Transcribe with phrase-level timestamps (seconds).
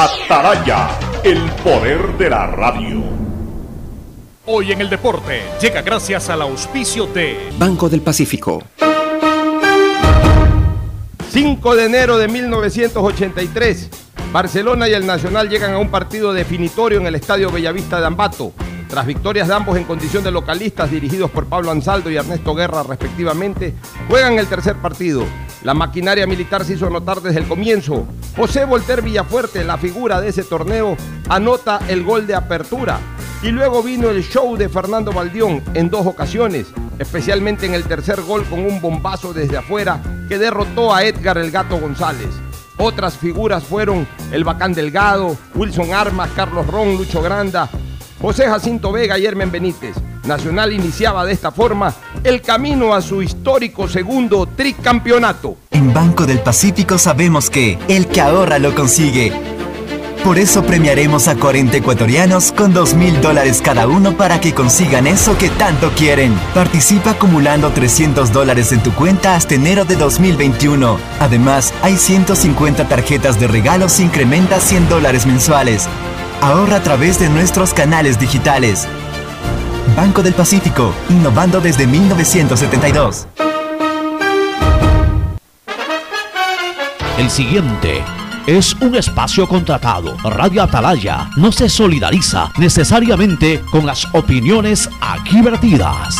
[0.00, 0.90] Ataraya,
[1.24, 3.02] el poder de la radio.
[4.46, 8.62] Hoy en el deporte llega gracias al auspicio de Banco del Pacífico.
[11.30, 13.90] 5 de enero de 1983.
[14.30, 18.52] Barcelona y el Nacional llegan a un partido definitorio en el Estadio Bellavista de Ambato.
[18.88, 22.84] Tras victorias de ambos en condición de localistas dirigidos por Pablo Ansaldo y Ernesto Guerra
[22.84, 23.74] respectivamente,
[24.08, 25.24] juegan el tercer partido.
[25.62, 28.06] La maquinaria militar se hizo notar desde el comienzo.
[28.36, 30.96] José Volter Villafuerte, la figura de ese torneo,
[31.28, 33.00] anota el gol de apertura.
[33.42, 36.68] Y luego vino el show de Fernando Valdión en dos ocasiones,
[36.98, 41.50] especialmente en el tercer gol con un bombazo desde afuera que derrotó a Edgar el
[41.50, 42.30] Gato González.
[42.76, 47.68] Otras figuras fueron el Bacán Delgado, Wilson Armas, Carlos Ron, Lucho Granda,
[48.20, 49.96] José Jacinto Vega y Hermen Benítez.
[50.28, 51.92] Nacional iniciaba de esta forma
[52.22, 55.56] el camino a su histórico segundo tricampeonato.
[55.70, 59.32] En Banco del Pacífico sabemos que el que ahorra lo consigue.
[60.24, 65.06] Por eso premiaremos a 40 ecuatorianos con 2 mil dólares cada uno para que consigan
[65.06, 66.38] eso que tanto quieren.
[66.54, 70.98] Participa acumulando 300 dólares en tu cuenta hasta enero de 2021.
[71.20, 75.88] Además, hay 150 tarjetas de regalos e incrementa 100 dólares mensuales.
[76.42, 78.86] Ahorra a través de nuestros canales digitales.
[79.98, 83.26] Banco del Pacífico, innovando desde 1972.
[87.18, 88.04] El siguiente
[88.46, 90.16] es un espacio contratado.
[90.22, 96.16] Radio Atalaya no se solidariza necesariamente con las opiniones aquí vertidas.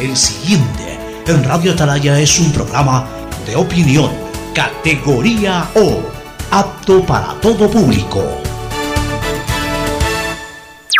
[0.00, 3.06] El siguiente en Radio Atalaya es un programa
[3.44, 4.10] de opinión,
[4.54, 6.00] categoría O,
[6.50, 8.49] apto para todo público.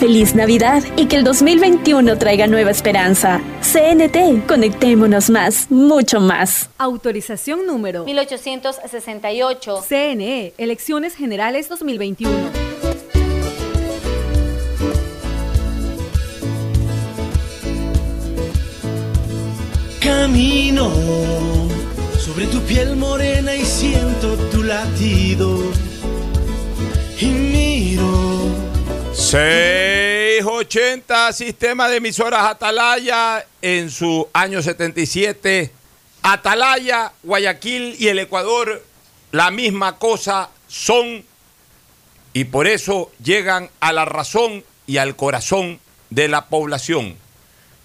[0.00, 3.42] Feliz Navidad y que el 2021 traiga nueva esperanza.
[3.60, 6.70] CNT, conectémonos más, mucho más.
[6.78, 9.84] Autorización número 1868.
[9.86, 12.32] CNE, Elecciones Generales 2021.
[20.00, 20.90] Camino
[22.18, 25.58] sobre tu piel morena y siento tu latido.
[27.20, 28.39] Y miro
[29.30, 35.70] 680 Sistema de Emisoras Atalaya en su año 77.
[36.20, 38.84] Atalaya, Guayaquil y el Ecuador,
[39.30, 41.24] la misma cosa son
[42.32, 45.78] y por eso llegan a la razón y al corazón
[46.10, 47.14] de la población.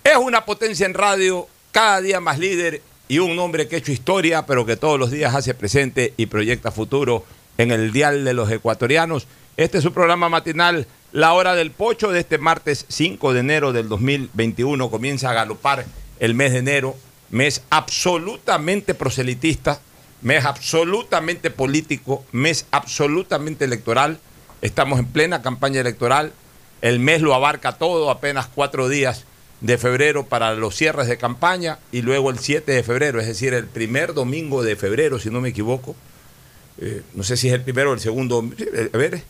[0.03, 3.91] Es una potencia en radio, cada día más líder y un hombre que ha hecho
[3.91, 7.23] historia, pero que todos los días hace presente y proyecta futuro
[7.59, 9.27] en el dial de los ecuatorianos.
[9.57, 13.71] Este es su programa matinal, La Hora del Pocho, de este martes 5 de enero
[13.71, 14.89] del 2021.
[14.91, 15.85] Comienza a galopar
[16.19, 16.97] el mes de enero,
[17.29, 19.79] mes absolutamente proselitista,
[20.21, 24.19] mes absolutamente político, mes absolutamente electoral.
[24.61, 26.33] Estamos en plena campaña electoral,
[26.81, 29.23] el mes lo abarca todo, apenas cuatro días
[29.61, 33.53] de febrero para los cierres de campaña y luego el 7 de febrero, es decir,
[33.53, 35.95] el primer domingo de febrero, si no me equivoco.
[36.77, 38.43] Eh, no sé si es el primero o el segundo.
[38.57, 39.23] Eh, a ver,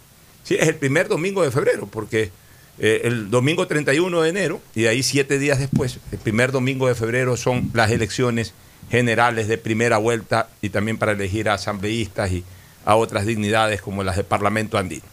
[0.46, 2.32] sí, es el primer domingo de febrero, porque
[2.80, 6.88] eh, el domingo 31 de enero y de ahí siete días después, el primer domingo
[6.88, 8.54] de febrero son las elecciones
[8.90, 12.44] generales de primera vuelta y también para elegir a asambleístas y
[12.86, 15.06] a otras dignidades como las del Parlamento andino.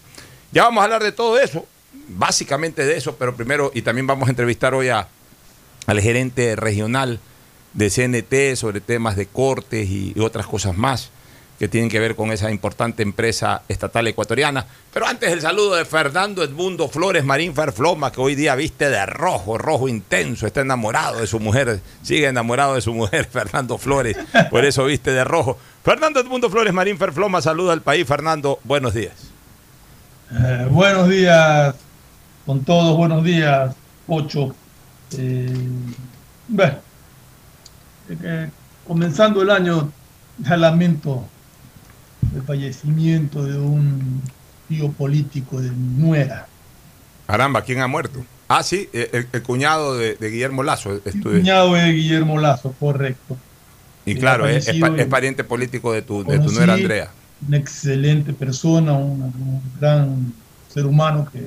[0.53, 1.67] Ya vamos a hablar de todo eso,
[2.09, 5.09] básicamente de eso, pero primero, y también vamos a entrevistar hoy a,
[5.87, 7.21] al gerente regional
[7.73, 11.11] de CNT sobre temas de cortes y, y otras cosas más
[11.63, 14.67] que tienen que ver con esa importante empresa estatal ecuatoriana.
[14.93, 19.07] Pero antes el saludo de Fernando Edmundo Flores Marín Ferfloma, que hoy día viste de
[19.07, 24.17] rojo, rojo intenso, está enamorado de su mujer, sigue enamorado de su mujer, Fernando Flores,
[24.51, 25.57] por eso viste de rojo.
[25.85, 28.09] Fernando Edmundo Flores Marín Ferfloma, saluda al país.
[28.09, 29.31] Fernando, buenos días.
[30.33, 31.77] Eh, buenos días
[32.45, 33.73] con todos, buenos días,
[34.09, 34.53] Ocho.
[35.17, 35.55] Eh,
[36.49, 36.79] bueno,
[38.09, 38.51] eh,
[38.85, 39.93] comenzando el año,
[40.39, 41.29] ya lamento
[42.35, 44.23] el fallecimiento de un
[44.69, 46.47] tío político de mi nuera.
[47.27, 48.25] Caramba, ¿quién ha muerto?
[48.49, 51.01] Ah, sí, el, el cuñado de, de, Guillermo Lazo.
[51.05, 53.37] El cuñado de Guillermo Lazo, correcto.
[54.05, 57.11] Y claro, es, es, es, pariente político de tu, de tu nuera Andrea.
[57.47, 60.33] Una excelente persona, un, un gran
[60.69, 61.47] ser humano que,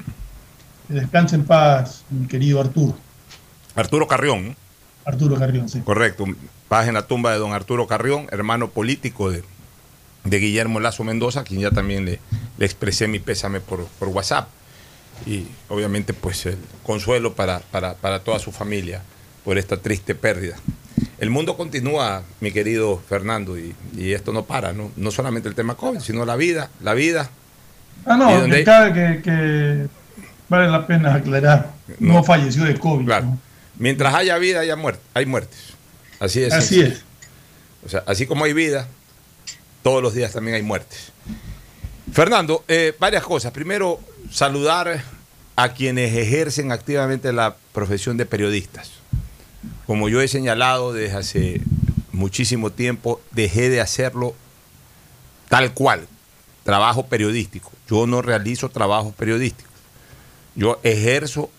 [0.88, 2.98] que descanse en paz, mi querido Arturo.
[3.76, 4.56] Arturo Carrión.
[5.04, 5.82] Arturo Carrión, sí.
[5.82, 6.26] Correcto.
[6.68, 9.44] Paz en la tumba de don Arturo Carrión, hermano político de,
[10.26, 12.20] de Guillermo Lazo Mendoza, a quien ya también le,
[12.58, 14.48] le expresé mi pésame por, por, WhatsApp.
[15.26, 19.02] Y obviamente pues el consuelo para, para, para, toda su familia
[19.46, 20.56] por esta triste pérdida.
[21.20, 24.92] El mundo continúa, mi querido Fernando, y, y esto no para, ¿no?
[24.98, 27.30] No solamente el tema COVID, sino la vida, la vida.
[28.06, 28.58] Ah, no, donde...
[28.58, 29.88] que, cabe que, que,
[30.50, 33.06] vale la pena aclarar, no, no falleció de COVID.
[33.06, 33.26] Claro.
[33.26, 33.40] ¿no?
[33.78, 35.76] Mientras haya vida, haya muerte, hay muertes.
[36.20, 36.54] Así es.
[36.54, 37.04] Así es.
[37.86, 38.88] O sea, así como hay vida,
[39.86, 41.12] todos los días también hay muertes.
[42.12, 43.52] Fernando, eh, varias cosas.
[43.52, 44.00] Primero,
[44.32, 45.04] saludar
[45.56, 48.90] a quienes ejercen activamente la profesión de periodistas.
[49.86, 51.62] Como yo he señalado desde hace
[52.12, 54.34] muchísimo tiempo, dejé de hacerlo
[55.50, 56.08] tal cual,
[56.64, 57.72] trabajo periodístico.
[57.88, 59.72] Yo no realizo trabajos periodísticos.
[60.56, 61.52] Yo ejerzo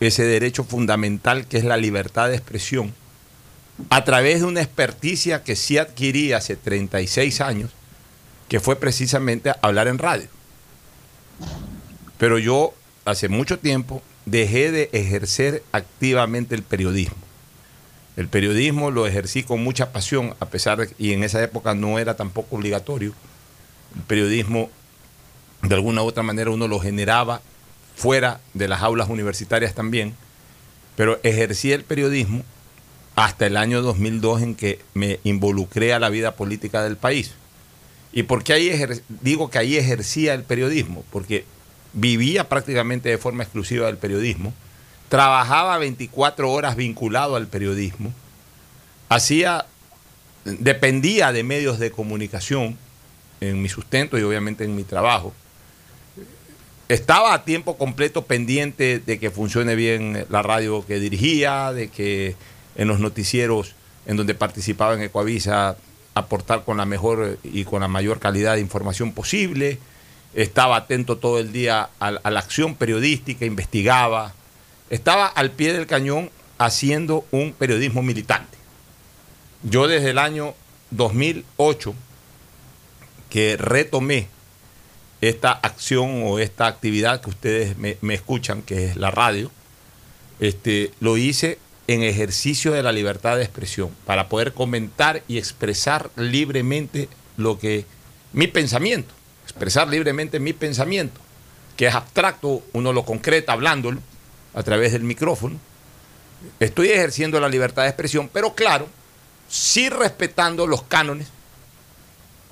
[0.00, 2.92] ese derecho fundamental que es la libertad de expresión
[3.90, 7.70] a través de una experticia que sí adquirí hace 36 años,
[8.48, 10.28] que fue precisamente hablar en radio.
[12.18, 12.72] Pero yo
[13.04, 17.16] hace mucho tiempo dejé de ejercer activamente el periodismo.
[18.16, 21.98] El periodismo lo ejercí con mucha pasión, a pesar de y en esa época no
[21.98, 23.12] era tampoco obligatorio.
[23.94, 24.70] El periodismo,
[25.62, 27.42] de alguna u otra manera, uno lo generaba
[27.94, 30.14] fuera de las aulas universitarias también,
[30.96, 32.42] pero ejercí el periodismo
[33.16, 37.32] hasta el año 2002 en que me involucré a la vida política del país.
[38.12, 38.86] ¿Y por qué ahí
[39.22, 41.02] digo que ahí ejercía el periodismo?
[41.10, 41.44] Porque
[41.94, 44.52] vivía prácticamente de forma exclusiva del periodismo,
[45.08, 48.12] trabajaba 24 horas vinculado al periodismo,
[49.08, 49.64] hacía,
[50.44, 52.76] dependía de medios de comunicación
[53.40, 55.32] en mi sustento y obviamente en mi trabajo.
[56.88, 62.36] Estaba a tiempo completo pendiente de que funcione bien la radio que dirigía, de que
[62.76, 63.74] en los noticieros
[64.06, 65.76] en donde participaba en Ecoavisa
[66.14, 69.78] aportar con la mejor y con la mayor calidad de información posible.
[70.34, 74.34] Estaba atento todo el día a, a la acción periodística, investigaba.
[74.90, 78.56] Estaba al pie del cañón haciendo un periodismo militante.
[79.62, 80.54] Yo desde el año
[80.90, 81.94] 2008
[83.28, 84.28] que retomé
[85.20, 89.50] esta acción o esta actividad que ustedes me, me escuchan, que es la radio,
[90.38, 96.10] este, lo hice en ejercicio de la libertad de expresión, para poder comentar y expresar
[96.16, 97.84] libremente lo que
[98.32, 99.14] mi pensamiento,
[99.44, 101.20] expresar libremente mi pensamiento,
[101.76, 104.00] que es abstracto, uno lo concreta hablándolo
[104.54, 105.58] a través del micrófono.
[106.58, 108.88] Estoy ejerciendo la libertad de expresión, pero claro,
[109.48, 111.28] sí respetando los cánones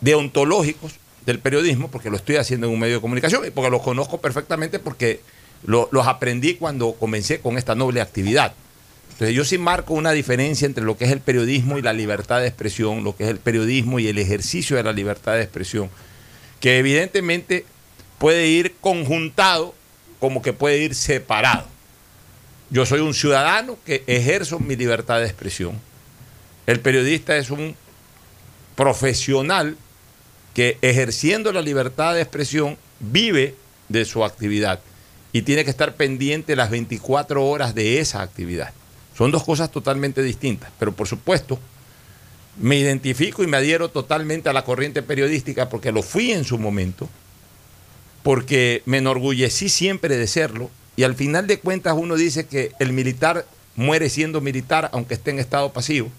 [0.00, 0.94] deontológicos
[1.26, 4.20] del periodismo, porque lo estoy haciendo en un medio de comunicación y porque los conozco
[4.20, 5.20] perfectamente porque
[5.64, 8.54] lo, los aprendí cuando comencé con esta noble actividad.
[9.14, 12.40] Entonces yo sí marco una diferencia entre lo que es el periodismo y la libertad
[12.40, 15.88] de expresión, lo que es el periodismo y el ejercicio de la libertad de expresión,
[16.58, 17.64] que evidentemente
[18.18, 19.72] puede ir conjuntado
[20.18, 21.68] como que puede ir separado.
[22.70, 25.80] Yo soy un ciudadano que ejerzo mi libertad de expresión.
[26.66, 27.76] El periodista es un
[28.74, 29.76] profesional
[30.54, 33.54] que ejerciendo la libertad de expresión vive
[33.88, 34.80] de su actividad.
[35.32, 38.72] y tiene que estar pendiente las 24 horas de esa actividad.
[39.16, 41.58] Son dos cosas totalmente distintas, pero por supuesto
[42.58, 46.58] me identifico y me adhiero totalmente a la corriente periodística porque lo fui en su
[46.58, 47.08] momento,
[48.22, 52.92] porque me enorgullecí siempre de serlo y al final de cuentas uno dice que el
[52.92, 56.10] militar muere siendo militar aunque esté en estado pasivo,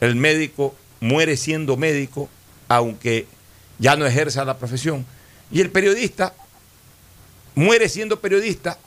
[0.00, 2.28] el médico muere siendo médico
[2.68, 3.26] aunque
[3.78, 5.04] ya no ejerza la profesión
[5.50, 6.34] y el periodista
[7.54, 8.78] muere siendo periodista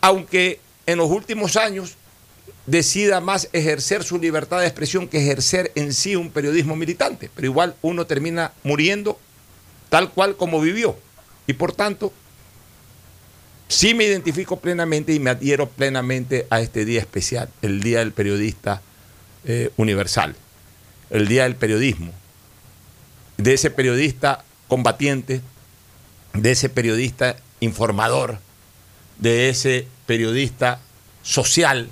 [0.00, 1.96] aunque en los últimos años
[2.66, 7.30] decida más ejercer su libertad de expresión que ejercer en sí un periodismo militante.
[7.34, 9.18] Pero igual uno termina muriendo
[9.88, 10.96] tal cual como vivió.
[11.46, 12.12] Y por tanto,
[13.68, 18.12] sí me identifico plenamente y me adhiero plenamente a este día especial, el Día del
[18.12, 18.80] Periodista
[19.44, 20.34] eh, Universal,
[21.10, 22.12] el Día del Periodismo,
[23.36, 25.42] de ese periodista combatiente,
[26.32, 28.38] de ese periodista informador,
[29.18, 30.80] de ese periodista
[31.22, 31.90] social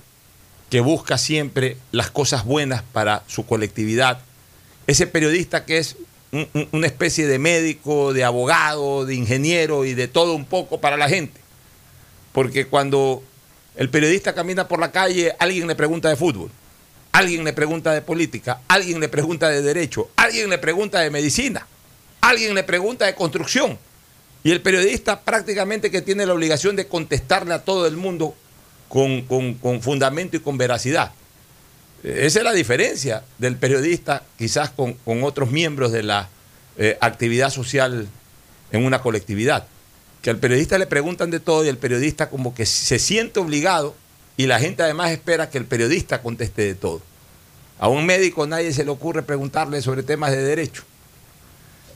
[0.73, 4.21] que busca siempre las cosas buenas para su colectividad,
[4.87, 5.97] ese periodista que es
[6.73, 11.11] una especie de médico, de abogado, de ingeniero y de todo un poco para la
[11.11, 11.39] gente.
[12.33, 13.23] Porque cuando
[13.77, 16.51] el periodista camina por la calle, alguien le pregunta de fútbol,
[17.13, 21.67] alguien le pregunta de política, alguien le pregunta de derecho, alguien le pregunta de medicina,
[22.23, 23.79] alguien le pregunta de construcción.
[24.43, 28.35] Y el periodista prácticamente que tiene la obligación de contestarle a todo el mundo
[28.93, 31.13] con, fundamento y con veracidad.
[32.05, 36.29] Esa es la diferencia del periodista quizás con, otros miembros de la
[36.77, 38.07] eh, actividad social
[38.71, 39.67] en una colectividad.
[40.21, 43.95] Que al periodista le preguntan de todo y el periodista como que se siente obligado
[44.37, 47.01] y la gente además espera que el periodista conteste de todo.
[47.79, 50.83] A un médico nadie se le ocurre preguntarle sobre temas de derecho.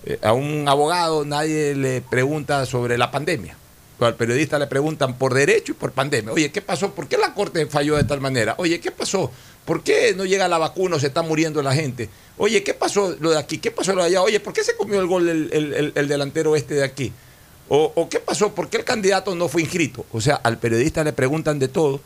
[0.06, 3.54] Eh, a un abogado nadie le pregunta sobre la pandemia.
[3.98, 6.32] Al periodista le preguntan por derecho y por pandemia.
[6.32, 6.94] Oye, ¿qué pasó?
[6.94, 8.54] ¿Por qué la Corte falló de tal manera?
[8.58, 9.30] Oye, ¿qué pasó?
[9.64, 12.10] ¿Por qué no llega la vacuna o se está muriendo la gente?
[12.36, 13.58] Oye, ¿qué pasó lo de aquí?
[13.58, 14.22] ¿Qué pasó lo de allá?
[14.22, 17.12] Oye, ¿por qué se comió el gol el, delantero este de aquí?
[17.68, 18.54] O, o, qué pasó?
[18.54, 20.04] ¿Por qué el candidato no fue inscrito?
[20.12, 22.00] O sea, al periodista le preguntan de todo,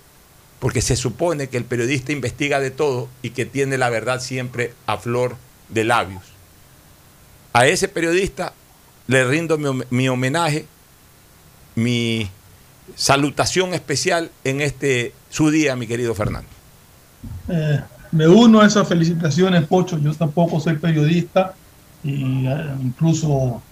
[0.60, 4.72] porque se supone que el periodista investiga de todo y que tiene la verdad siempre
[4.86, 5.36] a flor
[5.68, 6.22] de labios.
[7.52, 8.52] A ese periodista
[9.06, 10.66] le rindo mi, homenaje,
[11.74, 12.28] mi
[12.94, 16.48] salutación especial en este su día, mi querido Fernando.
[17.48, 17.80] Eh,
[18.12, 19.98] me uno a esas felicitaciones, Pocho.
[19.98, 21.54] Yo tampoco soy periodista
[22.02, 23.62] y eh, incluso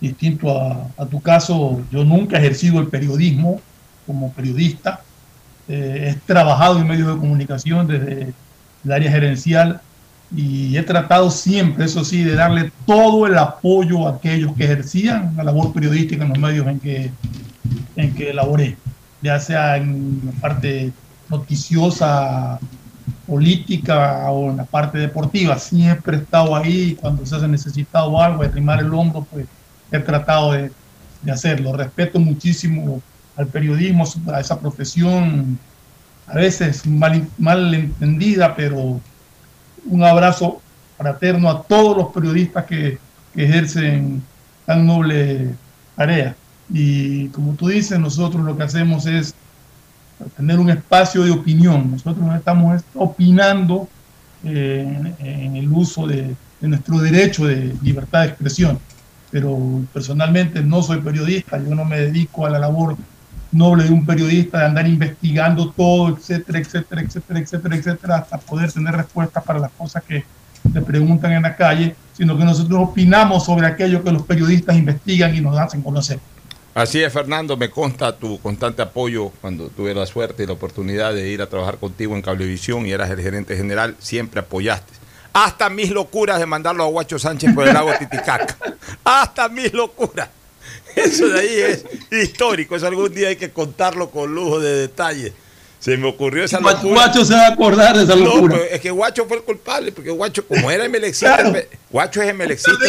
[0.00, 0.48] distinto
[0.96, 3.60] a, tu caso, yo nunca he ejercido el periodismo
[4.06, 5.02] como periodista.
[5.68, 8.32] Eh, he trabajado en medios de comunicación desde
[8.84, 9.80] el área gerencial
[10.34, 15.34] y he tratado siempre, eso sí, de darle todo el apoyo a aquellos que ejercían
[15.36, 17.10] la labor periodística en los medios en que,
[17.96, 18.76] en que elaboré,
[19.22, 20.92] ya sea en la parte
[21.30, 22.58] noticiosa,
[23.26, 25.58] política o en la parte deportiva.
[25.58, 29.46] Siempre he estado ahí cuando se ha necesitado algo, de trimar el hombro, pues
[29.92, 30.72] he tratado de,
[31.22, 31.76] de hacerlo.
[31.76, 33.02] Respeto muchísimo
[33.36, 35.58] al periodismo, a esa profesión,
[36.26, 39.00] a veces mal, mal entendida, pero
[39.86, 40.60] un abrazo
[40.96, 42.98] fraterno a todos los periodistas que,
[43.36, 44.20] ejercen
[44.66, 45.54] tan noble
[45.94, 46.34] tarea.
[46.70, 49.32] Y como tú dices, nosotros lo que hacemos es
[50.36, 51.92] tener un espacio de opinión.
[51.92, 53.88] Nosotros no estamos opinando
[54.44, 58.80] eh, en, el uso de, nuestro derecho de libertad de expresión.
[59.30, 62.96] Pero personalmente no soy periodista, yo no me dedico a la labor
[63.52, 68.72] noble de un periodista de andar investigando todo, etcétera, etcétera, etcétera, etcétera, etcétera, hasta poder
[68.72, 70.24] tener respuestas para las cosas que
[70.72, 75.34] le preguntan en la calle, sino que nosotros opinamos sobre aquello que los periodistas investigan
[75.34, 76.18] y nos hacen conocer.
[76.74, 81.12] Así es, Fernando, me consta tu constante apoyo cuando tuve la suerte y la oportunidad
[81.12, 84.92] de ir a trabajar contigo en Cablevisión y eras el gerente general, siempre apoyaste.
[85.32, 88.56] Hasta mis locuras de mandarlo a Guacho Sánchez por el lago Titicaca.
[89.04, 90.28] Hasta mis locuras.
[91.04, 95.32] Eso de ahí es histórico, eso algún día hay que contarlo con lujo de detalle.
[95.78, 97.06] Se me ocurrió esa locura.
[97.06, 98.58] Guacho se va a acordar de esa locura.
[98.70, 101.52] es que Guacho fue el culpable, porque Guacho, como era emelexista,
[101.90, 102.86] Guacho es emelexista,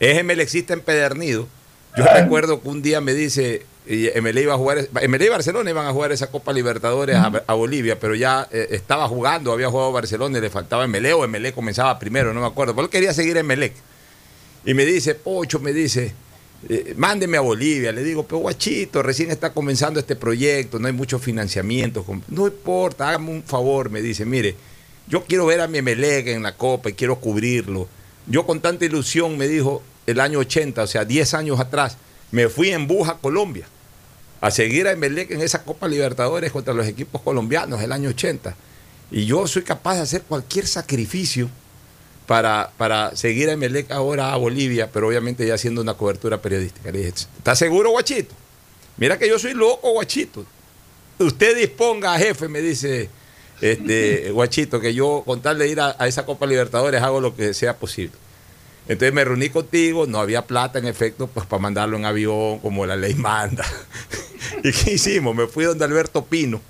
[0.00, 1.48] es emelexista empedernido.
[1.96, 5.86] Yo recuerdo que un día me dice, MLE iba a jugar, MLE y Barcelona iban
[5.86, 10.38] a jugar esa Copa Libertadores a, Bolivia, pero ya eh, estaba jugando, había jugado Barcelona
[10.38, 13.42] y le faltaba MLE o MLE comenzaba primero, no me acuerdo, pero él quería seguir
[13.42, 13.74] Melec.
[14.64, 16.12] Y me dice, Pocho, me dice,
[16.68, 17.92] eh, mándeme a Bolivia.
[17.92, 22.04] Le digo, pero guachito, recién está comenzando este proyecto, no hay mucho financiamiento.
[22.28, 24.54] No importa, hágame un favor, me dice, mire,
[25.08, 27.88] yo quiero ver a mi Emelec en la Copa y quiero cubrirlo.
[28.26, 31.96] Yo con tanta ilusión, me dijo, el año 80, o sea, 10 años atrás,
[32.32, 33.66] me fui en Buja, Colombia,
[34.40, 38.56] a seguir a Emelec en esa Copa Libertadores contra los equipos colombianos el año 80.
[39.12, 41.48] Y yo soy capaz de hacer cualquier sacrificio
[42.26, 46.90] para, para seguir a Emelec ahora a Bolivia, pero obviamente ya haciendo una cobertura periodística.
[46.90, 48.34] Le dije, ¿estás seguro, guachito?
[48.96, 50.44] Mira que yo soy loco, guachito.
[51.18, 53.08] Usted disponga, jefe, me dice
[53.60, 57.36] este, guachito, que yo con tal de ir a, a esa Copa Libertadores hago lo
[57.36, 58.16] que sea posible.
[58.88, 62.86] Entonces me reuní contigo, no había plata en efecto, pues para mandarlo en avión, como
[62.86, 63.64] la ley manda.
[64.64, 65.34] ¿Y qué hicimos?
[65.34, 66.60] Me fui donde Alberto Pino,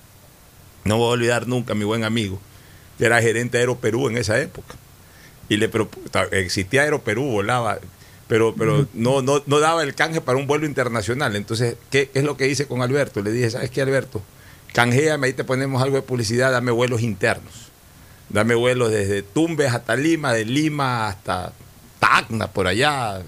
[0.85, 2.39] no voy a olvidar nunca mi buen amigo,
[2.99, 4.77] que era gerente de Aeroperú en esa época.
[5.49, 5.71] Y le
[6.33, 7.79] existía Aeroperú, volaba,
[8.29, 11.37] pero, pero no, no, no daba el canje para un vuelo internacional.
[11.37, 13.23] Entonces, ¿qué, qué es lo que hice con Alberto?
[13.23, 14.23] Le dije, ¿sabes qué, Alberto?
[14.73, 17.71] Canjeame, ahí te ponemos algo de publicidad, dame vuelos internos.
[18.29, 21.53] Dame vuelos desde Tumbes hasta Lima, de Lima hasta
[22.01, 23.23] Tacna, por allá,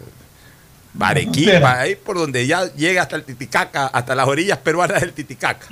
[0.98, 5.66] Arequipa, ahí por donde ya llega hasta el Titicaca, hasta las orillas peruanas del Titicaca.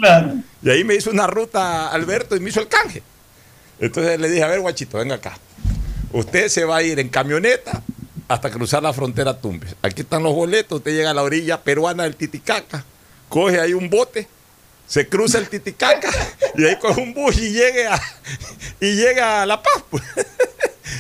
[0.63, 3.03] Y ahí me hizo una ruta Alberto y me hizo el canje.
[3.81, 5.37] Entonces le dije, a ver, guachito, venga acá.
[6.13, 7.83] Usted se va a ir en camioneta
[8.29, 9.77] hasta cruzar la frontera Tumbes.
[9.83, 12.85] Aquí están los boletos, usted llega a la orilla peruana del Titicaca,
[13.29, 14.29] coge ahí un bote,
[14.87, 16.11] se cruza el Titicaca
[16.57, 18.03] y ahí coge un bus y llega a,
[18.81, 19.85] y llega a La Paz.
[19.91, 20.03] pues.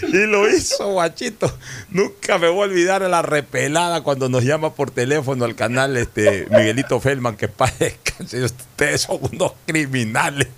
[0.02, 1.52] Y lo hizo, guachito.
[1.90, 6.46] Nunca me voy a olvidar la repelada cuando nos llama por teléfono al canal este
[6.50, 8.14] Miguelito Feldman, que padezca.
[8.20, 10.48] Ustedes son unos criminales.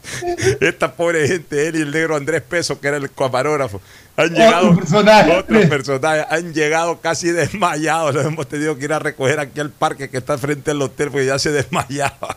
[0.60, 3.80] Esta pobre gente, él y el negro Andrés Peso, que era el camarógrafo,
[4.16, 4.70] han llegado.
[4.70, 6.26] Otros personajes.
[6.30, 8.14] Han llegado casi desmayados.
[8.14, 11.10] Los hemos tenido que ir a recoger aquí al parque que está frente al hotel
[11.10, 12.36] porque ya se desmayaba.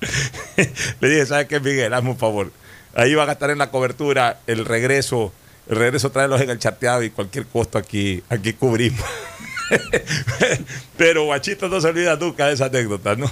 [1.00, 1.92] Le dije, ¿sabes qué, Miguel?
[1.92, 2.52] Hazme un favor.
[2.94, 5.32] Ahí van a estar en la cobertura el regreso
[5.76, 9.04] regreso tráelos en el charteado y cualquier costo aquí, aquí cubrimos.
[10.96, 13.30] Pero Guachito no se olvida nunca de esa anécdota, ¿no?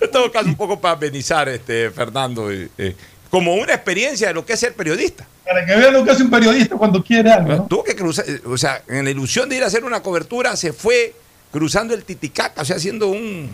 [0.00, 2.94] En todo caso, un poco para amenizar, este, Fernando, eh, eh,
[3.30, 5.26] como una experiencia de lo que es ser periodista.
[5.44, 7.48] Para que vean lo que hace un periodista cuando quiere algo.
[7.48, 7.66] ¿no?
[7.66, 10.56] Tuvo que cruzar, eh, o sea, en la ilusión de ir a hacer una cobertura,
[10.56, 11.14] se fue
[11.52, 13.50] cruzando el Titicaca, o sea, haciendo un,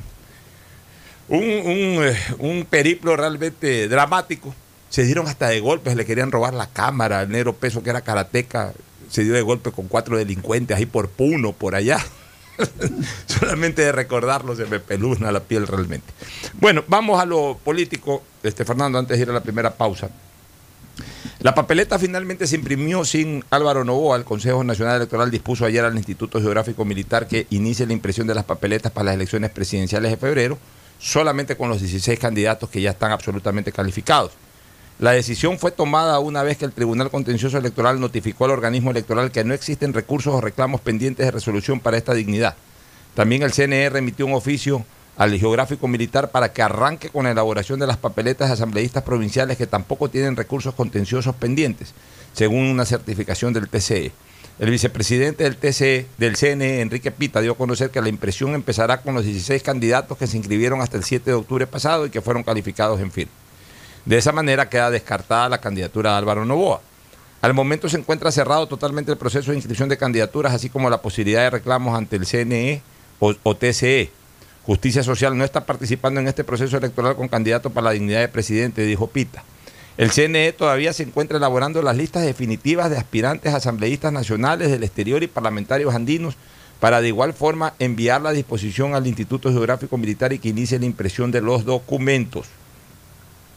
[1.28, 4.54] un, un, eh, un periplo realmente dramático
[4.92, 8.02] se dieron hasta de golpes, le querían robar la cámara, el negro peso que era
[8.02, 8.74] karateca,
[9.08, 11.98] se dio de golpe con cuatro delincuentes ahí por Puno, por allá.
[13.26, 16.12] Solamente de recordarlo se me peluzna la piel realmente.
[16.60, 20.10] Bueno, vamos a lo político, este Fernando, antes de ir a la primera pausa.
[21.38, 24.18] La papeleta finalmente se imprimió sin Álvaro Novoa.
[24.18, 28.34] El Consejo Nacional Electoral dispuso ayer al Instituto Geográfico Militar que inicie la impresión de
[28.34, 30.58] las papeletas para las elecciones presidenciales de febrero,
[30.98, 34.32] solamente con los 16 candidatos que ya están absolutamente calificados.
[34.98, 39.32] La decisión fue tomada una vez que el Tribunal Contencioso Electoral notificó al organismo electoral
[39.32, 42.54] que no existen recursos o reclamos pendientes de resolución para esta dignidad.
[43.14, 44.84] También el CNE remitió un oficio
[45.16, 49.58] al geográfico militar para que arranque con la elaboración de las papeletas de asambleístas provinciales
[49.58, 51.92] que tampoco tienen recursos contenciosos pendientes,
[52.32, 54.12] según una certificación del TCE.
[54.58, 59.00] El vicepresidente del TCE, del CNE, Enrique Pita, dio a conocer que la impresión empezará
[59.00, 62.20] con los 16 candidatos que se inscribieron hasta el 7 de octubre pasado y que
[62.20, 63.41] fueron calificados en firme.
[64.04, 66.80] De esa manera queda descartada la candidatura de Álvaro Novoa.
[67.40, 71.02] Al momento se encuentra cerrado totalmente el proceso de inscripción de candidaturas, así como la
[71.02, 72.82] posibilidad de reclamos ante el CNE
[73.18, 74.10] o, o TCE.
[74.64, 78.28] Justicia Social no está participando en este proceso electoral con candidato para la dignidad de
[78.28, 79.42] presidente, dijo Pita.
[79.96, 85.22] El CNE todavía se encuentra elaborando las listas definitivas de aspirantes asambleístas nacionales del exterior
[85.22, 86.36] y parlamentarios andinos
[86.80, 90.86] para de igual forma enviar la disposición al Instituto Geográfico Militar y que inicie la
[90.86, 92.46] impresión de los documentos.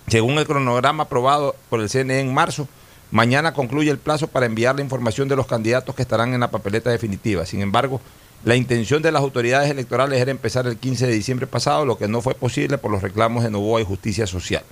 [0.08, 2.68] Según el cronograma aprobado por el CNE en marzo,
[3.12, 6.52] mañana concluye el plazo para enviar la información de los candidatos que estarán en la
[6.52, 7.46] papeleta definitiva.
[7.46, 8.00] Sin embargo,
[8.44, 12.08] la intención de las autoridades electorales era empezar el 15 de diciembre pasado, lo que
[12.08, 14.64] no fue posible por los reclamos de Novoa y Justicia Social.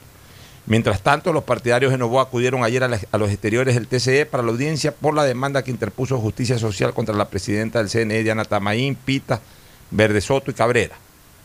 [0.68, 4.52] Mientras tanto, los partidarios de Novoa acudieron ayer a, los exteriores del TCE para la
[4.52, 8.96] audiencia por la demanda que interpuso Justicia Social contra la presidenta del CNE, Diana Tamaín,
[8.96, 9.42] Pita,
[9.90, 10.96] Verde Soto y Cabrera,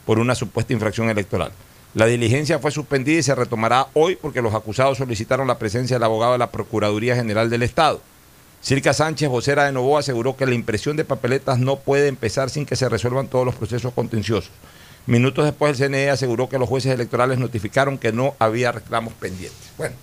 [0.05, 1.51] por una supuesta infracción electoral.
[1.95, 6.05] La diligencia fue suspendida y se retomará hoy porque los acusados solicitaron la presencia del
[6.05, 8.01] abogado de la Procuraduría General del Estado.
[8.61, 12.67] Circa Sánchez, vocera de Novoa, aseguró que la impresión de papeletas no puede empezar sin
[12.67, 14.51] que se resuelvan todos los procesos contenciosos.
[15.07, 19.71] Minutos después, el CNE aseguró que los jueces electorales notificaron que no había reclamos pendientes.
[19.79, 19.95] Bueno,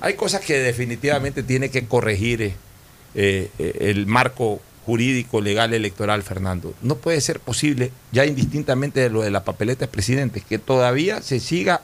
[0.00, 6.72] hay cosas que definitivamente tiene que corregir eh, eh, el marco jurídico, legal, electoral, Fernando.
[6.80, 11.20] No puede ser posible, ya indistintamente de lo de la papeleta de presidente, que todavía
[11.22, 11.82] se siga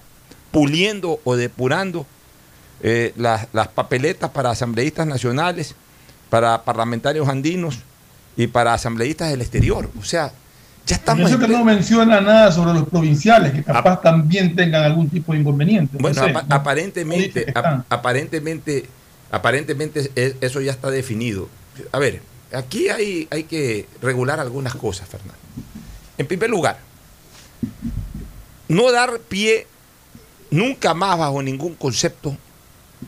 [0.52, 2.06] puliendo o depurando
[2.80, 5.74] eh, las, las papeletas para asambleístas nacionales,
[6.30, 7.80] para parlamentarios andinos
[8.36, 9.90] y para asambleístas del exterior.
[10.00, 10.32] O sea,
[10.86, 11.28] Ya estamos.
[11.28, 15.40] Eso que no menciona nada sobre los provinciales, que capaz también tengan algún tipo de
[15.40, 15.98] inconveniente.
[16.00, 17.52] Bueno, aparentemente,
[17.88, 18.86] aparentemente,
[19.30, 21.48] aparentemente e, eso ya está definido.
[21.92, 22.20] A ver,
[22.54, 25.34] aquí hay, hay que regular algunas cosas, Fernando.
[26.18, 26.78] En primer lugar,
[28.68, 29.66] no dar pie
[30.50, 32.36] nunca más bajo ningún concepto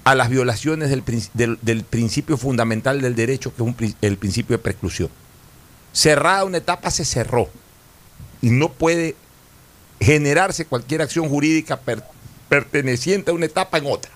[0.02, 5.08] a las violaciones del, del, principio fundamental del derecho, que es el principio de preclusión.
[5.92, 7.48] Cerrada una etapa, se cerró.
[8.42, 9.14] Y no puede
[10.00, 11.80] generarse cualquier acción jurídica
[12.48, 14.10] perteneciente a una etapa en otra.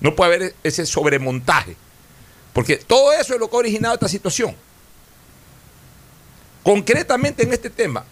[0.00, 1.76] No puede haber ese sobremontaje.
[2.56, 4.56] Porque todo eso es lo que ha originado esta situación.
[6.62, 8.06] Concretamente en este tema,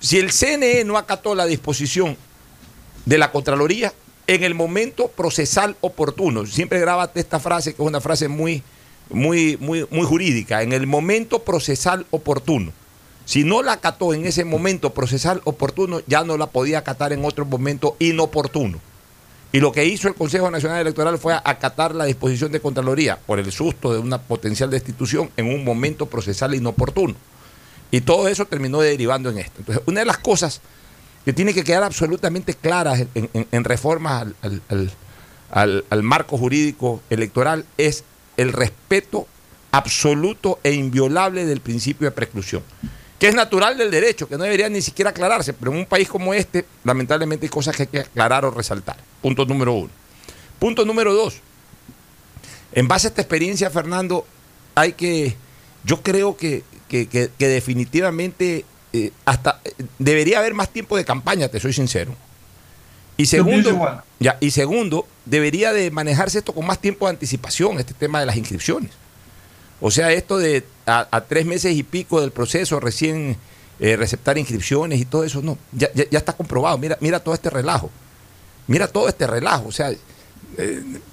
[0.00, 2.14] si el CNE no acató la disposición
[3.06, 3.94] de la Contraloría
[4.26, 8.62] en el momento procesal oportuno, siempre grábate esta frase que es una frase muy,
[9.08, 12.74] muy, muy, muy jurídica, en el momento procesal oportuno.
[13.24, 17.24] Si no la acató en ese momento procesal oportuno, ya no la podía acatar en
[17.24, 18.78] otro momento inoportuno.
[19.50, 23.38] Y lo que hizo el Consejo Nacional Electoral fue acatar la disposición de Contraloría por
[23.38, 27.14] el susto de una potencial destitución en un momento procesal inoportuno.
[27.90, 29.60] Y todo eso terminó derivando en esto.
[29.60, 30.60] Entonces, una de las cosas
[31.24, 34.28] que tiene que quedar absolutamente claras en, reformas
[35.50, 38.04] al, al marco jurídico electoral es
[38.36, 39.26] el respeto
[39.72, 42.62] absoluto e inviolable del principio de preclusión,
[43.18, 46.08] que es natural del derecho, que no debería ni siquiera aclararse, pero en un país
[46.08, 48.96] como este, lamentablemente hay cosas que hay que aclarar o resaltar.
[49.20, 49.90] Punto número uno.
[50.58, 51.40] Punto número dos.
[52.72, 54.26] En base a esta experiencia, Fernando,
[54.74, 55.36] hay que,
[55.84, 61.60] yo creo que que, definitivamente eh, hasta eh, debería haber más tiempo de campaña, te
[61.60, 62.14] soy sincero.
[63.16, 67.92] Y segundo, ya, y segundo, debería de manejarse esto con más tiempo de anticipación, este
[67.92, 68.92] tema de las inscripciones.
[69.80, 73.36] O sea, esto de a, tres meses y pico del proceso recién
[73.78, 76.78] eh, receptar inscripciones y todo eso, no, ya, ya, está comprobado.
[76.78, 77.90] Mira, mira todo este relajo.
[78.66, 79.68] Mira todo este relajo.
[79.68, 79.92] O sea,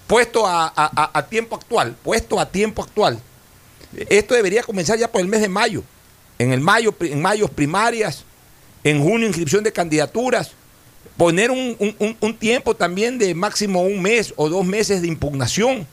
[0.08, 3.20] puesto a, a tiempo actual, puesto a tiempo actual,
[4.10, 5.84] esto debería comenzar ya por el mes de mayo.
[6.38, 8.26] En el mayo, en mayo primarias,
[8.84, 10.52] en junio inscripción de candidaturas,
[11.18, 15.88] poner un, tiempo también de máximo un mes o dos meses de impugnación,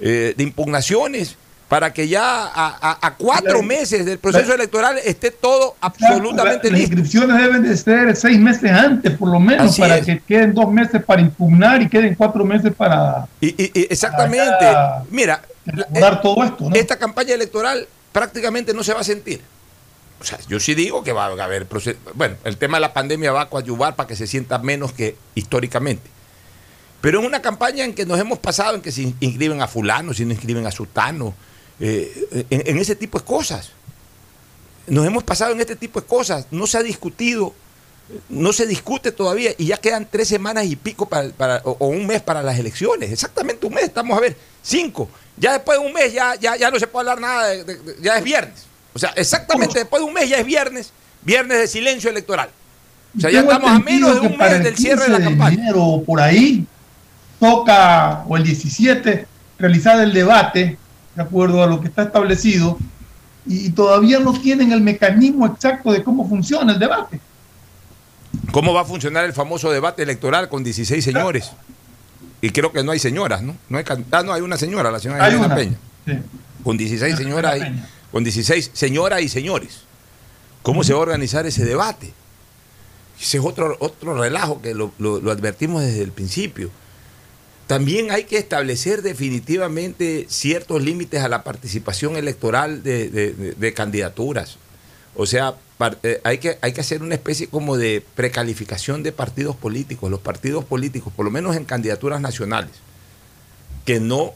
[0.00, 1.36] eh, de impugnaciones,
[1.70, 6.96] para que ya a, cuatro meses del proceso electoral esté todo absolutamente listo.
[6.96, 10.68] Las inscripciones deben de ser seis meses antes, por lo menos, para que queden dos
[10.72, 13.28] meses para impugnar y queden cuatro meses para...
[13.40, 13.54] Y,
[13.88, 14.66] exactamente.
[15.12, 16.70] Mira, eh, todo esto.
[16.74, 19.40] Esta campaña electoral prácticamente no se va a sentir.
[20.20, 21.68] O sea, yo sí digo que va a haber.
[22.14, 25.14] Bueno, el tema de la pandemia va a coadyuvar para que se sienta menos que
[25.36, 26.10] históricamente.
[27.00, 30.12] Pero es una campaña en que nos hemos pasado en que se inscriben a fulano,
[30.12, 31.32] si no inscriben a sultano,
[31.80, 33.70] eh, en, ese tipo de cosas.
[34.86, 36.46] Nos hemos pasado en este tipo de cosas.
[36.50, 37.54] No se ha discutido,
[38.28, 42.20] no se discute todavía y ya quedan tres semanas y pico para, o, un mes
[42.22, 43.10] para las elecciones.
[43.10, 45.08] Exactamente un mes, estamos a ver, cinco.
[45.36, 47.54] Ya después de un mes ya, ya, ya no se puede hablar nada,
[48.00, 48.66] ya es viernes.
[48.92, 52.50] O sea, exactamente después de un mes ya es viernes, viernes de silencio electoral.
[53.16, 55.72] O sea, ya estamos a menos de un mes del cierre de la campaña.
[55.74, 56.66] O por ahí
[57.38, 59.26] toca, o el 17,
[59.58, 60.78] realizar el debate,
[61.20, 62.78] de acuerdo a lo que está establecido,
[63.44, 67.20] y todavía no tienen el mecanismo exacto de cómo funciona el debate.
[68.52, 71.52] ¿Cómo va a funcionar el famoso debate electoral con 16 señores?
[72.40, 73.54] Y creo que no hay señoras, ¿no?
[73.68, 75.76] No hay, ah, no, hay una señora, la señora Elena Peña.
[76.64, 79.80] Con 16 señoras y, con 16 señoras y señores.
[80.62, 82.14] ¿Cómo se va a organizar ese debate?
[83.20, 84.92] Ese es otro, otro relajo que lo,
[85.30, 86.70] advertimos desde el principio.
[87.70, 94.58] También hay que establecer definitivamente ciertos límites a la participación electoral de candidaturas.
[95.14, 95.54] O sea,
[96.02, 100.10] eh, hay que, hay que hacer una especie como de precalificación de partidos políticos.
[100.10, 102.72] Los partidos políticos, por lo menos en candidaturas nacionales,
[103.84, 104.34] que no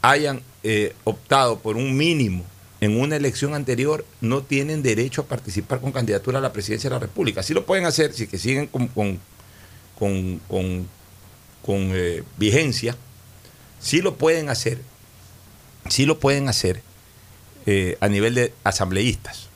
[0.00, 2.44] hayan eh, optado por un mínimo
[2.80, 6.96] en una elección anterior, no tienen derecho a participar con candidatura a la presidencia de
[6.96, 7.42] la República.
[7.42, 9.20] Sí lo pueden hacer si que siguen con, con,
[10.48, 10.88] con,
[11.66, 12.96] eh, vigencia,
[13.80, 14.78] sí lo pueden hacer,
[15.88, 16.82] sí lo pueden hacer
[18.00, 19.48] a nivel de asambleístas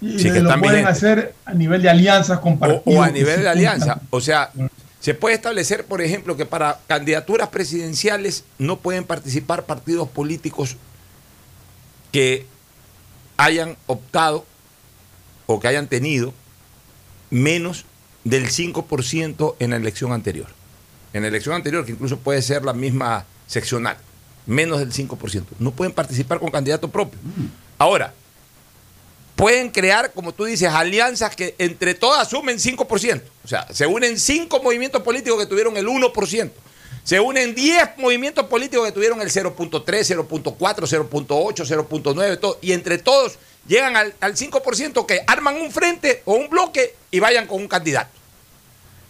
[0.00, 4.00] Sí, que lo pueden hacer a nivel de alianzas con O, a nivel de alianza.
[4.10, 4.52] O sea,
[5.00, 10.76] se puede establecer, por ejemplo, que para candidaturas presidenciales no pueden participar partidos políticos
[12.12, 12.46] que
[13.36, 14.46] hayan optado
[15.46, 16.32] o que hayan tenido
[17.30, 17.84] menos
[18.24, 20.46] del 5% en la elección anterior.
[21.12, 23.96] En la elección anterior, que incluso puede ser la misma seccional,
[24.46, 25.44] menos del 5%.
[25.58, 27.18] No pueden participar con candidato propio.
[27.78, 28.12] Ahora,
[29.36, 33.22] pueden crear, como tú dices, alianzas que entre todas sumen 5%.
[33.44, 36.50] O sea, se unen cinco movimientos políticos que tuvieron el 1%.
[37.04, 42.98] Se unen 10 movimientos políticos que tuvieron el 0.3, 0.4, 0.8, 0.9, todo, y entre
[42.98, 47.62] todos llegan al, al 5% que arman un frente o un bloque y vayan con
[47.62, 48.17] un candidato.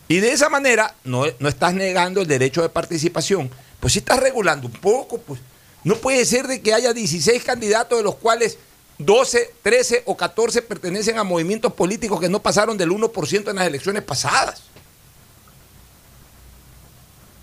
[0.09, 4.21] Y de esa manera no, no estás negando el derecho de participación, pues si estás
[4.21, 5.41] regulando un poco, pues
[5.85, 8.59] no puede ser de que haya 16 candidatos de los cuales
[8.99, 13.67] 12, 13 o 14 pertenecen a movimientos políticos que no pasaron del 1% en las
[13.67, 14.63] elecciones pasadas.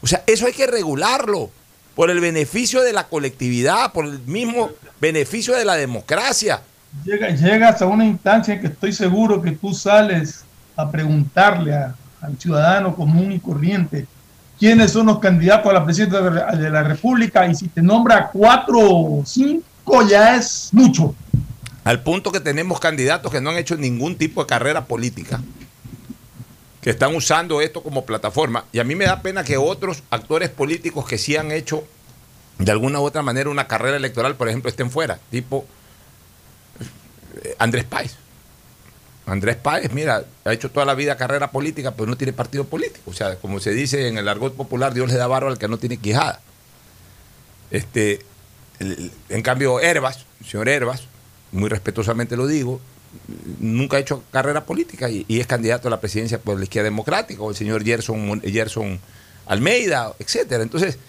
[0.02, 1.50] O sea, eso hay que regularlo
[1.96, 6.62] por el beneficio de la colectividad, por el mismo beneficio de la democracia.
[7.06, 10.44] Llega, llegas a una instancia en que estoy seguro que tú sales
[10.76, 11.96] a preguntarle a,
[12.26, 14.08] al ciudadano común y corriente
[14.60, 18.80] quiénes son los candidatos a la presidencia de la, República y si te nombra cuatro
[18.80, 21.16] o cinco ya es mucho.
[21.84, 25.42] Al punto que tenemos candidatos que no han hecho ningún tipo de carrera política,
[26.82, 28.66] que están usando esto como plataforma.
[28.72, 31.84] Y a mí me da pena que otros actores políticos que sí han hecho
[32.58, 35.66] de alguna u otra manera una carrera electoral, por ejemplo, estén fuera, tipo
[37.44, 38.16] eh, Andrés Páez.
[39.26, 43.10] Andrés Páez, mira, ha hecho toda la vida carrera política, pero no tiene partido político.
[43.10, 45.68] O sea, como se dice en el argot popular, Dios le da barro al que
[45.68, 46.42] no tiene quijada.
[47.72, 48.20] Este,
[48.80, 51.04] en cambio, Herbas, señor Herbas,
[51.52, 52.80] muy respetuosamente lo digo,
[53.60, 57.42] nunca ha hecho carrera política y, es candidato a la presidencia por la izquierda democrática,
[57.42, 59.00] o el señor Gerson, Gerson
[59.48, 60.64] Almeida, etcétera.
[60.64, 61.00] Entonces,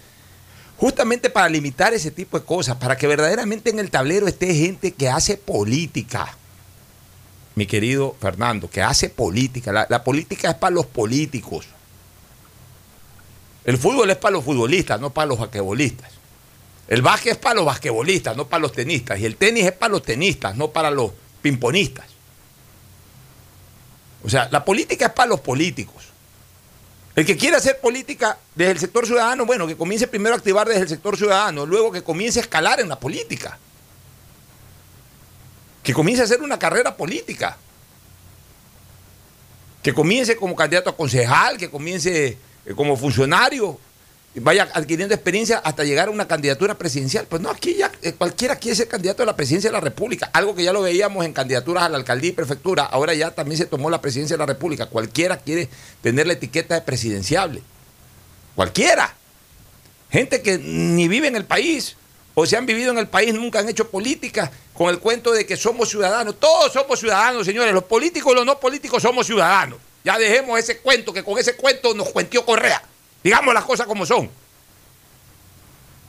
[0.77, 4.91] justamente para limitar ese tipo de cosas, para que verdaderamente en el tablero esté gente
[4.91, 6.37] que hace política,
[7.57, 9.87] mi querido Fernando, que hace política.
[9.89, 11.65] La, política es para los políticos.
[13.65, 16.11] El fútbol es para los futbolistas, no para los basquetbolistas.
[16.87, 19.19] El básquet es para los basquetbolistas, no para los tenistas.
[19.19, 22.05] Y el tenis es para los tenistas, no para los pimponistas.
[24.23, 26.03] O sea, la política es para los políticos.
[27.15, 30.67] El que quiere hacer política desde el sector ciudadano, bueno, que comience primero a activar
[30.67, 33.57] desde el sector ciudadano, luego que comience a escalar en la política.
[35.87, 37.55] Que comience a hacer una carrera política.
[39.81, 43.79] Que comience como candidato a concejal, que comience eh, como funcionario,
[44.35, 47.25] vaya adquiriendo experiencia hasta llegar a una candidatura presidencial.
[47.29, 50.29] Pues no, aquí ya eh, cualquiera quiere ser candidato a la presidencia de la República.
[50.33, 52.83] Algo que ya lo veíamos en candidaturas a la alcaldía y prefectura.
[52.83, 54.87] Ahora ya también se tomó la presidencia de la República.
[54.87, 55.69] Cualquiera quiere
[56.01, 57.63] tener la etiqueta de presidenciable.
[58.55, 59.15] Cualquiera.
[60.11, 61.95] Gente que ni vive en el país
[62.39, 65.43] o si han vivido en el país nunca han hecho política con el cuento de
[65.43, 66.39] que somos ciudadanos.
[66.39, 67.73] Todos somos ciudadanos, señores.
[67.73, 69.79] Los políticos y los no políticos somos ciudadanos.
[70.03, 72.83] Ya dejemos ese cuento, que con ese cuento nos cuentió Correa.
[73.23, 74.29] Digamos las cosas como son.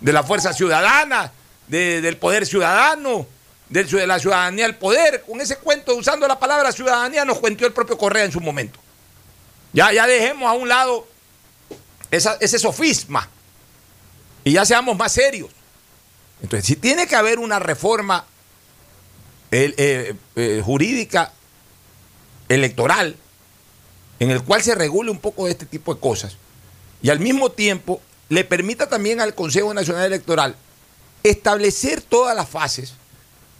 [0.02, 1.32] De la fuerza ciudadana,
[1.66, 3.26] de- del poder ciudadano,
[3.70, 5.22] de la ciudadanía al poder.
[5.26, 8.78] Con ese cuento, usando la palabra ciudadanía, nos cuentió el propio Correa en su momento.
[9.72, 11.08] Ya, ya dejemos a un lado
[12.10, 13.26] ese sofisma
[14.44, 15.52] y ya seamos más serios.
[16.42, 18.24] Entonces, si tiene que haber una reforma
[19.50, 21.32] eh, eh, jurídica
[22.48, 23.16] electoral
[24.20, 26.36] en el cual se regule un poco de este tipo de cosas
[27.02, 30.56] y al mismo tiempo le permita también al Consejo Nacional Electoral
[31.22, 32.94] establecer todas las fases,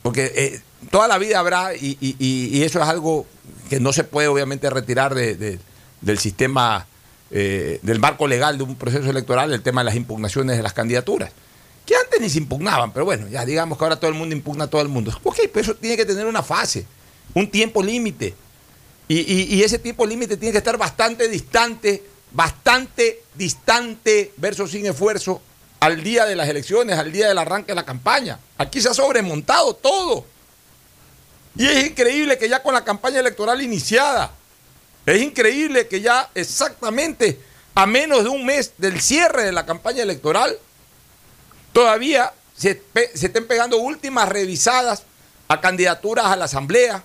[0.03, 0.61] porque eh,
[0.91, 3.27] toda la vida habrá, y, eso es algo
[3.71, 5.59] que no se puede obviamente retirar de- de-
[6.01, 6.87] del sistema,
[7.31, 11.31] del marco legal de un proceso electoral, el tema de las impugnaciones de las candidaturas
[11.89, 14.65] que antes ni se impugnaban, pero bueno, ya digamos que ahora todo el mundo impugna
[14.65, 15.11] a todo el mundo.
[15.25, 16.85] Ok, pero eso tiene que tener una fase,
[17.33, 18.35] un tiempo límite.
[19.09, 19.21] Y,
[19.57, 25.41] y- ese tiempo límite tiene que estar bastante distante, bastante distante, verso sin esfuerzo,
[25.81, 28.39] al día de las elecciones, al día del arranque de la campaña.
[28.59, 30.27] Aquí se ha sobremontado todo.
[31.57, 34.31] Y es increíble que ya con la campaña electoral iniciada,
[35.07, 37.41] es increíble que ya exactamente
[37.75, 40.59] a menos de un mes del cierre de la campaña electoral,
[41.79, 42.83] todavía se,
[43.15, 45.05] estén pegando últimas revisadas
[45.47, 47.05] a candidaturas a la Asamblea,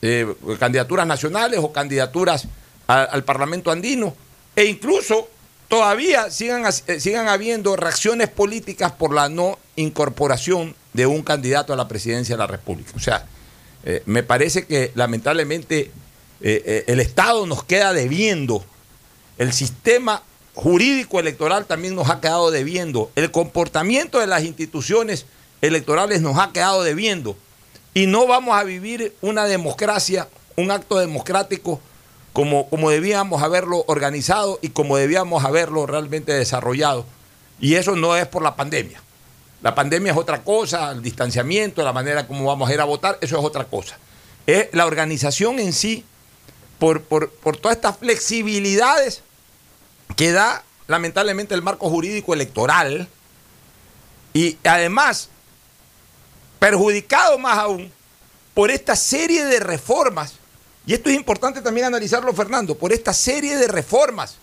[0.00, 2.48] eh, candidaturas nacionales o candidaturas
[2.86, 4.16] al Parlamento andino,
[4.56, 5.28] e incluso
[5.68, 11.76] todavía sigan, eh, sigan habiendo reacciones políticas por la no incorporación de un candidato a
[11.76, 12.92] la presidencia de la República.
[12.96, 13.26] O sea,
[13.84, 15.90] eh, me parece que lamentablemente
[16.40, 18.64] el Estado nos queda debiendo,
[19.36, 20.22] el sistema
[20.54, 25.26] jurídico electoral también nos ha quedado debiendo, el comportamiento de las instituciones
[25.60, 27.36] electorales nos ha quedado debiendo
[27.94, 31.80] y no vamos a vivir una democracia, un acto democrático
[32.32, 37.04] como, como debíamos haberlo organizado y como debíamos haberlo realmente desarrollado.
[37.60, 39.02] Y eso no es por la pandemia.
[39.62, 43.18] La pandemia es otra cosa, el distanciamiento, la manera como vamos a ir a votar,
[43.20, 43.96] eso es otra cosa.
[44.46, 46.04] es la organización en sí,
[46.78, 49.22] por, por, por todas estas flexibilidades
[50.16, 53.08] que da lamentablemente el marco jurídico electoral
[54.34, 55.28] y además
[56.58, 57.92] perjudicado más aún
[58.54, 60.34] por esta serie de reformas,
[60.86, 64.36] y esto es importante también analizarlo Fernando, por esta serie de reformas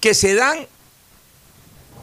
[0.00, 0.66] que se dan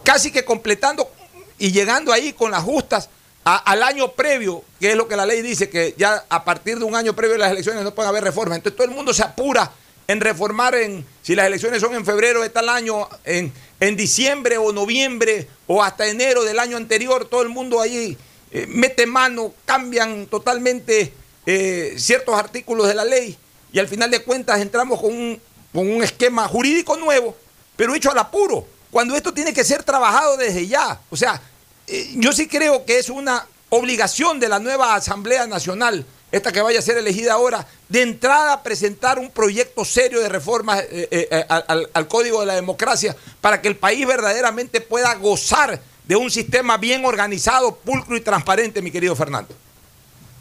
[0.04, 1.12] casi que completando
[1.58, 3.10] y llegando ahí con las justas
[3.44, 6.86] al año previo, que es lo que la ley dice, que ya a partir de
[6.86, 8.58] un año previo de las elecciones no pueden haber reformas.
[8.58, 9.70] Entonces todo el mundo se apura
[10.08, 14.58] en reformar en, si las elecciones son en febrero de tal año, en, en diciembre
[14.58, 18.18] o noviembre o hasta enero del año anterior, todo el mundo ahí
[18.52, 21.14] eh, mete mano, cambian totalmente
[21.46, 23.38] eh, ciertos artículos de la ley
[23.72, 25.42] y al final de cuentas entramos con un,
[25.74, 27.36] con un esquema jurídico nuevo,
[27.76, 31.02] pero hecho al apuro, cuando esto tiene que ser trabajado desde ya.
[31.10, 31.42] O sea,
[31.88, 36.62] eh, yo sí creo que es una obligación de la nueva Asamblea Nacional, esta que
[36.64, 41.28] vaya a ser elegida ahora, de entrada presentar un proyecto serio de reformas eh, eh,
[41.30, 46.32] eh, al, Código de la Democracia para que el país verdaderamente pueda gozar de un
[46.32, 49.54] sistema bien organizado, pulcro y transparente, mi querido Fernando.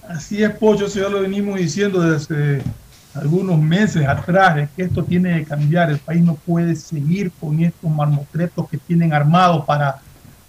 [0.09, 2.63] Así es, Pocho, eso ya lo venimos diciendo desde
[3.15, 5.91] algunos meses atrás, de que esto tiene que cambiar.
[5.91, 10.01] El país no puede seguir con estos marmotretos que tienen armados para,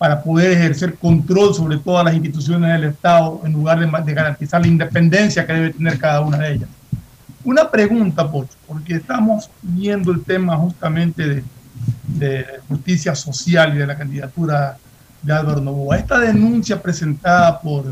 [0.04, 4.68] para poder ejercer control sobre todas las instituciones del Estado en lugar de, garantizar la
[4.68, 6.70] independencia que debe tener cada una de ellas.
[7.46, 11.44] Una pregunta, Pocho, porque estamos viendo el tema justamente de,
[12.04, 14.78] de justicia social y de la candidatura
[15.22, 15.96] de Álvaro Novoa.
[15.96, 17.86] Esta denuncia presentada por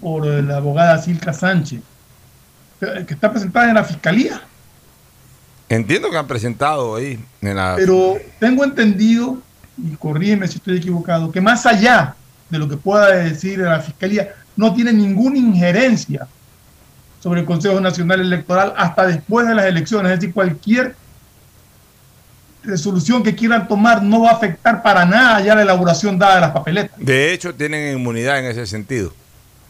[0.00, 1.80] por la abogada Silka Sánchez,
[2.78, 4.40] que que está presentada en la fiscalía.
[5.68, 7.74] Entiendo que han presentado ahí en la...
[7.76, 9.42] Pero tengo entendido,
[9.78, 12.14] y corrígeme si estoy equivocado, que más allá
[12.50, 16.26] de lo que pueda decir la fiscalía, no tiene ninguna injerencia
[17.20, 20.12] sobre el Consejo Nacional Electoral hasta después de las elecciones.
[20.12, 20.94] Es decir, cualquier
[22.62, 26.40] resolución que quieran tomar no va a afectar para nada ya la elaboración dada de
[26.42, 26.98] las papeletas.
[26.98, 29.12] De hecho, tienen inmunidad en ese sentido.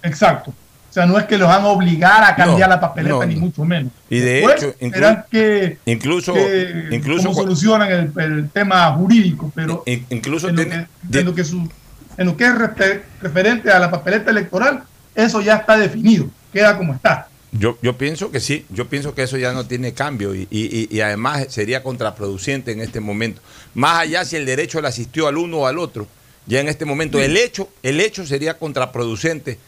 [0.03, 0.53] Exacto.
[0.89, 3.27] O sea, no es que los van a obligar a cambiar No, la papeleta, no,
[3.27, 3.93] ni mucho menos.
[4.09, 8.91] Y de Después hecho, inclu- verán que, incluso, que incluso, cómo solucionan el, el tema
[8.93, 10.87] jurídico, pero in- incluso en lo, que,
[11.19, 11.69] en lo que su-
[12.17, 14.83] en lo que es refe- referente a la papeleta electoral,
[15.15, 17.29] eso ya está definido, queda como está.
[17.53, 20.89] Yo, yo pienso que sí, yo pienso que eso ya no tiene cambio y, y-
[20.91, 23.41] y- y además sería contraproducente en este momento.
[23.75, 26.07] Más allá si el derecho le asistió al uno o al otro,
[26.47, 29.59] ya en este momento el hecho, el hecho sería contraproducente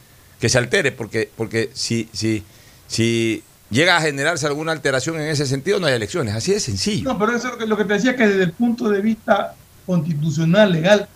[0.40, 2.42] que se altere, porque, porque si, si,
[2.87, 6.35] si llega a generarse alguna alteración en ese sentido, no hay elecciones.
[6.35, 7.12] Así de sencillo.
[7.12, 9.00] No, pero eso es lo que, lo que te decía que desde el punto de
[9.03, 9.55] vista
[9.87, 11.09] constitucional, legal,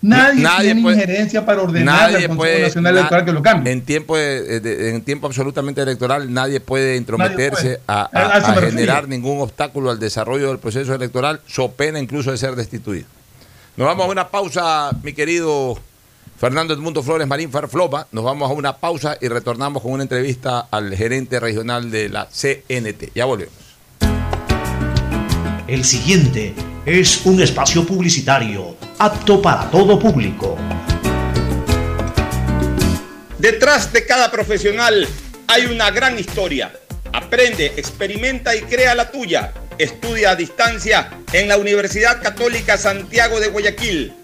[0.00, 3.42] nadie, Nadie tiene puede- injerencia para ordenar al Consejo puede, Nacional na- Electoral que lo
[3.42, 3.72] cambie.
[3.72, 7.80] En tiempo, de- de- en tiempo absolutamente electoral, nadie puede intrometerse puede.
[7.86, 12.54] a, A- generar ningún obstáculo al desarrollo del proceso electoral, so pena incluso de ser
[12.56, 13.06] destituido.
[13.76, 15.78] Nos vamos a una pausa, mi querido
[16.38, 18.06] Fernando Edmundo Flores Marín Farfloma.
[18.12, 22.26] Nos vamos a una pausa y retornamos con una entrevista al gerente regional de la
[22.26, 23.12] CNT.
[23.14, 23.54] Ya volvemos.
[25.66, 30.56] El siguiente es un espacio publicitario apto para todo público.
[33.38, 35.06] Detrás de cada profesional
[35.46, 36.72] hay una gran historia.
[37.12, 39.52] Aprende, experimenta y crea la tuya.
[39.78, 44.23] Estudia a distancia en la Universidad Católica Santiago de Guayaquil.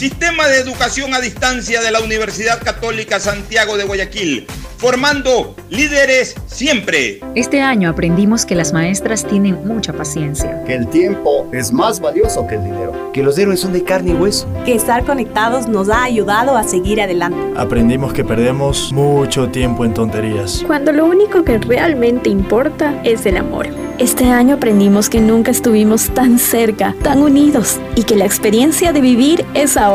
[0.00, 4.46] Sistema de educación a distancia de la Universidad Católica Santiago de Guayaquil,
[4.78, 7.20] formando líderes siempre.
[7.34, 10.64] Este año aprendimos que las maestras tienen mucha paciencia.
[10.64, 13.10] Que el tiempo es más valioso que el dinero.
[13.12, 14.48] Que los héroes son de carne y hueso.
[14.64, 17.38] Que estar conectados nos ha ayudado a seguir adelante.
[17.60, 20.64] Aprendimos que perdemos mucho tiempo en tonterías.
[20.66, 23.68] Cuando lo único que realmente importa es el amor.
[23.98, 29.02] Este año aprendimos que nunca estuvimos tan cerca, tan unidos y que la experiencia de
[29.02, 29.89] vivir es ahora.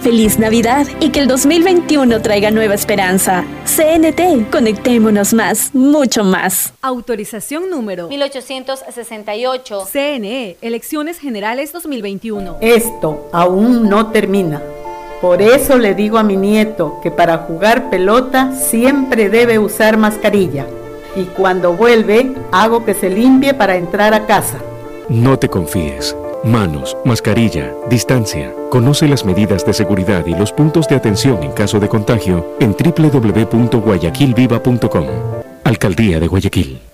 [0.00, 3.44] Feliz Navidad y que el 2021 traiga nueva esperanza.
[3.66, 6.72] CNT, conectémonos más, mucho más.
[6.80, 9.86] Autorización número 1868.
[9.92, 12.56] CNE, Elecciones Generales 2021.
[12.62, 14.62] Esto aún no termina.
[15.20, 20.66] Por eso le digo a mi nieto que para jugar pelota siempre debe usar mascarilla.
[21.16, 24.58] Y cuando vuelve, hago que se limpie para entrar a casa.
[25.10, 26.16] No te confíes.
[26.44, 28.52] Manos, mascarilla, distancia.
[28.70, 32.72] Conoce las medidas de seguridad y los puntos de atención en caso de contagio en
[32.72, 35.06] www.guayaquilviva.com.
[35.64, 36.93] Alcaldía de Guayaquil.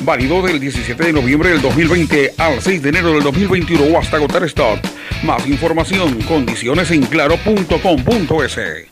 [0.00, 4.16] Válido del 17 de noviembre del 2020 al 6 de enero del 2021 o hasta
[4.16, 4.80] agotar stock.
[5.22, 8.91] Más información, condiciones en claro.com.es.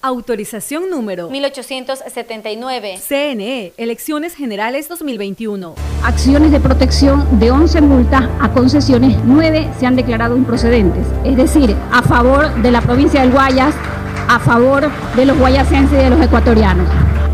[0.00, 3.00] Autorización número 1879.
[3.00, 5.74] CNE, Elecciones Generales 2021.
[6.04, 11.04] Acciones de protección de 11 multas a concesiones, 9 se han declarado improcedentes.
[11.24, 13.74] Es decir, a favor de la provincia del Guayas,
[14.28, 16.88] a favor de los guayasenses y de los ecuatorianos.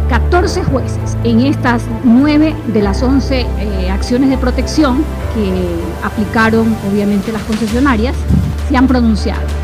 [0.09, 5.05] 14 jueces en estas 9 de las 11 eh, acciones de protección
[5.35, 8.17] que aplicaron obviamente las concesionarias
[8.71, 9.64] se han pronunciado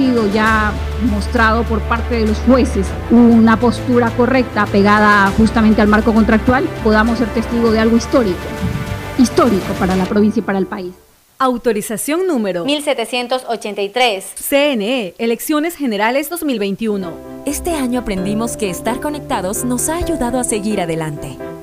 [0.00, 0.72] sido ya
[1.10, 7.18] mostrado por parte de los jueces una postura correcta pegada justamente al marco contractual, podamos
[7.18, 8.38] ser testigos de algo histórico,
[9.18, 10.94] histórico para la provincia y para el país.
[11.38, 14.24] Autorización número 1783.
[14.36, 17.12] CNE, Elecciones Generales 2021.
[17.44, 21.36] Este año aprendimos que estar conectados nos ha ayudado a seguir adelante.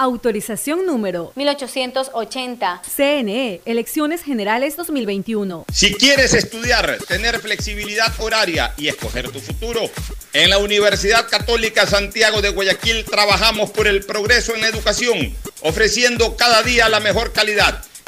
[0.00, 2.80] Autorización número 1880.
[2.96, 5.66] CNE, Elecciones Generales 2021.
[5.70, 9.90] Si quieres estudiar, tener flexibilidad horaria y escoger tu futuro,
[10.32, 16.34] en la Universidad Católica Santiago de Guayaquil trabajamos por el progreso en la educación, ofreciendo
[16.34, 17.84] cada día la mejor calidad.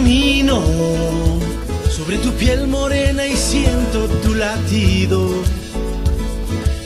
[0.00, 0.62] Camino
[1.90, 5.28] sobre tu piel morena y siento tu latido.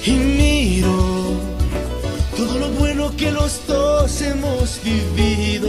[0.05, 1.39] Y miro
[2.37, 5.69] todo lo bueno que los dos hemos vivido.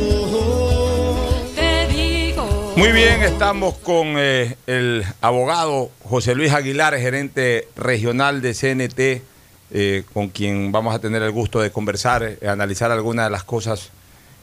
[1.55, 8.55] Te digo Muy bien, estamos con eh, el abogado José Luis Aguilar, gerente regional de
[8.55, 9.23] CNT,
[9.71, 13.43] eh, con quien vamos a tener el gusto de conversar, eh, analizar algunas de las
[13.43, 13.91] cosas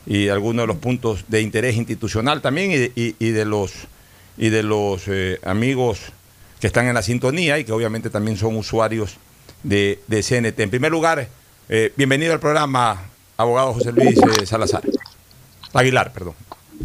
[0.06, 3.72] y algunos de los puntos de interés institucional también y de, y- y de los,
[4.36, 6.00] y de los eh, amigos
[6.60, 9.16] que están en la sintonía y que obviamente también son usuarios
[9.62, 10.58] de, de CNT.
[10.60, 11.28] En primer lugar,
[11.68, 13.00] eh, bienvenido al programa,
[13.36, 14.82] abogado José Luis eh, Salazar.
[15.72, 16.34] Aguilar, perdón.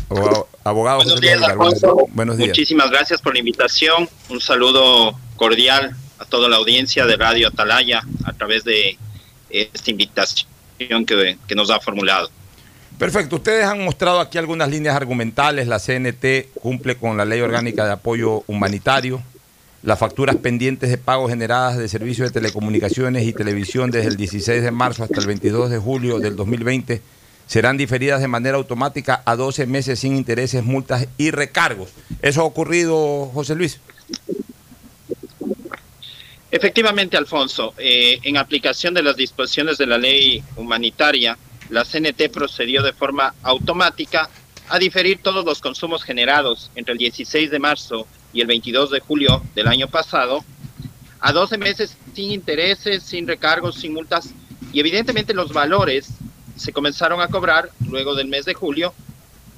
[0.10, 1.58] Abogado, abogado Buenos José Luis días, Aguilar.
[1.58, 2.08] Buenos, Alfonso.
[2.14, 2.50] buenos días.
[2.50, 4.10] Muchísimas gracias por la invitación.
[4.30, 8.98] Un saludo cordial a toda la audiencia de Radio Atalaya a través de
[9.50, 10.48] esta invitación
[11.06, 12.30] que, que nos ha formulado.
[12.98, 13.36] Perfecto.
[13.36, 15.68] Ustedes han mostrado aquí algunas líneas argumentales.
[15.68, 19.22] La CNT cumple con la Ley Orgánica de Apoyo Humanitario.
[19.84, 24.64] Las facturas pendientes de pago generadas de servicios de telecomunicaciones y televisión desde el 16
[24.64, 27.02] de marzo hasta el 22 de julio del 2020
[27.46, 31.90] serán diferidas de manera automática a 12 meses sin intereses, multas y recargos.
[32.22, 33.80] ¿Eso ha ocurrido, José Luis?
[36.50, 41.38] Efectivamente, Alfonso, eh, en aplicación de las disposiciones de la ley humanitaria,
[41.70, 44.30] la CNT procedió de forma automática
[44.70, 49.00] a diferir todos los consumos generados entre el 16 de marzo y el 22 de
[49.00, 50.44] julio del año pasado
[51.20, 54.34] a 12 meses sin intereses, sin recargos, sin multas
[54.74, 56.10] y evidentemente los valores
[56.56, 58.94] se comenzaron a cobrar luego del mes de julio,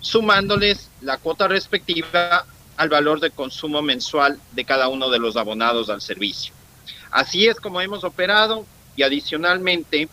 [0.02, 2.46] sumándoles la cuota respectiva
[2.78, 6.54] al valor de consumo mensual de cada uno de los abonados al servicio.
[7.12, 10.08] Así es como hemos operado y adicionalmente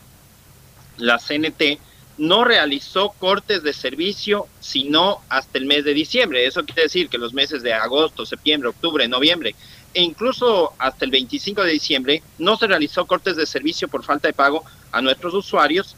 [0.98, 1.78] la CNT
[2.18, 6.46] no realizó cortes de servicio sino hasta el mes de diciembre.
[6.46, 9.54] Eso quiere decir que los meses de agosto, septiembre, octubre, noviembre
[9.96, 14.28] e incluso hasta el 25 de diciembre no se realizó cortes de servicio por falta
[14.28, 15.96] de pago a nuestros usuarios,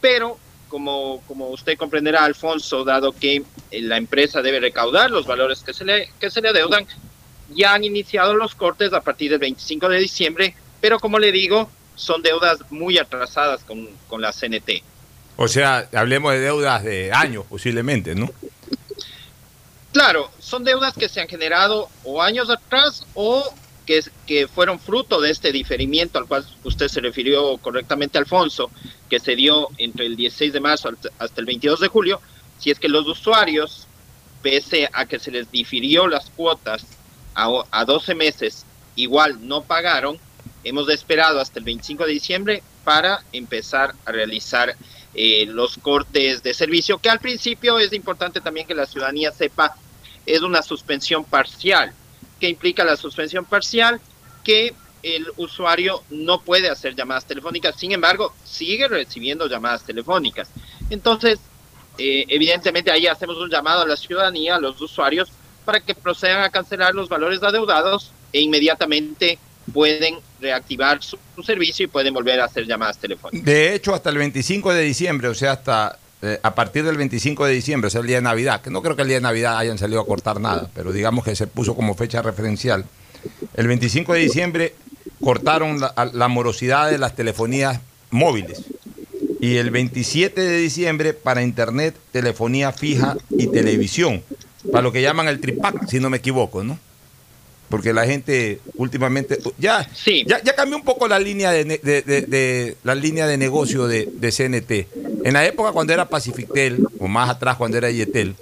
[0.00, 0.38] pero
[0.68, 5.74] como, como usted comprenderá, Alfonso, dado que eh, la empresa debe recaudar los valores que
[5.74, 6.86] se le, que se le adeudan,
[7.54, 11.68] ya han iniciado los cortes a partir del 25 de diciembre, pero como le digo,
[11.94, 14.82] son deudas muy atrasadas con, con la CNT.
[15.36, 18.30] O sea, hablemos de deudas de años posiblemente, ¿no?
[19.92, 23.52] Claro, son deudas que se han generado o años atrás o
[23.86, 28.70] que, que fueron fruto de este diferimiento al cual usted se refirió correctamente, Alfonso,
[29.08, 32.20] que se dio entre el 16 de marzo hasta el 22 de julio,
[32.58, 33.86] si es que los usuarios,
[34.42, 36.86] pese a que se les difirió las cuotas
[37.34, 38.64] a, a 12 meses,
[38.96, 40.18] igual no pagaron,
[40.64, 44.74] hemos esperado hasta el 25 de diciembre para empezar a realizar
[45.14, 49.76] eh, los cortes de servicio, que al principio es importante también que la ciudadanía sepa,
[50.26, 51.92] es una suspensión parcial.
[52.40, 54.00] que implica la suspensión parcial?
[54.42, 60.50] Que el usuario no puede hacer llamadas telefónicas, sin embargo, sigue recibiendo llamadas telefónicas.
[60.90, 61.38] Entonces,
[61.98, 65.30] eh, evidentemente ahí hacemos un llamado a la ciudadanía, a los usuarios,
[65.64, 69.38] para que procedan a cancelar los valores adeudados e inmediatamente
[69.72, 73.44] pueden reactivar su, servicio y pueden volver a hacer llamadas telefónicas.
[73.44, 77.46] De hecho, hasta el 25 de diciembre, o sea, hasta eh, a partir del 25
[77.46, 79.22] de diciembre, o sea, el día de Navidad, que no creo que el día de
[79.22, 82.84] Navidad hayan salido a cortar nada, pero digamos que se puso como fecha referencial.
[83.54, 84.74] El 25 de diciembre
[85.22, 88.62] cortaron la, la morosidad de las telefonías móviles.
[89.40, 94.22] Y el 27 de diciembre para internet, telefonía fija y televisión.
[94.72, 96.78] Para lo que llaman el tripack, si no me equivoco, ¿no?
[97.74, 100.22] Porque la gente últimamente ya, sí.
[100.28, 103.88] ya, ya, cambió un poco la línea de, de, de, de la línea de negocio
[103.88, 105.26] de, CNT.
[105.26, 108.36] En la época cuando era Pacifictel, o más atrás cuando era Yetel,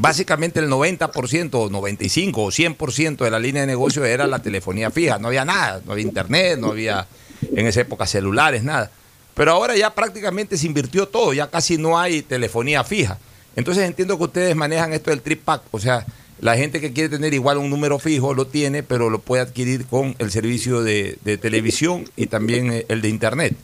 [0.00, 4.90] básicamente el 90% o 95 o 100% de la línea de negocio era la telefonía
[4.90, 7.06] fija, no había nada, no había internet, no había
[7.42, 8.90] en esa época celulares, nada.
[9.34, 13.20] Pero ahora ya prácticamente se invirtió todo, ya casi no hay telefonía fija.
[13.54, 16.04] Entonces entiendo que ustedes manejan esto del trip pack, o sea,
[16.42, 19.86] la gente que quiere tener igual un número fijo lo tiene, pero lo puede adquirir
[19.86, 23.56] con el servicio de, televisión y también el de internet.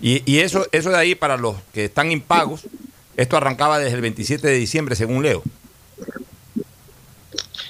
[0.00, 2.68] Y, y, eso, eso de ahí para los que están impagos,
[3.16, 5.42] esto arrancaba desde el 27 de diciembre, según leo.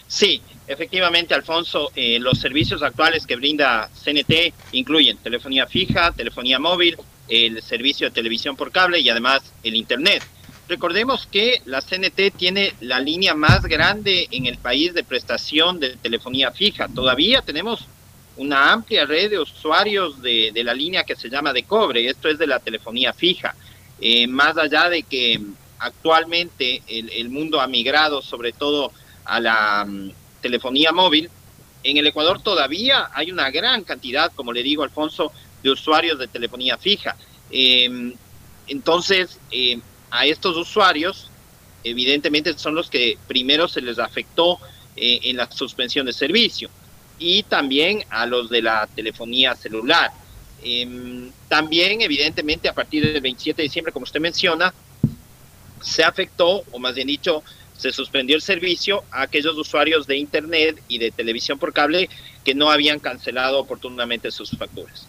[0.07, 6.99] Sí, efectivamente, Alfonso, eh, los servicios actuales que brinda CNT incluyen telefonía fija, telefonía móvil,
[7.29, 10.23] el servicio de televisión por cable y además el internet.
[10.71, 15.97] Recordemos que la CNT tiene la línea más grande en el país de prestación de
[15.97, 16.87] telefonía fija.
[16.87, 17.89] Todavía tenemos
[18.37, 22.09] una amplia red de usuarios de, de la línea que se llama de cobre.
[22.09, 23.57] Esto es de la telefonía fija.
[24.01, 25.41] Eh, más allá de que
[25.81, 28.93] actualmente el, mundo ha migrado sobre todo
[29.25, 31.31] a la um, telefonía móvil,
[31.83, 35.33] en el Ecuador todavía hay una gran cantidad, como le digo, Alfonso,
[35.65, 37.17] de usuarios de telefonía fija.
[37.51, 38.15] Eh,
[38.69, 39.81] entonces, eh,
[40.11, 41.31] a estos usuarios
[41.85, 44.59] evidentemente son los que primero se les afectó
[44.97, 46.69] eh, en la suspensión de servicio
[47.19, 50.11] y también a los de la telefonía celular.
[50.63, 54.75] Em, también, evidentemente, a partir del 27 de diciembre, como usted menciona,
[55.81, 57.43] se afectó, o más bien dicho,
[57.77, 62.11] se suspendió el servicio a aquellos usuarios de Internet y de televisión por cable
[62.45, 65.07] que no habían cancelado oportunamente sus facturas.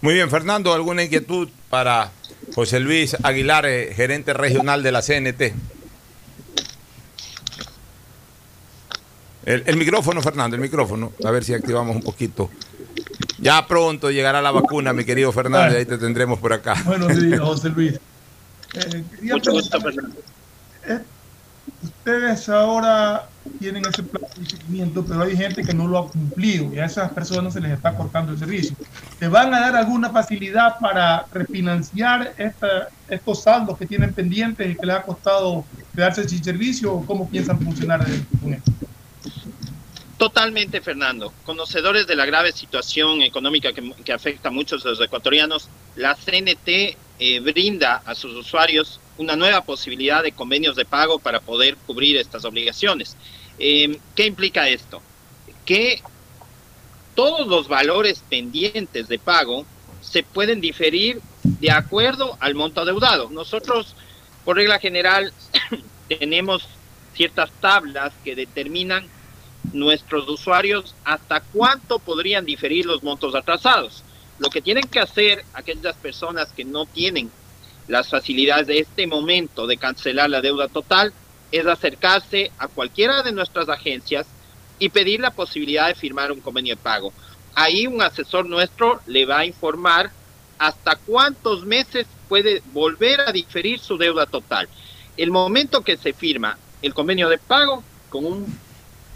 [0.00, 2.12] Muy bien, Fernando, ¿alguna inquietud para
[2.54, 5.42] José Luis Aguilar, eh, gerente regional de la CNT?
[9.44, 11.12] El, el, micrófono, Fernando, el micrófono.
[11.24, 12.50] A ver si activamos un poquito.
[13.38, 16.74] Ya pronto llegará la vacuna, mi querido Fernando, y ahí te tendremos por acá.
[16.84, 17.94] Buenos días, José Luis.
[18.74, 20.16] Eh, Mucho gusto, Fernando.
[20.86, 21.00] Eh,
[21.82, 23.28] ustedes ahora
[23.58, 26.86] tienen ese plan de seguimiento, pero hay gente que no lo ha cumplido y a
[26.86, 28.76] esas personas se les está cortando el servicio.
[29.18, 34.74] ¿Te van a dar alguna facilidad para refinanciar esta, estos saldos que tienen pendientes y
[34.76, 38.06] que les ha costado quedarse sin servicio cómo piensan funcionar
[38.40, 38.72] con esto?
[40.16, 41.32] Totalmente, Fernando.
[41.44, 46.16] Conocedores de la grave situación económica que, que afecta a muchos de los ecuatorianos, la
[46.16, 51.76] CNT eh, brinda a sus usuarios una nueva posibilidad de convenios de pago para poder
[51.86, 53.16] cubrir estas obligaciones.
[53.58, 55.02] Eh, ¿Qué implica esto?
[55.64, 56.00] Que
[57.14, 59.66] todos los valores pendientes de pago
[60.00, 63.28] se pueden diferir de acuerdo al monto adeudado.
[63.30, 63.94] Nosotros,
[64.44, 65.32] por regla general,
[66.08, 66.64] tenemos
[67.14, 69.06] ciertas tablas que determinan
[69.72, 74.04] nuestros usuarios hasta cuánto podrían diferir los montos atrasados.
[74.38, 77.30] Lo que tienen que hacer aquellas personas que no tienen
[77.88, 81.12] las facilidades de este momento de cancelar la deuda total
[81.50, 84.26] es acercarse a cualquiera de nuestras agencias
[84.78, 87.12] y pedir la posibilidad de firmar un convenio de pago.
[87.54, 90.10] Ahí un asesor nuestro le va a informar
[90.58, 94.68] hasta cuántos meses puede volver a diferir su deuda total.
[95.16, 98.58] El momento que se firma el convenio de pago con un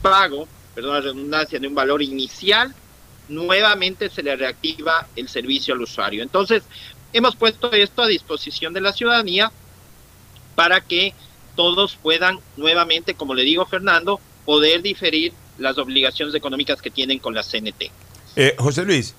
[0.00, 2.74] pago, perdón la redundancia, de un valor inicial,
[3.28, 6.22] nuevamente se le reactiva el servicio al usuario.
[6.22, 6.64] Entonces,
[7.12, 9.52] hemos puesto esto a disposición de la ciudadanía
[10.54, 11.14] para que
[11.54, 17.34] todos puedan nuevamente, como le digo Fernando, poder diferir las obligaciones económicas que tienen con
[17.34, 17.90] la CNT.
[18.36, 19.14] Eh, José Luis,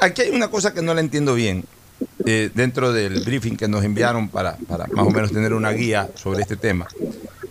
[0.00, 1.64] aquí hay una cosa que no la entiendo bien.
[2.24, 6.42] Eh, dentro del briefing que nos enviaron para, más o menos tener una guía sobre
[6.42, 6.88] este tema.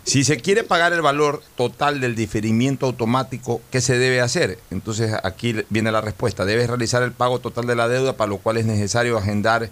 [0.04, 4.60] Si se quiere pagar el valor total del diferimiento automático, ¿qué se debe hacer?
[4.70, 6.44] Entonces aquí viene la respuesta.
[6.46, 9.70] Debes realizar el pago total de la deuda, para lo cual es necesario agendar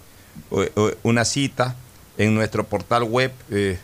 [1.02, 1.76] una cita
[2.16, 3.78] en nuestro portal web eh,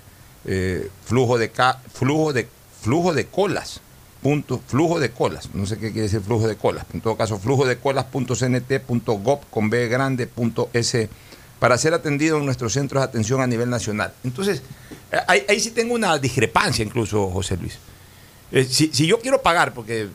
[0.46, 1.50] eh, flujo, de
[1.92, 2.48] flujo, de,
[2.80, 3.80] flujo de colas.
[4.22, 7.38] Punto, flujo de colas, no sé qué quiere decir flujo de colas, en todo caso
[7.38, 11.08] flujo de colas.cnt.gov con b grande.s
[11.60, 14.12] para ser atendido en nuestros centros de atención a nivel nacional.
[14.24, 14.62] Entonces,
[15.12, 17.78] eh, ahí, sí tengo una discrepancia incluso, José Luis.
[18.50, 20.08] Eh, si, si, yo quiero pagar porque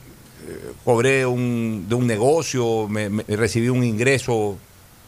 [0.83, 4.57] cobré un, de un negocio, me, recibí un ingreso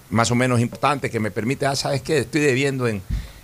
[0.10, 2.20] más o menos importante que me permite, ah, ¿sabes qué?
[2.20, 3.02] Estoy debiendo en,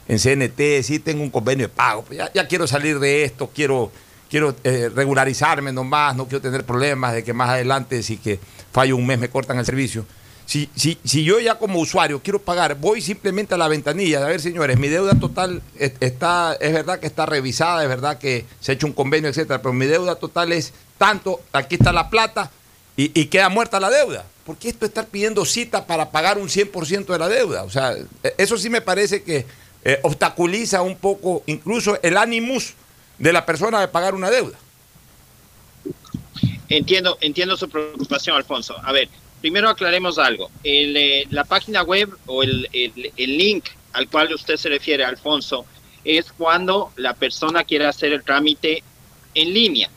[0.10, 3.92] en CNT, sí tengo un convenio de pago, pues ya, quiero salir de esto, quiero,
[4.28, 8.40] quiero eh, regularizarme nomás, no quiero tener problemas de que más adelante, si que
[8.72, 10.06] fallo un mes, me cortan el servicio.
[10.48, 14.28] Si, si, si, yo ya como usuario quiero pagar, voy simplemente a la ventanilla, a
[14.28, 18.72] ver señores, mi deuda total está, es verdad que está revisada, es verdad que se
[18.72, 22.50] ha hecho un convenio, etcétera, pero mi deuda total es tanto, aquí está la plata
[22.98, 24.26] y, queda muerta la deuda.
[24.44, 27.64] ¿Por qué esto estar pidiendo cita para pagar un 100% de la deuda?
[27.64, 27.96] O sea,
[28.38, 29.46] eso sí me parece que
[29.84, 32.74] eh, obstaculiza un poco incluso el ánimos
[33.18, 34.58] de la persona de pagar una deuda.
[36.68, 38.76] Entiendo, entiendo su preocupación, Alfonso.
[38.84, 39.10] A ver,
[39.42, 40.52] primero aclaremos algo.
[40.64, 45.66] El, eh, la página web o el, el, link al cual usted se refiere, Alfonso,
[46.04, 48.84] es cuando la persona quiere hacer el trámite
[49.34, 49.90] en línea.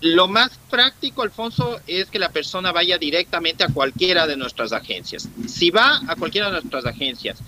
[0.00, 5.28] Lo más práctico, Alfonso, es que la persona vaya directamente a cualquiera de nuestras agencias.
[5.48, 7.38] Si va a cualquiera de nuestras agencias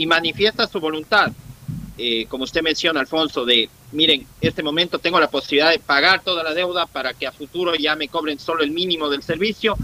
[0.00, 1.30] y manifiesta su voluntad,
[1.98, 6.42] eh, como usted menciona, Alfonso, de, miren, este momento tengo la posibilidad de pagar toda
[6.42, 9.76] la deuda para que a futuro ya me cobren solo el mínimo del servicio,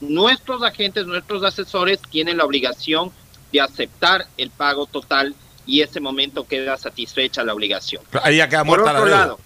[0.00, 3.12] nuestros agentes, nuestros asesores tienen la obligación
[3.52, 5.34] de aceptar el pago total
[5.66, 8.02] y ese momento queda satisfecha la obligación.
[8.22, 9.26] Ahí ya queda muerta por otro la deuda.
[9.26, 9.40] lado,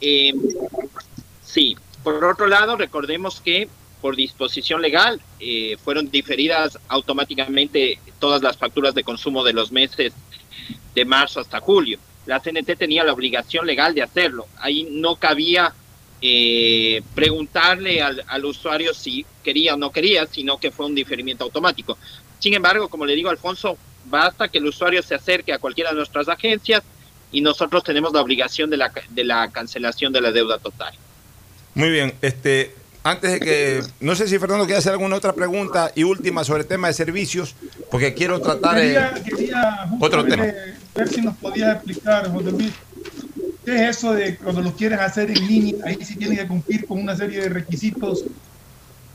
[0.00, 0.32] eh,
[1.42, 3.68] sí, por otro lado, recordemos que
[4.00, 10.12] por disposición legal eh, fueron diferidas automáticamente todas las facturas de consumo de los meses
[10.94, 11.98] de marzo hasta julio.
[12.26, 14.46] La CNT tenía la obligación legal de hacerlo.
[14.58, 15.72] Ahí no cabía
[16.20, 21.44] eh, preguntarle al, al, usuario si quería o no quería, sino que fue un diferimiento
[21.44, 21.98] automático.
[22.38, 25.96] Sin embargo, como le digo, Alfonso, basta que el usuario se acerque a cualquiera de
[25.96, 26.82] nuestras agencias,
[27.32, 30.94] y nosotros tenemos la obligación de la, de la cancelación de la deuda total.
[31.74, 32.74] Muy bien, este,
[33.06, 36.62] antes de que, no sé si Fernando quiere hacer alguna otra pregunta y última sobre
[36.62, 37.54] el tema de servicios,
[37.88, 40.44] porque quiero tratar quería, quería otro tema.
[40.94, 42.72] Ver si nos podía explicar, José Luis,
[43.64, 45.76] ¿qué es eso de cuando lo quieres hacer en línea?
[45.84, 48.24] Ahí sí tienes que cumplir con una serie de requisitos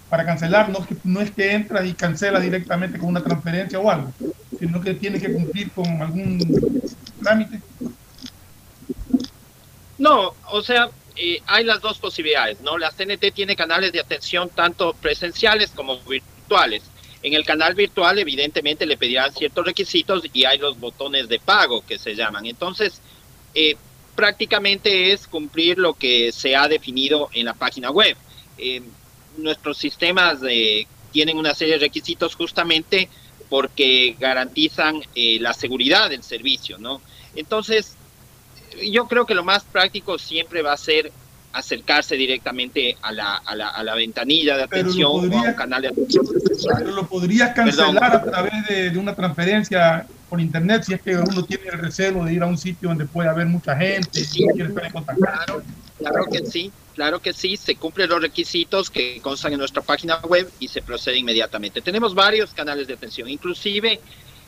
[0.09, 4.11] para cancelar, no, no es que entras y cancelas directamente con una transferencia o algo,
[4.57, 6.39] sino que tienes que cumplir con algún
[7.21, 7.59] trámite.
[9.97, 12.77] No, o sea, eh, hay las dos posibilidades, ¿no?
[12.77, 16.83] La CNT tiene canales de atención tanto presenciales como virtuales.
[17.23, 21.85] En el canal virtual, evidentemente, le pedirán ciertos requisitos y hay los botones de pago
[21.85, 22.45] que se llaman.
[22.45, 23.01] Entonces,
[23.53, 23.75] eh,
[24.15, 28.17] prácticamente es cumplir lo que se ha definido en la página web.
[28.57, 28.81] Eh,
[29.37, 30.39] nuestros sistemas
[31.11, 33.09] tienen una serie de requisitos justamente
[33.49, 37.01] porque garantizan la seguridad del servicio, ¿no?
[37.35, 37.95] Entonces,
[38.91, 41.11] yo creo que lo más práctico siempre va a ser
[41.53, 45.81] acercarse directamente a la, a la, a la ventanilla de atención o a un canal
[45.81, 46.25] de atención.
[46.77, 51.17] Pero lo podrías cancelar a través de, de, una transferencia por internet si es que
[51.17, 54.43] uno tiene el recelo de ir a un sitio donde puede haber mucha gente sí,
[54.43, 55.21] y quiere estar en contacto.
[55.21, 55.63] Claro,
[55.97, 60.19] claro que sí, claro que sí, se cumplen los requisitos que constan en nuestra página
[60.19, 61.81] web y se procede inmediatamente.
[61.81, 63.99] Tenemos varios canales de atención, inclusive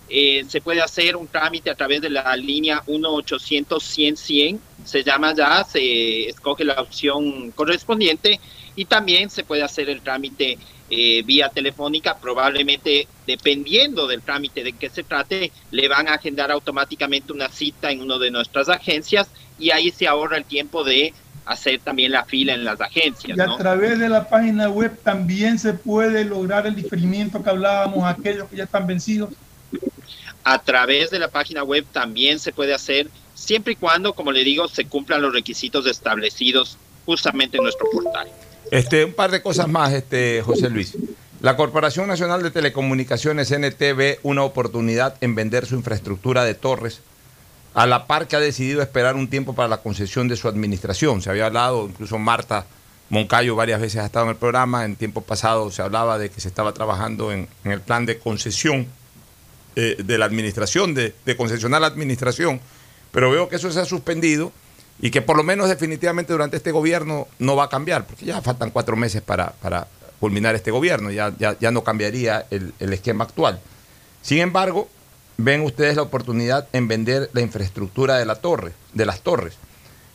[0.09, 5.63] eh, se puede hacer un trámite a través de la línea 1-800-100-100, se llama ya,
[5.63, 8.39] se escoge la opción correspondiente
[8.75, 10.57] y también se puede hacer el trámite
[10.89, 16.51] eh, vía telefónica, probablemente dependiendo del trámite de que se trate, le van a agendar
[16.51, 21.13] automáticamente una cita en una de nuestras agencias y ahí se ahorra el tiempo de
[21.45, 23.37] hacer también la fila en las agencias.
[23.37, 23.57] Y a ¿no?
[23.57, 28.57] través de la página web también se puede lograr el diferimiento que hablábamos, aquellos que
[28.57, 29.29] ya están vencidos
[30.43, 34.43] a través de la página web también se puede hacer, siempre y cuando, como le
[34.43, 38.27] digo, se cumplan los requisitos establecidos justamente en nuestro portal.
[38.71, 40.95] Este, un par de cosas más, este, José Luis.
[41.41, 47.01] La Corporación Nacional de Telecomunicaciones NT ve una oportunidad en vender su infraestructura de torres,
[47.73, 51.21] a la par que ha decidido esperar un tiempo para la concesión de su administración.
[51.21, 52.65] Se había hablado, incluso Marta
[53.09, 56.39] Moncayo varias veces ha estado en el programa, en tiempo pasado se hablaba de que
[56.39, 58.87] se estaba trabajando en, en el plan de concesión
[59.75, 62.59] eh, de la administración, de, de, concesionar la administración,
[63.11, 64.51] pero veo que eso se ha suspendido
[64.99, 68.41] y que por lo menos definitivamente durante este gobierno no va a cambiar, porque ya
[68.41, 69.87] faltan cuatro meses para, para
[70.19, 73.59] culminar este gobierno, ya, ya, ya no cambiaría el, el, esquema actual.
[74.21, 74.87] Sin embargo,
[75.37, 79.55] ven ustedes la oportunidad en vender la infraestructura de la torre, de las torres.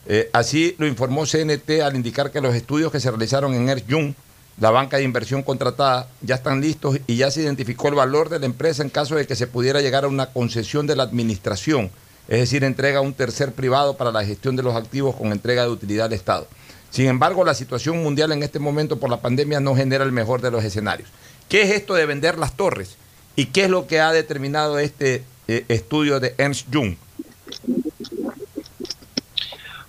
[0.07, 3.87] Eh, así lo informó CNT al indicar que los estudios que se realizaron en Ernst
[3.87, 4.13] Young
[4.59, 8.39] la banca de inversión contratada ya están listos y ya se identificó el valor de
[8.39, 11.89] la empresa en caso de que se pudiera llegar a una concesión de la administración,
[12.27, 15.63] es decir, entrega a un tercer privado para la gestión de los activos con entrega
[15.63, 16.47] de utilidad al Estado.
[16.89, 20.41] Sin embargo, la situación mundial en este momento por la pandemia no genera el mejor
[20.41, 21.09] de los escenarios.
[21.47, 22.97] ¿Qué es esto de vender las torres?
[23.35, 26.95] ¿Y qué es lo que ha determinado este eh, estudio de Ernst Young?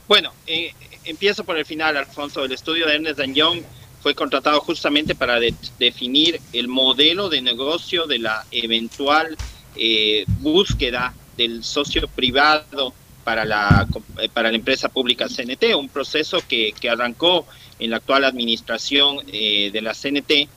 [0.07, 0.73] Bueno, eh,
[1.05, 2.45] empiezo por el final, Alfonso.
[2.45, 3.63] El estudio de Ernst Young
[4.01, 9.37] fue contratado justamente para de, definir el modelo de negocio de la eventual
[9.77, 12.93] eh, búsqueda del socio privado
[13.25, 13.87] para la,
[14.33, 17.47] para la empresa pública CNT, un proceso que, que arrancó
[17.79, 20.49] en la actual administración eh, de la CNT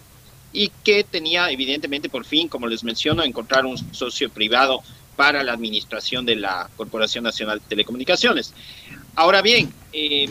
[0.53, 4.81] y que tenía evidentemente por fin, como les menciono, encontrar un socio privado
[5.15, 8.53] para la administración de la Corporación Nacional de Telecomunicaciones.
[9.15, 10.29] Ahora bien, eh,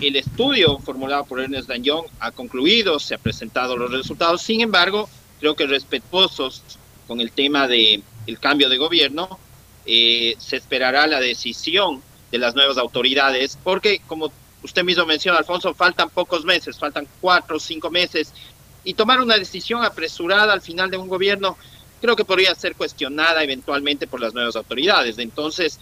[0.00, 5.08] el estudio formulado por Ernest Young ha concluido, se han presentado los resultados, sin embargo,
[5.40, 6.62] creo que respetuosos
[7.06, 9.38] con el tema del el cambio de gobierno,
[9.84, 14.32] eh, se esperará la decisión de las nuevas autoridades, porque como
[14.62, 18.32] usted mismo menciona, Alfonso, faltan pocos meses, faltan cuatro o cinco meses,
[18.82, 21.56] y tomar una decisión apresurada al final de un gobierno
[22.00, 25.18] creo que podría ser cuestionada eventualmente por las nuevas autoridades.
[25.18, 25.78] Entonces,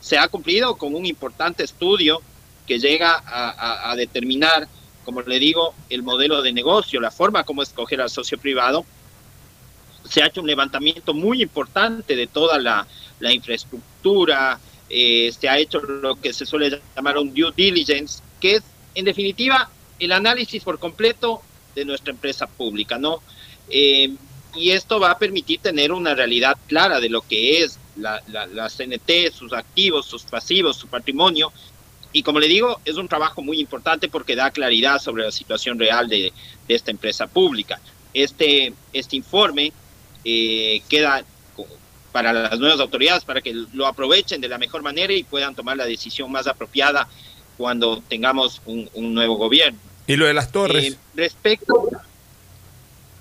[0.00, 2.22] se ha cumplido con un importante estudio
[2.66, 4.68] que llega a, determinar,
[5.04, 8.84] como le digo, el modelo de negocio, la forma como escoger al socio privado.
[10.08, 12.86] Se ha hecho un levantamiento muy importante de toda la,
[13.20, 14.58] la infraestructura,
[14.88, 18.62] eh, se ha hecho lo que se suele llamar un due diligence, que es,
[18.94, 21.42] en definitiva, el análisis por completo
[21.74, 23.20] de nuestra empresa pública, ¿no?
[23.68, 24.14] Eh,
[24.54, 28.46] y esto va a permitir tener una realidad clara de lo que es la, la,
[28.46, 31.52] la CNT, sus activos, sus pasivos, su patrimonio,
[32.12, 35.78] y como le digo, es un trabajo muy importante porque da claridad sobre la situación
[35.78, 36.32] real de,
[36.66, 37.80] de esta empresa pública.
[38.14, 39.72] Este, este informe
[40.24, 41.24] eh, queda
[42.12, 45.76] para las nuevas autoridades, para que lo aprovechen de la mejor manera y puedan tomar
[45.76, 47.06] la decisión más apropiada
[47.58, 49.78] cuando tengamos un, un nuevo gobierno.
[50.06, 50.92] Y lo de las torres.
[50.92, 51.90] Eh, respecto,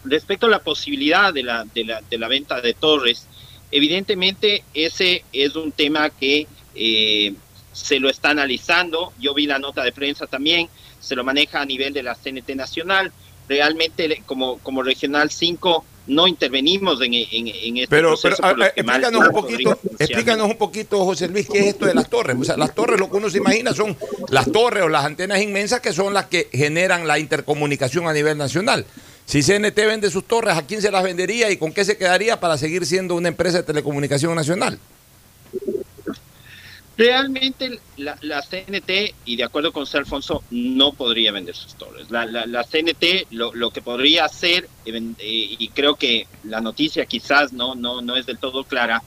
[0.06, 3.28] respecto a la posibilidad de la, de la, de la venta de torres,
[3.72, 7.34] evidentemente ese es un tema que eh,
[7.76, 9.14] se lo está analizando.
[9.20, 10.70] Yo vi la nota de prensa también,
[11.00, 13.12] se lo maneja a nivel de la CNT Nacional.
[13.48, 18.38] Realmente, como, como Regional 5, no intervenimos en, en, en este Pero, proceso.
[18.42, 21.66] pero a- a- que mal explícanos un poquito, explícanos un poquito, José Luis, qué es
[21.68, 22.36] esto de las torres.
[22.40, 23.96] O sea, las torres, lo que uno se imagina son
[24.30, 28.36] las torres o las antenas inmensas que son las que generan la intercomunicación a nivel
[28.38, 28.86] nacional.
[29.26, 32.40] Si CNT vende sus torres, ¿a quién se las vendería y con qué se quedaría
[32.40, 34.80] para seguir siendo una empresa de telecomunicación nacional?
[36.98, 42.10] Realmente la, la CNT, y de acuerdo con José Alfonso, no podría vender sus torres.
[42.10, 48.02] La, CNT lo, que podría hacer, eh, y creo que la noticia quizás no, no,
[48.02, 49.04] no es del todo clara,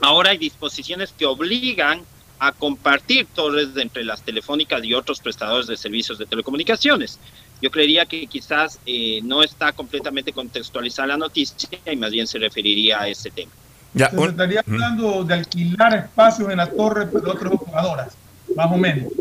[0.00, 2.02] ahora hay disposiciones que obligan
[2.40, 7.18] a compartir torres entre las telefónicas y otros prestadores de servicios de telecomunicaciones.
[7.60, 12.38] Yo creería que quizás eh, no está completamente contextualizada la noticia y más bien se
[12.38, 13.50] referiría a ese tema.
[13.94, 18.14] Ya, Se estaría hablando de alquilar espacios en la torre de otras operadoras,
[18.54, 19.12] más o menos.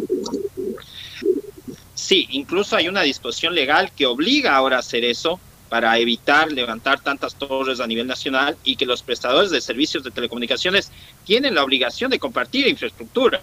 [1.95, 5.39] Sí, incluso hay una disposición legal que obliga ahora a hacer eso
[5.70, 10.11] para evitar levantar tantas torres a nivel nacional y que los prestadores de servicios de
[10.11, 10.91] telecomunicaciones
[11.26, 13.41] tienen la obligación de compartir infraestructura.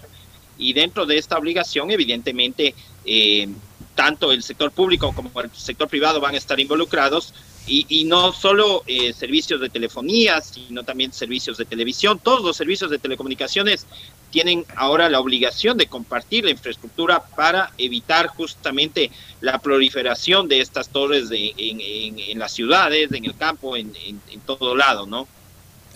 [0.57, 2.73] Y dentro de esta obligación, evidentemente,
[3.05, 3.47] eh,
[3.93, 7.33] tanto el sector público como el sector privado van a estar involucrados
[7.67, 12.19] y, y no solo eh, servicios de telefonía, sino también servicios de televisión.
[12.21, 13.85] Todos los servicios de telecomunicaciones
[14.31, 19.09] tienen ahora la obligación de compartir la infraestructura para evitar justamente
[19.41, 23.93] la proliferación de estas torres de- en, en- en las ciudades, en el campo, en,
[24.05, 25.27] en- en todo lado, ¿no?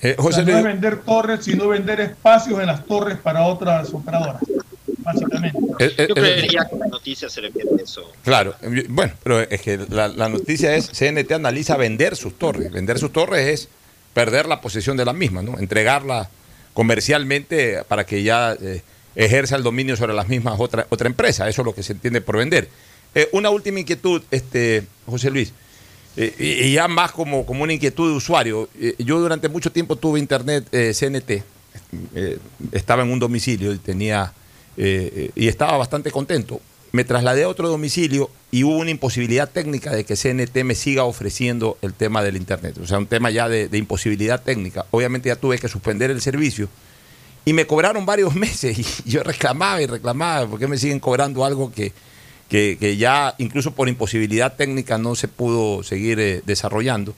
[0.02, 3.94] Eh, O sea, no es vender torres, sino vender espacios en las torres para otras
[3.94, 4.42] operadoras,
[5.14, 5.58] básicamente.
[5.80, 8.12] Eh, eh, Yo eh, creería que la noticia se refiere a eso.
[8.24, 8.56] Claro,
[8.90, 12.72] bueno, pero es que la, la noticia es, CNT analiza vender sus torres.
[12.72, 13.70] Vender sus torres es
[14.14, 15.58] perder la posesión de las mismas, ¿no?
[15.60, 16.30] Entregarla
[16.74, 18.82] comercialmente para que ya eh,
[19.16, 21.48] ejerza el dominio sobre las mismas otra, otra empresa.
[21.50, 22.70] Eso es lo que se entiende por vender.
[23.16, 25.52] Eh, una última inquietud, este, José Luis,
[26.16, 28.70] eh, y, y ya más como, como una inquietud de usuario.
[28.80, 31.44] Eh, yo durante mucho tiempo tuve internet eh, CNT,
[32.16, 32.38] eh,
[32.72, 34.34] estaba en un domicilio y tenía
[34.82, 36.62] eh, y estaba bastante contento.
[36.94, 41.04] Me trasladé a otro domicilio y hubo una imposibilidad técnica de que CNT me siga
[41.04, 42.78] ofreciendo el tema del Internet.
[42.82, 44.86] O sea, un tema ya de, imposibilidad técnica.
[44.92, 46.70] Obviamente ya tuve que suspender el servicio
[47.44, 51.72] y me cobraron varios meses y yo reclamaba y reclamaba porque me siguen cobrando algo
[51.72, 51.92] que,
[52.48, 57.14] que, que ya incluso por imposibilidad técnica no se pudo seguir eh, desarrollando.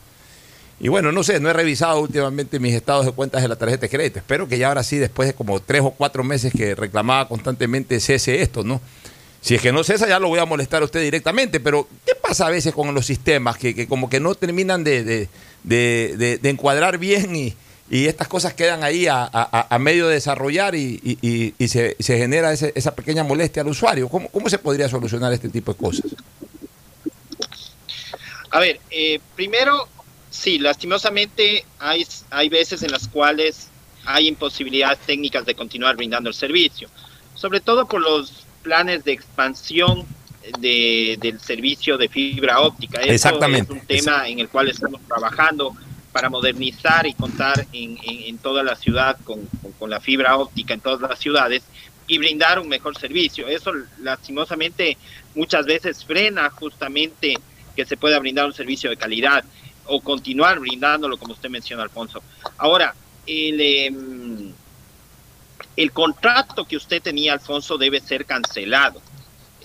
[0.84, 3.82] Y bueno, no sé, no he revisado últimamente mis estados de cuentas de la tarjeta
[3.82, 4.17] de crédito.
[4.17, 7.99] Espero que ya ahora sí, después de como tres o cuatro meses que reclamaba constantemente,
[7.99, 8.82] cese esto, ¿no?
[9.41, 12.13] Si es que no cesa, ya lo voy a molestar a usted directamente, pero ¿qué
[12.15, 15.29] pasa a veces con los sistemas que, que como que no terminan de, de-
[15.63, 17.53] de- encuadrar bien y,
[17.89, 21.95] y estas cosas quedan ahí a, a- medio de desarrollar y, y- y- y se,
[21.99, 24.09] se genera ese- esa pequeña molestia al usuario?
[24.09, 26.05] ¿Cómo, ¿Cómo se podría solucionar este tipo de cosas?
[28.49, 29.88] A ver, eh, primero,
[30.32, 33.67] sí, lastimosamente hay, hay veces en las cuales
[34.05, 36.89] hay imposibilidades técnicas de continuar brindando el servicio,
[37.36, 40.05] sobre todo por los planes de expansión
[40.59, 42.99] de- del servicio de fibra óptica.
[43.01, 43.73] Eso Exactamente.
[43.73, 45.75] Es un tema en el cual estamos trabajando
[46.11, 50.36] para modernizar y contar en, en- en toda la ciudad con, con- con la fibra
[50.38, 51.61] óptica en todas las ciudades
[52.07, 53.47] y brindar un mejor servicio.
[53.47, 54.97] Eso lastimosamente
[55.36, 57.36] muchas veces frena justamente
[57.75, 59.43] que se pueda brindar un servicio de calidad
[59.86, 62.21] o continuar brindándolo como usted menciona, Alfonso.
[62.57, 62.93] Ahora,
[63.25, 64.53] el, em,
[65.75, 69.01] el contrato que usted tenía, Alfonso, debe ser cancelado.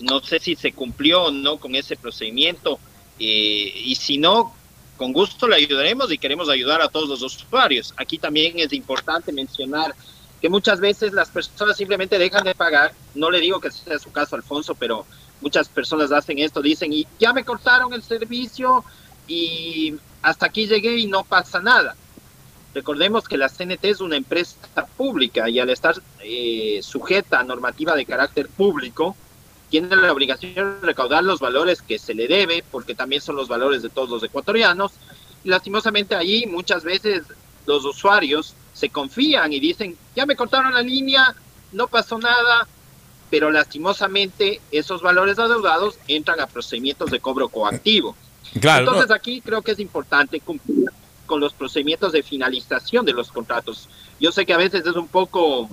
[0.00, 2.78] No sé si se cumplió o no con ese procedimiento
[3.18, 4.54] eh, y si no,
[4.96, 7.94] con gusto le ayudaremos y queremos ayudar a todos los usuarios.
[7.96, 9.94] Aquí también es importante mencionar
[10.40, 12.92] que muchas veces las personas simplemente dejan de pagar.
[13.14, 15.06] No le digo que sea su caso, Alfonso, pero
[15.40, 18.84] muchas personas hacen esto, dicen, y ya me cortaron el servicio
[19.26, 21.96] y hasta aquí llegué y no pasa nada.
[22.74, 24.58] Recordemos que la CNT es una empresa
[24.96, 29.16] pública y al estar eh, sujeta a normativa de carácter público,
[29.70, 33.48] tiene la obligación de recaudar los valores que se le debe, porque también son los
[33.48, 34.92] valores de todos los ecuatorianos.
[35.42, 37.22] Y lastimosamente allí muchas veces
[37.66, 41.34] los usuarios se confían y dicen, ya me cortaron la línea,
[41.72, 42.68] no pasó nada,
[43.30, 48.14] pero lastimosamente esos valores adeudados entran a procedimientos de cobro coactivo.
[48.60, 50.90] Claro, Entonces aquí creo que es importante cumplir,
[51.26, 53.88] con los procedimientos de finalización de los contratos.
[54.20, 55.68] Yo sé que a veces es un poco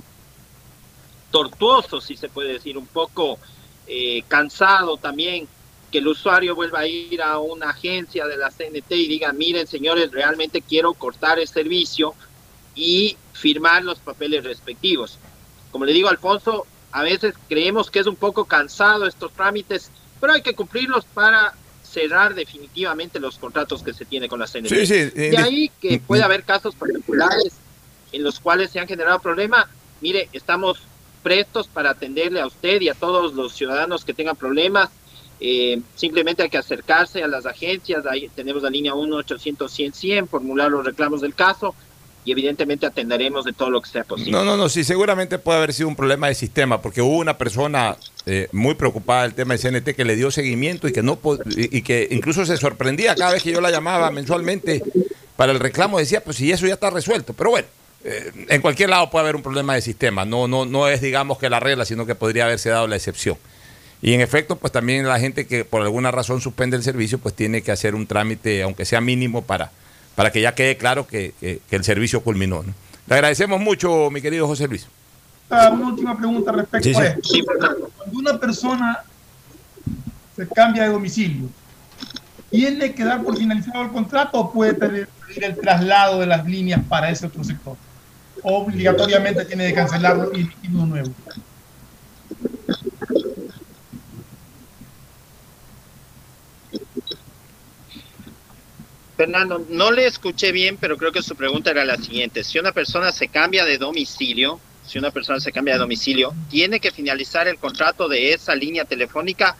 [1.32, 3.40] tortuoso, si se puede decir, un poco
[3.88, 5.48] eh, cansado también
[5.92, 9.68] que el usuario vuelva a ir a una agencia de la CNT y diga, miren
[9.68, 12.16] señores, realmente quiero cortar el servicio
[12.76, 15.20] y firmar los papeles respectivos.
[15.72, 20.34] Como le digo, Alfonso, a veces creemos que es un poco cansado estos trámites, pero
[20.34, 21.54] hay que cumplirlos para
[21.94, 24.68] cerrar definitivamente los contratos que se tiene con la CNT.
[24.68, 27.54] Sí, sí, de ahí que puede haber casos particulares
[28.12, 29.68] en los cuales se han generado problemas.
[30.02, 30.80] Mire, estamos
[31.22, 34.90] prestos para atenderle a usted y a todos los ciudadanos que tengan problemas.
[35.40, 39.94] Eh, simplemente hay que acercarse a las agencias, ahí tenemos la línea 1 800 100
[39.94, 41.76] 100 formular los reclamos del caso
[42.26, 44.32] y evidentemente atenderemos de todo lo que sea posible.
[44.32, 47.38] No, no, no, sí, seguramente puede haber sido un problema de sistema, porque hubo una
[47.38, 51.20] persona eh, muy preocupada del tema del CNT que le dio seguimiento y que no
[51.56, 54.82] y que incluso se sorprendía cada vez que yo la llamaba mensualmente
[55.36, 57.68] para el reclamo, decía, pues si eso ya está resuelto, pero bueno.
[58.06, 61.38] Eh, en cualquier lado puede haber un problema de sistema, no, no, no es digamos
[61.38, 63.38] que la regla, sino que podría haberse dado la excepción.
[64.04, 67.34] Y en efecto, pues también la gente que por alguna razón suspende el servicio, pues
[67.34, 69.72] tiene que hacer un trámite, aunque sea mínimo, para,
[70.16, 72.64] para que ya quede claro que, que, que el servicio culminó.
[72.64, 72.74] ¿no?
[73.08, 74.88] Le agradecemos mucho, mi querido José Luis.
[75.50, 77.02] Ah, una última pregunta respecto Sí, sí.
[77.02, 77.92] a esto.
[77.98, 79.00] Cuando una persona
[80.36, 81.48] se cambia de domicilio,
[82.50, 85.08] ¿tiene que dar por finalizado el contrato o puede pedir
[85.38, 87.76] el traslado de las líneas para ese otro sector?
[88.42, 91.12] Obligatoriamente tiene que cancelarlo y uno nuevo.
[99.16, 102.44] Fernando, no le escuché bien, pero creo que su pregunta era la siguiente.
[102.44, 106.80] Si una persona se cambia de domicilio, si una persona se cambia de domicilio, tiene
[106.80, 109.56] que finalizar el contrato de esa línea telefónica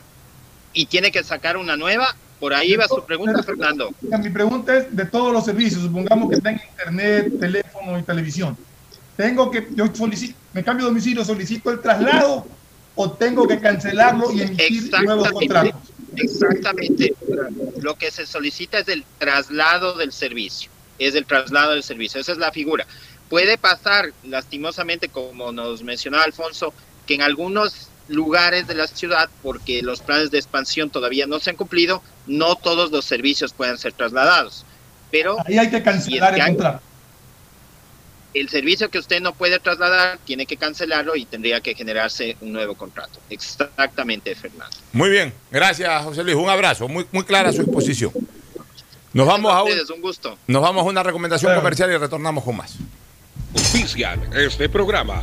[0.72, 2.14] y tiene que sacar una nueva.
[2.40, 3.94] Por ahí va su pregunta, Fernando.
[4.02, 8.56] Mi pregunta es de todos los servicios, supongamos que tenga internet, teléfono y televisión.
[9.16, 12.44] Tengo que, yo solicito, me cambio de domicilio, solicito el traslado
[12.96, 15.93] o tengo que cancelarlo y emitir nuevos contratos.
[16.16, 17.14] Exactamente.
[17.80, 20.70] Lo que se solicita es el traslado del servicio.
[20.98, 22.20] Es el traslado del servicio.
[22.20, 22.86] Esa es la figura.
[23.28, 26.72] Puede pasar, lastimosamente, como nos mencionaba Alfonso,
[27.06, 31.50] que en algunos lugares de la ciudad, porque los planes de expansión todavía no se
[31.50, 34.64] han cumplido, no todos los servicios puedan ser trasladados.
[35.10, 36.82] Pero Ahí hay que cancelar el contrato.
[38.34, 42.52] El servicio que usted no puede trasladar, tiene que cancelarlo y tendría que generarse un
[42.52, 43.20] nuevo contrato.
[43.30, 44.76] Exactamente, Fernando.
[44.92, 48.10] Muy bien, gracias José Luis, un abrazo, muy, muy clara su exposición.
[49.12, 50.36] Nos vamos a un- ustedes, un gusto.
[50.48, 52.74] nos vamos a una recomendación comercial y retornamos con más.
[53.56, 55.22] Auspician este programa.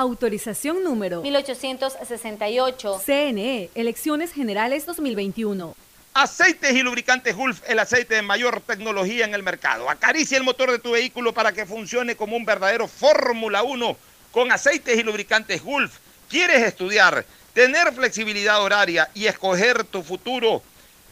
[0.00, 3.02] Autorización número 1868.
[3.04, 5.76] CNE, Elecciones Generales 2021.
[6.14, 9.90] Aceites y lubricantes Gulf, el aceite de mayor tecnología en el mercado.
[9.90, 13.94] Acaricia el motor de tu vehículo para que funcione como un verdadero Fórmula 1
[14.32, 15.98] con aceites y lubricantes Gulf.
[16.30, 20.62] ¿Quieres estudiar, tener flexibilidad horaria y escoger tu futuro?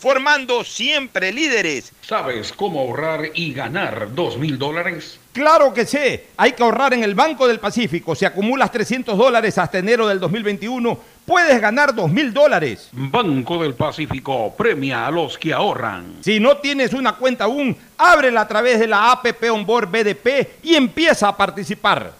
[0.00, 1.92] formando siempre líderes.
[2.00, 5.20] ¿Sabes cómo ahorrar y ganar dos mil dólares?
[5.32, 8.14] Claro que sé, hay que ahorrar en el Banco del Pacífico.
[8.16, 12.88] Si acumulas 300 dólares hasta enero del 2021, puedes ganar 2 mil dólares.
[12.92, 16.16] Banco del Pacífico premia a los que ahorran.
[16.22, 20.74] Si no tienes una cuenta aún, ábrela a través de la APP Onboard BDP y
[20.74, 22.19] empieza a participar.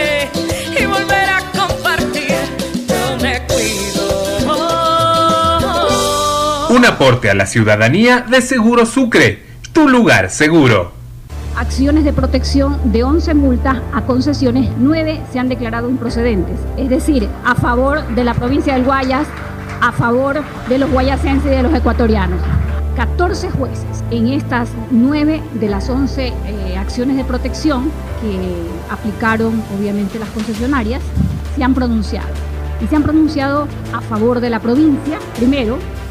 [6.81, 10.91] Un aporte a la ciudadanía de Seguro Sucre, tu lugar seguro.
[11.55, 16.59] Acciones de protección de 11 multas a concesiones, 9 se han declarado improcedentes.
[16.77, 19.27] Es decir, a favor de la provincia del Guayas,
[19.79, 22.41] a favor de los guayasenses y de los ecuatorianos.
[22.95, 30.17] 14 jueces en estas 9 de las 11 eh, acciones de protección que aplicaron obviamente
[30.17, 31.03] las concesionarias
[31.55, 32.29] se han pronunciado.
[32.83, 35.19] Y se han pronunciado a favor de la provincia.
[35.37, 35.77] Primero,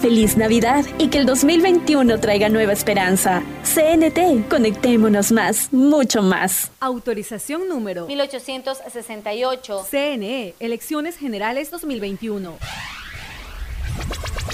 [0.00, 3.42] Feliz Navidad y que el 2021 traiga nueva esperanza.
[3.64, 6.70] CNT, conectémonos más, mucho más.
[6.78, 9.86] Autorización número 1868.
[9.90, 12.58] CNE, Elecciones Generales 2021.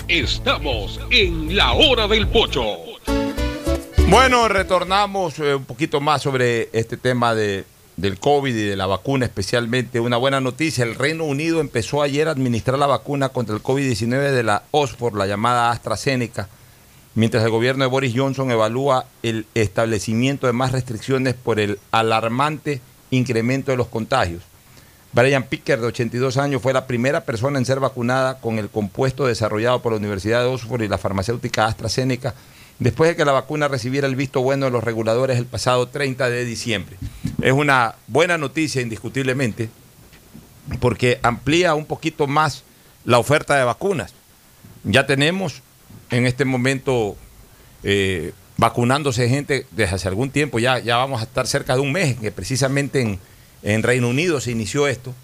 [0.08, 2.76] Estamos en la hora del pocho.
[4.08, 7.64] Bueno, retornamos eh, un poquito más sobre este tema de,
[7.96, 10.84] del COVID y de la vacuna, especialmente una buena noticia.
[10.84, 15.16] El Reino Unido empezó ayer a administrar la vacuna contra el COVID-19 de la Oxford,
[15.16, 16.48] la llamada AstraZeneca,
[17.14, 22.80] mientras el gobierno de Boris Johnson evalúa el establecimiento de más restricciones por el alarmante
[23.10, 24.42] incremento de los contagios.
[25.12, 29.26] Brian Picker, de 82 años, fue la primera persona en ser vacunada con el compuesto
[29.26, 32.34] desarrollado por la Universidad de Oxford y la farmacéutica AstraZeneca
[32.78, 36.28] después de que la vacuna recibiera el visto bueno de los reguladores el pasado 30
[36.28, 36.96] de diciembre.
[37.42, 39.68] Es una buena noticia, indiscutiblemente,
[40.80, 42.64] porque amplía un poquito más
[43.04, 44.14] la oferta de vacunas.
[44.84, 45.62] Ya tenemos
[46.10, 47.16] en este momento
[47.82, 51.92] eh, vacunándose gente desde hace algún tiempo, ya, ya vamos a estar cerca de un
[51.92, 53.18] mes, que precisamente en,
[53.62, 55.14] en Reino Unido se inició esto.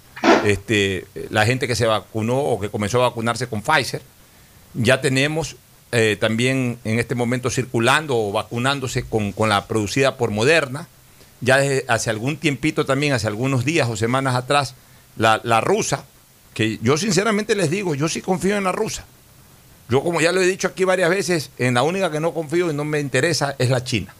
[0.44, 4.02] Este, la gente que se vacunó o que comenzó a vacunarse con Pfizer,
[4.74, 5.56] ya tenemos
[5.92, 10.88] eh, también en este momento circulando o vacunándose con, con, la producida por Moderna.
[11.40, 14.74] Ya desde hace algún tiempito también, hace algunos días o semanas atrás,
[15.16, 16.04] la, la, rusa,
[16.54, 19.04] que yo sinceramente les digo, yo sí confío en la rusa.
[19.88, 22.70] Yo como ya lo he dicho aquí varias veces, en la única que no confío
[22.70, 24.14] y no me interesa es la China.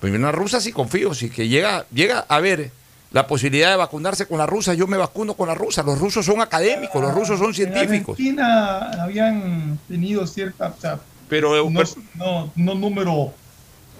[0.00, 2.70] Pero en la rusa sí confío, si que llega, llega a ver
[3.10, 5.82] la posibilidad de vacunarse con la rusa, yo me vacuno con la rusa.
[5.82, 8.18] Los rusos son académicos, los rusos son científicos.
[8.18, 10.98] En Argentina habían tenido cierta, o sea,
[11.28, 11.82] pero, no,
[12.14, 13.32] no, no número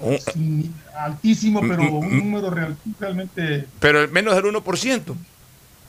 [0.00, 3.66] un, altísimo, pero un número real, realmente...
[3.80, 5.14] Pero menos del 1%.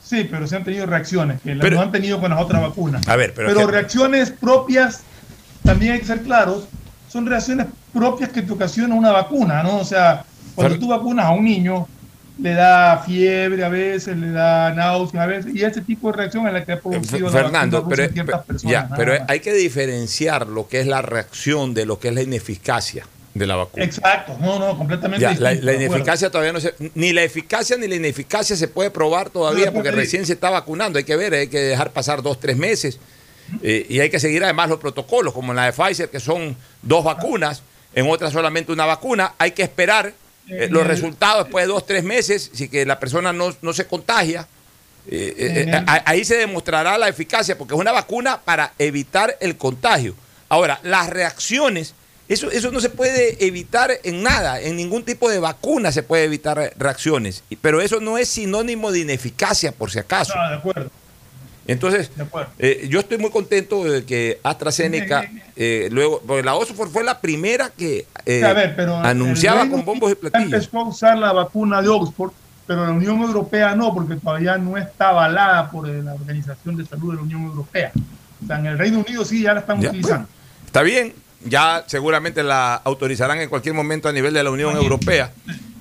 [0.02, 3.06] Sí, pero se han tenido reacciones, que pero, no han tenido con las otras vacunas.
[3.06, 5.02] A ver, pero, pero reacciones propias,
[5.62, 6.66] también hay que ser claros,
[7.08, 9.78] son reacciones propias que te ocasiona una vacuna, ¿no?
[9.78, 10.24] O sea,
[10.54, 11.86] cuando tú vacunas a un niño,
[12.40, 16.46] le da fiebre a veces, le da náuseas a veces, y ese tipo de reacción
[16.46, 18.72] es la que ha producido Fernando, la pero, en ciertas pero, personas.
[18.72, 22.22] ya, pero hay que diferenciar lo que es la reacción de lo que es la
[22.22, 23.84] ineficacia de la vacuna.
[23.84, 27.86] Exacto, no, no, completamente ya, la, distinto, ineficacia todavía no se, ni la eficacia ni
[27.86, 31.34] la ineficacia se puede probar todavía No, porque recién se está vacunando, hay que ver,
[31.34, 32.98] hay que dejar pasar dos, tres meses
[33.62, 36.56] eh, y hay que seguir además los protocolos, como en la de Pfizer, que son
[36.82, 37.62] dos vacunas,
[37.94, 40.12] en otra solamente una vacuna, hay que esperar
[40.48, 43.86] eh, los resultados después de dos, tres meses, si que la persona no, no se
[43.86, 44.46] contagia.
[45.06, 50.14] eh, eh, ahí se demostrará la eficacia, porque es una vacuna para evitar el contagio.
[50.48, 51.94] Ahora, las reacciones,
[52.28, 56.24] eso, eso no se puede evitar en nada, en ningún tipo de vacuna se puede
[56.24, 60.34] evitar re- reacciones, pero eso no es sinónimo de ineficacia, por si acaso.
[60.36, 60.90] No, de acuerdo.
[61.70, 62.10] Entonces,
[62.58, 67.20] eh, yo estoy muy contento de que AstraZeneca, eh, luego, porque la Oxford fue la
[67.20, 70.52] primera que eh, A ver, pero anunciaba con bombos y platillos.
[70.52, 72.32] Empezó a usar la vacuna de Oxford,
[72.66, 77.12] pero la Unión Europea no, porque todavía no está avalada por la Organización de Salud
[77.12, 77.92] de la Unión Europea.
[78.42, 80.28] O sea, en el Reino Unido sí ya la están Ya, utilizando.
[80.66, 81.14] Está bien,
[81.44, 85.30] ya seguramente la autorizarán en cualquier momento a nivel de la Unión Europea.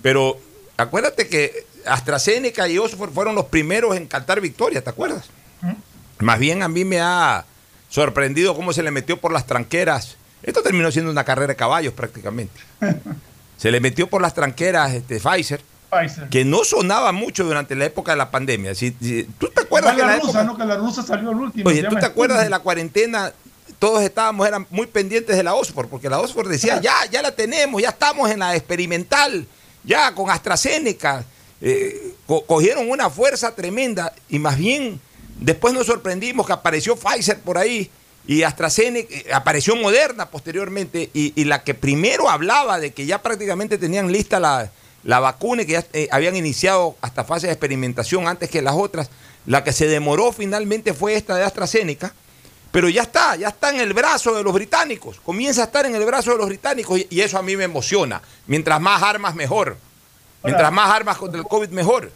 [0.03, 0.37] Pero
[0.77, 5.31] acuérdate que AstraZeneca y Oxford fueron los primeros en cantar victoria, ¿te acuerdas?
[6.19, 7.45] Más bien a mí me ha
[7.89, 10.15] sorprendido cómo se le metió por las tranqueras.
[10.43, 12.59] Esto terminó siendo una carrera de caballos prácticamente.
[13.57, 16.29] Se le metió por las tranqueras este, Pfizer, Pfizer.
[16.29, 18.73] que no sonaba mucho durante la época de la pandemia.
[18.73, 20.57] Si, si- ¿Tú te acuerdas que la la rusa, época- ¿no?
[20.57, 21.69] Que la rusa salió al último.
[21.69, 23.33] Oye, ¿tú te acuerdas de la cuarentena?
[23.79, 27.31] Todos estábamos, eran muy pendientes de la Oxford, porque la Oxford decía, ya, ya la
[27.35, 29.45] tenemos, ya estamos en la experimental,
[29.83, 31.25] ya con AstraZeneca.
[31.59, 35.01] Eh, co- cogieron una fuerza tremenda y más bien
[35.39, 37.89] después nos sorprendimos que apareció Pfizer por ahí
[38.27, 43.21] y AstraZeneca, eh, apareció Moderna posteriormente y, y la que primero hablaba de que ya
[43.21, 44.69] prácticamente tenían lista la,
[45.03, 48.75] la vacuna y que ya eh, habían iniciado hasta fase de experimentación antes que las
[48.75, 49.09] otras,
[49.45, 52.13] la que se demoró finalmente fue esta de AstraZeneca.
[52.71, 55.19] Pero ya está, ya está en el brazo de los británicos.
[55.21, 57.63] Comienza a estar en el brazo de los británicos y, y eso a mí me
[57.63, 58.21] emociona.
[58.45, 59.75] Mientras más armas, mejor.
[60.43, 62.11] Mientras más armas contra el COVID, mejor.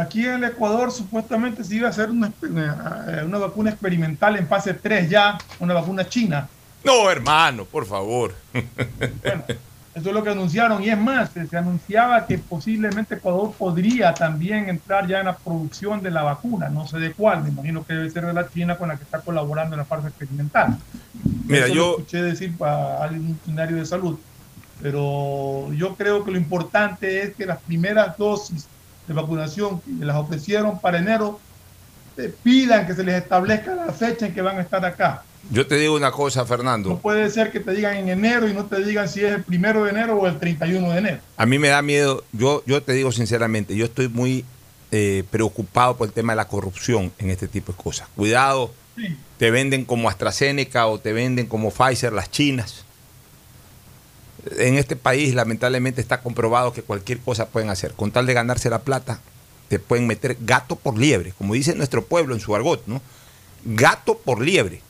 [0.00, 4.46] Aquí en el Ecuador supuestamente se iba a hacer una, una- una vacuna experimental en
[4.46, 6.48] fase 3 ya, una vacuna china.
[6.84, 8.34] No, hermano, por favor.
[9.94, 10.82] Eso es lo que anunciaron.
[10.82, 16.00] Y es más, se, anunciaba que posiblemente Ecuador podría también entrar ya en la producción
[16.02, 16.68] de la vacuna.
[16.68, 19.02] No sé de cuál, me imagino que debe ser de la China con la que
[19.02, 20.78] está colaborando en la fase experimental.
[21.46, 24.18] Mira, Eso yo- Lo escuché decir para algún funcionario de salud.
[24.80, 28.68] Pero yo creo que lo importante es que las primeras dosis
[29.08, 31.40] de vacunación que las ofrecieron para enero
[32.16, 35.22] eh, pidan que se les establezca la fecha en que van a estar acá.
[35.50, 36.90] Yo te digo una cosa, Fernando.
[36.90, 39.42] No puede ser que te digan en enero y no te digan si es el
[39.44, 41.18] primero de enero o el 31 de enero.
[41.36, 44.44] A mí me da miedo, yo, yo te digo sinceramente, yo estoy muy
[44.90, 48.08] eh, preocupado por el tema de la corrupción en este tipo de cosas.
[48.16, 49.16] Cuidado, Sí.
[49.38, 52.84] te venden como AstraZeneca o te venden como Pfizer las chinas.
[54.58, 57.92] En este país lamentablemente está comprobado que cualquier cosa pueden hacer.
[57.92, 59.20] Con tal de ganarse la plata,
[59.68, 63.02] te pueden meter gato por liebre, como dice nuestro pueblo en su argot, ¿no?
[63.64, 64.80] Gato por liebre.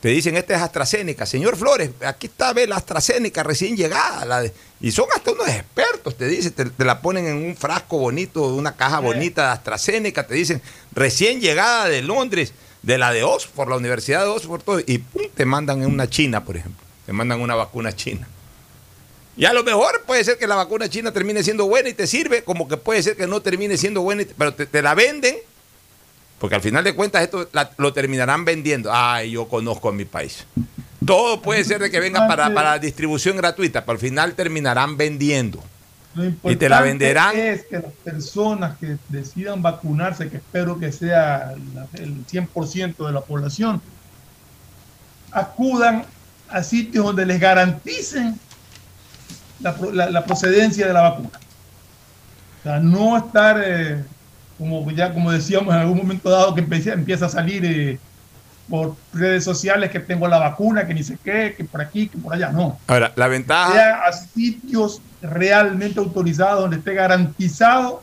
[0.00, 1.26] Te dicen, este es AstraZeneca.
[1.26, 4.24] Señor Flores, aquí está, ve la AstraZeneca recién llegada.
[4.24, 7.54] la de- y son hasta unos expertos, te dicen, te, te la ponen en un
[7.56, 10.60] frasco bonito, una caja bonita de AstraZeneca, te dicen,
[10.92, 12.52] recién llegada de Londres,
[12.82, 16.10] de la de Oxford, la Universidad de Oxford, todo, y pum, te mandan en una
[16.10, 16.82] China, por ejemplo.
[17.06, 18.26] Te mandan una vacuna china.
[19.36, 22.06] Y a lo mejor puede ser que la vacuna china termine siendo buena y te
[22.06, 24.82] sirve, como que puede ser que no termine siendo buena, y te- pero te, te
[24.82, 25.36] la venden,
[26.38, 28.90] porque al final de cuentas esto la- lo terminarán vendiendo.
[28.92, 30.44] Ay, yo conozco a mi país.
[31.06, 35.62] Todo puede ser de que venga para, para distribución gratuita, pero al final terminarán vendiendo.
[36.14, 37.36] Lo Y te la importante venderán.
[37.38, 41.54] Es que las personas que decidan vacunarse, que espero que sea
[41.94, 43.80] el 100% de la población,
[45.30, 46.04] acudan
[46.50, 48.38] a sitios donde les garanticen
[49.62, 51.30] la, la- la procedencia de la vacuna.
[52.60, 54.02] O sea, no estar, eh,
[54.58, 57.98] como ya como decíamos en algún momento dado, que empieza, empieza a salir eh,
[58.68, 62.18] por redes sociales que tengo la vacuna, que ni sé qué, que por aquí, que
[62.18, 62.50] por allá.
[62.52, 62.78] No.
[62.86, 63.72] Ahora, la ventaja.
[63.72, 68.02] Sea a sitios realmente autorizados donde esté garantizado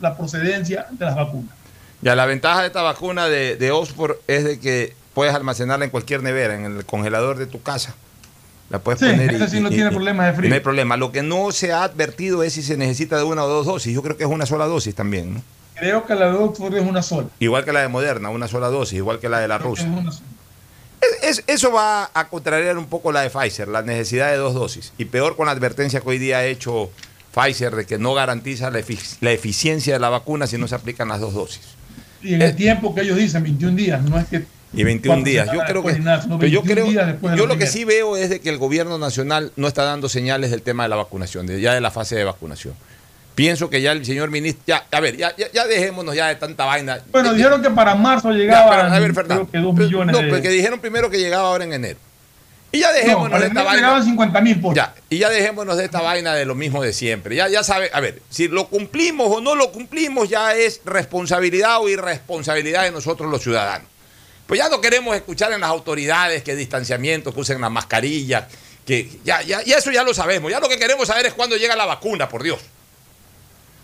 [0.00, 1.54] la procedencia de las vacunas.
[2.02, 5.90] Ya, la ventaja de esta vacuna de, de Oxford es de que puedes almacenarla en
[5.90, 7.94] cualquier nevera, en el congelador de tu casa.
[8.70, 9.34] La puedes Sí, poner.
[9.34, 10.48] esa sí no tiene problemas de frío.
[10.48, 10.96] No hay problema.
[10.96, 13.92] Lo que no se ha advertido es si se necesita de una o dos dosis.
[13.92, 15.42] Yo creo que es una sola dosis también, ¿no?
[15.74, 17.28] Creo que la de Oxford es una sola.
[17.40, 19.88] Igual que la de Moderna, una sola dosis, igual que la de la Creo rusa.
[20.08, 20.22] es.
[21.22, 24.54] Es- es- eso va a contrariar un poco la de Pfizer, la necesidad de dos
[24.54, 24.92] dosis.
[24.98, 26.90] Y peor con la advertencia que hoy día ha hecho
[27.34, 30.74] Pfizer de que no garantiza la, efic- la eficiencia de la vacuna si no se
[30.74, 31.62] aplican las dos dosis.
[32.22, 34.44] Y en el tiempo que ellos dicen, 21 días, no es que...
[34.72, 35.48] Y 21 cuatro días.
[35.52, 35.94] Yo creo que.
[36.38, 37.36] pero yo 21 creo.
[37.36, 40.50] Yo lo que sí veo es de que el gobierno nacional no está dando señales
[40.50, 42.74] del tema de la vacunación, de, ya de la fase de vacunación.
[43.34, 44.62] Pienso que ya el señor ministro.
[44.66, 47.00] Ya, a ver, ya, ya, ya dejémonos ya de tanta vaina.
[47.10, 49.46] Bueno, Ya- dijeron que para marzo ya, llegaba pero, a ver, Fernando.
[49.48, 50.28] creo que 2 millones No, de...
[50.28, 51.98] porque dijeron primero que llegaba ahora en enero.
[52.72, 53.76] Y ya dejémonos No, de esta vaina.
[53.78, 54.76] llegaban 50 mil por...
[54.76, 57.34] Ya, y ya dejémonos de esta vaina de lo mismo de siempre.
[57.34, 61.78] Ya, ya sabe, a ver, si lo cumplimos o no lo cumplimos ya es responsabilidad
[61.80, 63.88] o irresponsabilidad de nosotros los ciudadanos.
[64.50, 68.48] Pues ya no queremos escuchar en las autoridades que distanciamiento, que usen la mascarilla,
[68.84, 70.50] que ya, ya, ya eso ya lo sabemos.
[70.50, 72.58] Ya lo que queremos saber es cuándo llega la vacuna, por Dios.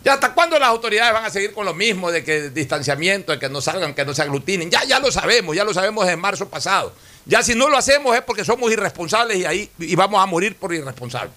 [0.03, 3.39] Ya hasta cuándo las autoridades van a seguir con lo mismo de que distanciamiento, de
[3.39, 4.69] que no salgan, que no se aglutinen.
[4.69, 6.93] Ya, ya lo sabemos, ya lo sabemos desde marzo pasado.
[7.27, 10.57] Ya si no lo hacemos es porque somos irresponsables y ahí y vamos a morir
[10.57, 11.37] por irresponsables.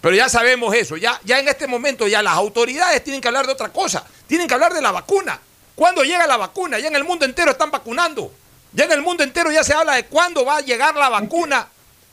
[0.00, 3.46] Pero ya sabemos eso, ya, ya en este momento ya las autoridades tienen que hablar
[3.46, 5.40] de otra cosa, tienen que hablar de la vacuna.
[5.76, 6.78] ¿Cuándo llega la vacuna?
[6.80, 8.32] Ya en el mundo entero están vacunando.
[8.72, 11.68] Ya en el mundo entero ya se habla de cuándo va a llegar la vacuna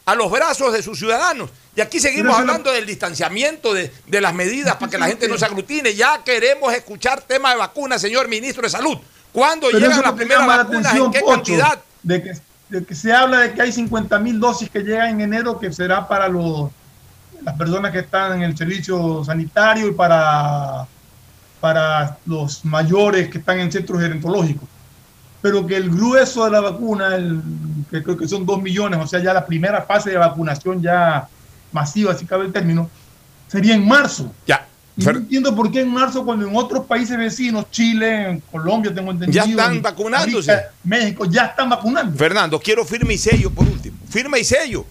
[0.06, 1.50] a los brazos de sus ciudadanos.
[1.76, 5.38] Y aquí seguimos hablando del distanciamiento, de, de las medidas para que la gente no
[5.38, 5.96] se aglutine.
[5.96, 8.98] Ya queremos escuchar tema de vacunas, señor ministro de Salud.
[9.32, 10.96] ¿Cuándo llegan las primeras vacunas?
[10.96, 11.80] ¿En qué Pocho, cantidad?
[12.04, 12.34] De que,
[12.70, 15.72] de que se habla de que hay 50 mil dosis que llegan en enero, que
[15.72, 16.70] será para los,
[17.42, 20.86] las personas que están en el servicio sanitario y para,
[21.64, 24.68] para los mayores que están en centros gerontológicos.
[25.42, 27.40] Pero que el grueso de la vacuna, el,
[27.90, 31.26] que creo que son 2 millones, o sea, ya la primera fase de vacunación ya
[31.72, 32.90] masiva, si cabe el término,
[33.48, 34.30] sería en marzo.
[34.46, 34.68] Ya.
[34.98, 38.94] Y no entiendo por qué en marzo, cuando en otros países vecinos, Chile, en Colombia,
[38.94, 39.46] tengo entendido.
[39.46, 40.52] Ya están vacunándose.
[40.84, 42.18] México, ya están vacunando.
[42.18, 43.96] Fernando, quiero firme y sello por último.
[44.10, 44.86] Firma y sello.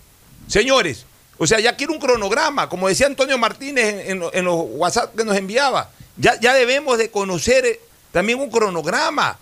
[0.47, 1.05] Señores,
[1.37, 4.57] o sea, ya quiero un cronograma, como decía Antonio Martínez en, en lo- en los
[4.71, 5.91] WhatsApp que nos enviaba.
[6.17, 7.81] Ya, ya debemos de conocer eh,
[8.11, 9.39] también un cronograma.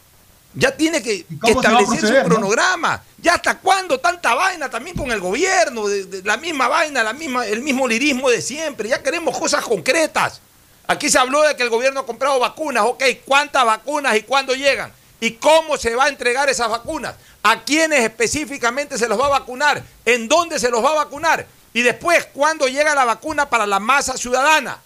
[0.54, 2.34] Ya tiene que, que establecerse proceder, un no?
[2.36, 3.02] cronograma.
[3.18, 5.86] ¿Ya hasta cuándo tanta vaina también con el gobierno?
[5.86, 8.88] De, de la misma vaina, la misma, el mismo lirismo de siempre.
[8.88, 10.40] Ya queremos cosas concretas.
[10.88, 12.84] Aquí se habló de que el gobierno ha comprado vacunas.
[12.84, 14.92] Ok, ¿cuántas vacunas y cuándo llegan?
[15.20, 17.14] ¿Y cómo se va a entregar esas vacunas?
[17.42, 19.84] ¿A quiénes específicamente se los va a vacunar?
[20.04, 21.46] ¿En dónde se los va a vacunar?
[21.72, 24.80] Y después, ¿cuándo llega la vacuna para la masa ciudadana?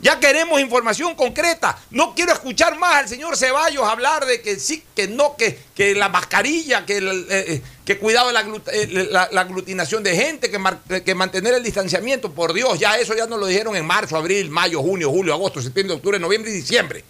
[0.00, 1.76] Ya queremos información concreta.
[1.90, 5.94] No quiero escuchar más al señor Ceballos hablar de que sí, que no, que, que
[5.96, 8.42] la mascarilla, que, el, eh, eh, que cuidado la,
[8.72, 12.30] eh, la- la aglutinación de gente, que, mar- que mantener el distanciamiento.
[12.32, 15.60] Por Dios, ya eso ya nos lo dijeron en marzo, abril, mayo, junio, julio, agosto,
[15.60, 17.04] septiembre, octubre, noviembre y diciembre.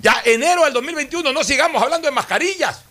[0.00, 2.82] Ya enero del 2021 no sigamos hablando de mascarillas.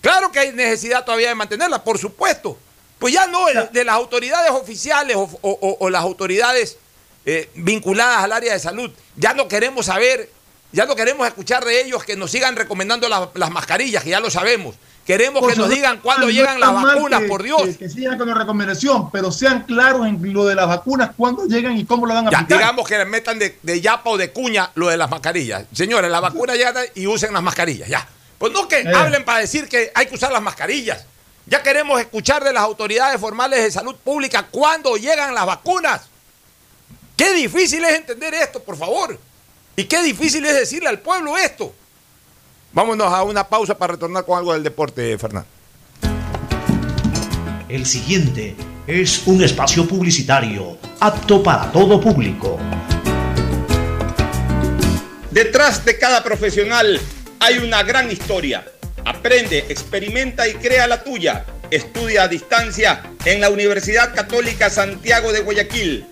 [0.00, 2.58] Claro que hay necesidad todavía de mantenerlas, por supuesto.
[2.98, 6.78] Pues ya no de, de las autoridades oficiales o, o- o- o las autoridades
[7.26, 8.90] eh, vinculadas al área de salud.
[9.16, 10.30] Ya no queremos saber,
[10.72, 14.20] ya no queremos escuchar de ellos que nos sigan recomendando las, las mascarillas, que ya
[14.20, 14.74] lo sabemos.
[15.06, 17.62] Queremos que Pocho, nos no digan cuándo no llegan las vacunas, que- por Dios.
[17.62, 21.44] Que, que sigan con la recomendación, pero sean claros en lo de las vacunas, cuándo
[21.46, 22.58] llegan y cómo lo van a Ya, aplicar.
[22.58, 25.64] digamos que metan de, de yapa o de cuña lo de las mascarillas.
[25.72, 28.06] Señores, la vacuna ya y usen las mascarillas, ya.
[28.38, 28.92] Pues no que Eh.
[28.94, 31.04] hablen para decir que hay que usar las mascarillas.
[31.46, 36.02] Ya queremos escuchar de las autoridades formales de salud pública cuándo llegan las vacunas.
[37.22, 39.16] Qué difícil es entender esto, por favor.
[39.76, 41.72] Y qué difícil es decirle al pueblo esto.
[42.72, 45.48] Vámonos a una pausa para retornar con algo del deporte, Fernando.
[47.68, 48.56] El siguiente
[48.88, 52.58] es un espacio publicitario apto para todo público.
[55.30, 57.00] Detrás de cada profesional
[57.38, 58.66] hay una gran historia.
[59.04, 61.44] Aprende, experimenta y crea la tuya.
[61.70, 66.11] Estudia a distancia en la Universidad Católica Santiago de Guayaquil.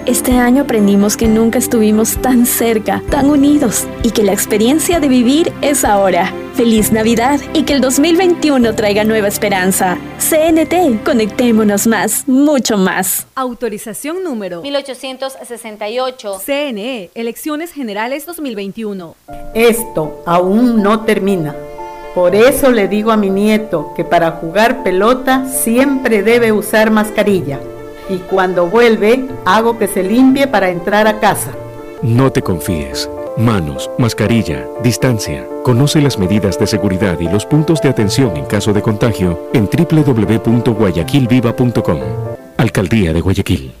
[0.07, 5.07] Este año aprendimos que nunca estuvimos tan cerca, tan unidos y que la experiencia de
[5.07, 6.33] vivir es ahora.
[6.55, 9.99] Feliz Navidad y que el 2021 traiga nueva esperanza.
[10.17, 13.27] CNT, conectémonos más, mucho más.
[13.35, 16.41] Autorización número 1868.
[16.43, 19.15] CNE, Elecciones Generales 2021.
[19.53, 21.55] Esto aún no termina.
[22.15, 27.59] Por eso le digo a mi nieto que para jugar pelota siempre debe usar mascarilla.
[28.11, 31.53] Y cuando vuelve, hago que se limpie para entrar a casa.
[32.01, 33.09] No te confíes.
[33.37, 35.47] Manos, mascarilla, distancia.
[35.63, 39.69] Conoce las medidas de seguridad y los puntos de atención en caso de contagio en
[39.69, 41.99] www.guayaquilviva.com.
[42.57, 43.80] Alcaldía de Guayaquil.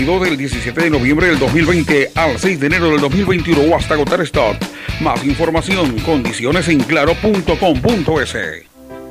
[0.01, 4.19] Del 17 de noviembre del 2020 al 6 de enero del 2021 o hasta agotar
[4.21, 4.57] stock.
[4.99, 8.70] Más información, condiciones en claro.com.es.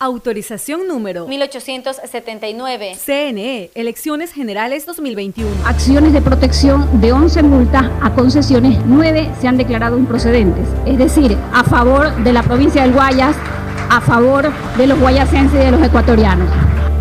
[0.00, 2.96] Autorización número 1879.
[2.96, 5.50] CNE, Elecciones Generales 2021.
[5.64, 10.66] Acciones de protección de 11 multas a concesiones, 9 se han declarado improcedentes.
[10.84, 13.36] Es decir, a favor de la provincia del Guayas,
[13.88, 16.48] a favor de los guayasenses y de los ecuatorianos.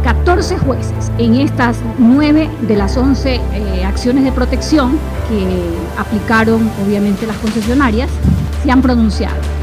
[0.03, 4.99] 14 jueces en estas 9 de las 11 eh, acciones de protección
[5.30, 8.10] que aplicaron obviamente las concesionarias
[8.64, 9.62] se han pronunciado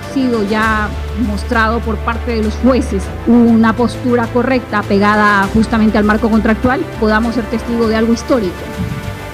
[0.13, 0.89] sido ya
[1.27, 7.35] mostrado por parte de los jueces una postura correcta pegada justamente al marco contractual, podamos
[7.35, 8.53] ser testigos de algo histórico,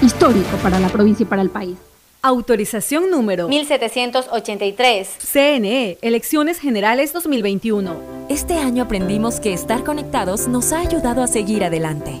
[0.02, 1.76] histórico para la provincia y para el país.
[2.20, 5.08] Autorización número 1783.
[5.32, 7.94] CNE, Elecciones Generales 2021.
[8.28, 12.20] Este año aprendimos que estar conectados nos ha ayudado a seguir adelante.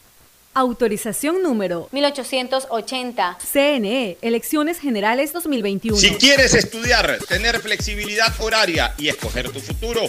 [0.53, 3.37] Autorización número 1880.
[3.53, 5.97] CNE, Elecciones Generales 2021.
[5.97, 10.01] Si quieres estudiar, tener flexibilidad horaria y escoger tu futuro,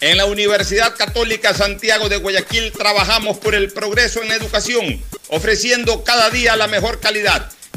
[0.00, 6.04] en la Universidad Católica Santiago de Guayaquil trabajamos por el progreso en la educación, ofreciendo
[6.04, 7.50] cada día la mejor calidad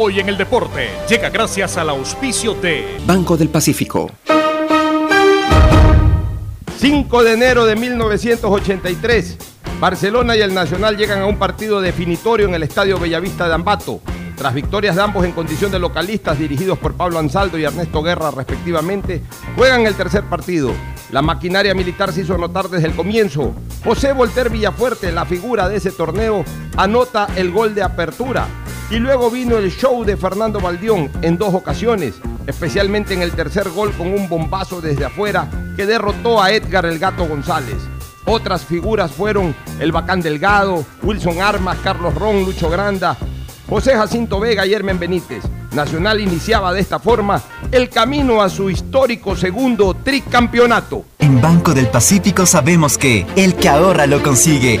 [0.00, 4.08] Hoy en el deporte llega gracias al auspicio de Banco del Pacífico.
[6.78, 9.36] 5 de enero de 1983,
[9.80, 14.00] Barcelona y el Nacional llegan a un partido definitorio en el Estadio Bellavista de Ambato.
[14.36, 18.30] Tras victorias de ambos en condición de localistas dirigidos por Pablo Ansaldo y Ernesto Guerra
[18.30, 19.20] respectivamente,
[19.56, 20.70] juegan el tercer partido.
[21.10, 23.52] La maquinaria militar se hizo notar desde el comienzo.
[23.82, 26.44] José Volter Villafuerte, la figura de ese torneo,
[26.76, 28.46] anota el gol de apertura
[28.90, 32.14] y luego vino el show de Fernando Valdión en dos ocasiones,
[32.46, 36.98] especialmente en el tercer gol con un bombazo desde afuera que derrotó a Edgar el
[36.98, 37.76] Gato González.
[38.24, 43.16] Otras figuras fueron el Bacán Delgado, Wilson Armas, Carlos Ron, Lucho Granda,
[43.68, 45.44] José Jacinto Vega y Hermen Benítez.
[45.72, 51.04] Nacional iniciaba de esta forma el camino a su histórico segundo tricampeonato.
[51.18, 54.80] En Banco del Pacífico sabemos que el que ahorra lo consigue.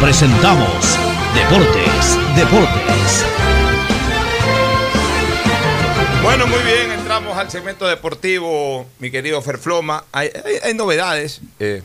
[0.00, 0.98] presentamos
[1.34, 3.24] Deportes, Deportes.
[6.22, 10.04] Bueno, muy bien, entramos al segmento deportivo, mi querido Ferfloma.
[10.12, 11.82] Hay, hay- hay novedades, eh,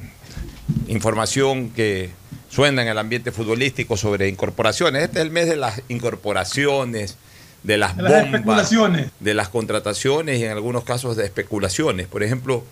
[0.87, 2.09] información que
[2.49, 5.03] suena en el ambiente futbolístico sobre incorporaciones.
[5.03, 7.17] Este es el mes de las incorporaciones,
[7.63, 9.07] de las De las bombas, especulaciones.
[9.19, 12.07] de las contrataciones y en algunos casos de especulaciones.
[12.07, 12.63] Por ejemplo,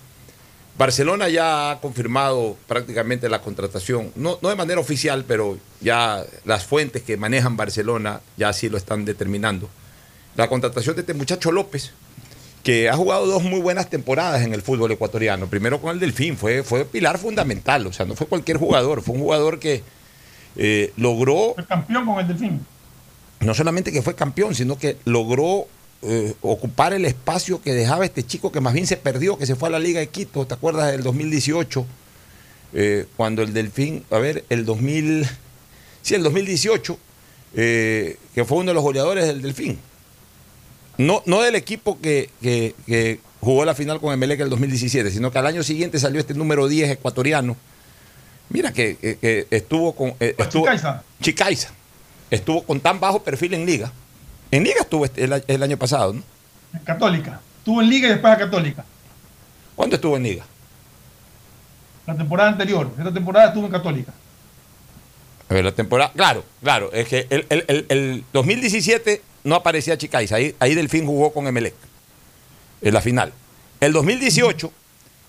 [0.78, 6.66] Barcelona ya ha confirmado prácticamente la contratación, no, no de manera oficial, pero ya las
[6.66, 9.70] fuentes que manejan Barcelona ya así lo están determinando.
[10.36, 11.94] La contratación de este muchacho López,
[12.64, 15.48] que ha jugado dos muy buenas temporadas en el fútbol ecuatoriano.
[15.48, 19.16] Primero con el Delfín, fue, fue pilar fundamental, o sea, no fue cualquier jugador, fue
[19.16, 19.84] un jugador que
[20.56, 22.66] eh, logró Fue campeón con el Delfín.
[23.42, 25.68] no solamente que fue campeón, sino que logró
[26.06, 29.56] eh, ocupar el espacio que dejaba este chico que más bien se perdió, que se
[29.56, 31.86] fue a la Liga de Quito, ¿te acuerdas del 2018?
[32.74, 35.28] Eh, cuando el Delfín, a ver, el 2000,
[36.02, 36.98] sí, el 2018,
[37.56, 39.78] eh, que fue uno de los goleadores del Delfín.
[40.98, 45.32] No, no del equipo que, que- que jugó la final con Emelec el 2017, sino
[45.32, 47.56] que al año siguiente salió este número 10 ecuatoriano.
[48.50, 50.14] Mira que, que- estuvo con...
[50.20, 51.04] estuvo, Chicaiza.
[51.22, 51.70] Chicaiza.
[52.32, 53.92] Estuvo con tan bajo perfil en liga.
[54.54, 56.22] En liga estuvo este- el, año pasado, ¿no?
[56.84, 57.40] Católica.
[57.58, 58.86] Estuvo en Liga y después a Católica.
[59.76, 60.46] ¿Cuándo estuvo en liga?
[62.06, 62.92] La temporada anterior.
[62.96, 64.14] Esta temporada estuvo en Católica.
[65.50, 66.12] A ver, la temporada.
[66.16, 66.92] Claro, claro.
[66.94, 70.36] Es que el, el- el- el 2017 no aparecía Chicaiza.
[70.36, 71.74] Ahí, ahí Delfín jugó con Emelec.
[72.84, 73.34] En la final.
[73.80, 74.72] El 2018,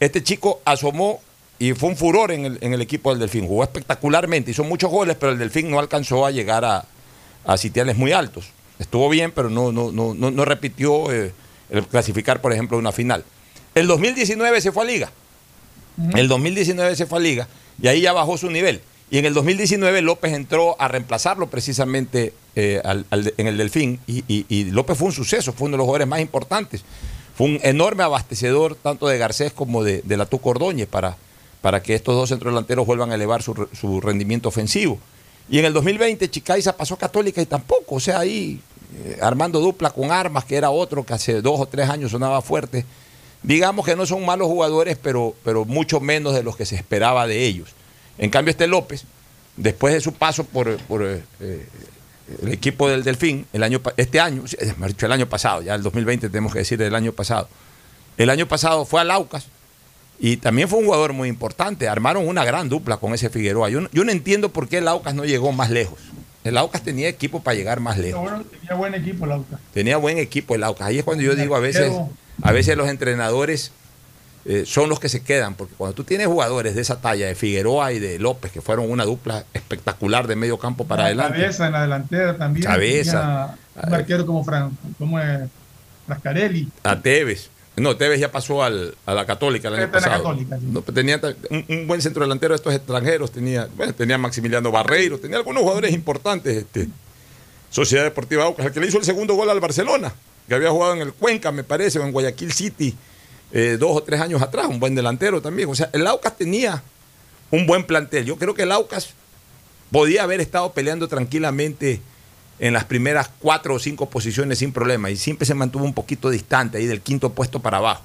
[0.00, 1.20] este chico asomó
[1.58, 3.46] y fue un furor en el, en el equipo del Delfín.
[3.46, 4.50] Jugó espectacularmente.
[4.50, 6.84] Hizo muchos goles, pero el Delfín no alcanzó a llegar a,
[7.46, 8.50] a sitiales muy altos.
[8.84, 11.32] Estuvo bien, pero no, no, no, no, repitió eh,
[11.70, 13.24] el clasificar, por ejemplo, una final.
[13.74, 15.10] El 2019 se fue a Liga.
[16.14, 17.48] El 2019 se fue a Liga
[17.80, 18.80] y ahí ya bajó su nivel.
[19.10, 23.56] Y en el 2019 López entró a reemplazarlo precisamente eh, al- al de- en el
[23.56, 24.00] Delfín.
[24.06, 26.82] Y, y- y López fue un suceso, fue uno de los jugadores más importantes.
[27.36, 31.16] Fue un enorme abastecedor tanto de Garcés como de, de la Tuco Ordóñez para,
[31.62, 34.98] para que estos dos centrodelanteros vuelvan a elevar su, su rendimiento ofensivo.
[35.48, 38.60] Y en el 2020 Chicaiza pasó a Católica y tampoco, o sea, ahí
[39.04, 42.40] eh, armando dupla con Armas, que era otro que hace dos o tres años sonaba
[42.42, 42.84] fuerte.
[43.42, 47.26] Digamos que no son malos jugadores, pero, pero mucho menos de los que se esperaba
[47.26, 47.70] de ellos.
[48.18, 49.04] En cambio, este López,
[49.56, 51.66] después de su paso por, por, eh, eh,
[52.42, 54.44] el equipo del Delfín, el año, este año,
[54.98, 57.48] el año pasado, ya el 2020 tenemos que decir el año pasado.
[58.16, 59.46] El año pasado fue a Laucas
[60.18, 61.86] y también fue un jugador muy importante.
[61.88, 63.68] Armaron una gran dupla con ese Figueroa.
[63.68, 65.98] Yo, no- yo no entiendo por qué el Laucas no llegó más lejos.
[66.44, 68.20] El Aucas tenía equipo para llegar más lejos.
[68.20, 69.60] bueno, tenía buen equipo el Aucas.
[69.72, 70.86] Tenía buen equipo el Aucas.
[70.86, 71.92] Ahí es cuando yo digo a veces,
[72.42, 73.72] a veces los entrenadores
[74.44, 77.34] eh, son los que se quedan, porque cuando tú tienes jugadores de esa talla, de
[77.34, 81.38] Figueroa y de López, que fueron una dupla espectacular de medio campo para La adelante.
[81.38, 82.66] Cabeza en la delantera también.
[82.66, 83.56] Cabeza.
[83.82, 85.18] Un arquero como, Fran, como
[86.06, 86.68] Frascarelli.
[86.82, 87.48] A Tevez.
[87.76, 90.22] No, Tevez ya pasó al- a la Católica el año la pasado.
[90.22, 90.66] Católica, sí.
[90.68, 91.20] No, pero tenía
[91.50, 93.32] un, un buen centro delantero de estos extranjeros.
[93.32, 96.56] Tenía, bueno, tenía Maximiliano Barreiro, tenía algunos jugadores importantes.
[96.56, 96.88] Este,
[97.70, 100.14] Sociedad Deportiva Aucas, el que le hizo el segundo gol al Barcelona,
[100.48, 102.94] que había jugado en el Cuenca, me parece, o en Guayaquil City,
[103.52, 105.68] eh, dos o tres años atrás, un buen delantero también.
[105.68, 106.82] O sea, el Aucas tenía
[107.50, 108.24] un buen plantel.
[108.24, 109.10] Yo creo que el Aucas
[109.90, 112.00] podía haber estado peleando tranquilamente
[112.58, 116.30] en las primeras cuatro o cinco posiciones sin problema y siempre se mantuvo un poquito
[116.30, 118.02] distante ahí del quinto puesto para abajo.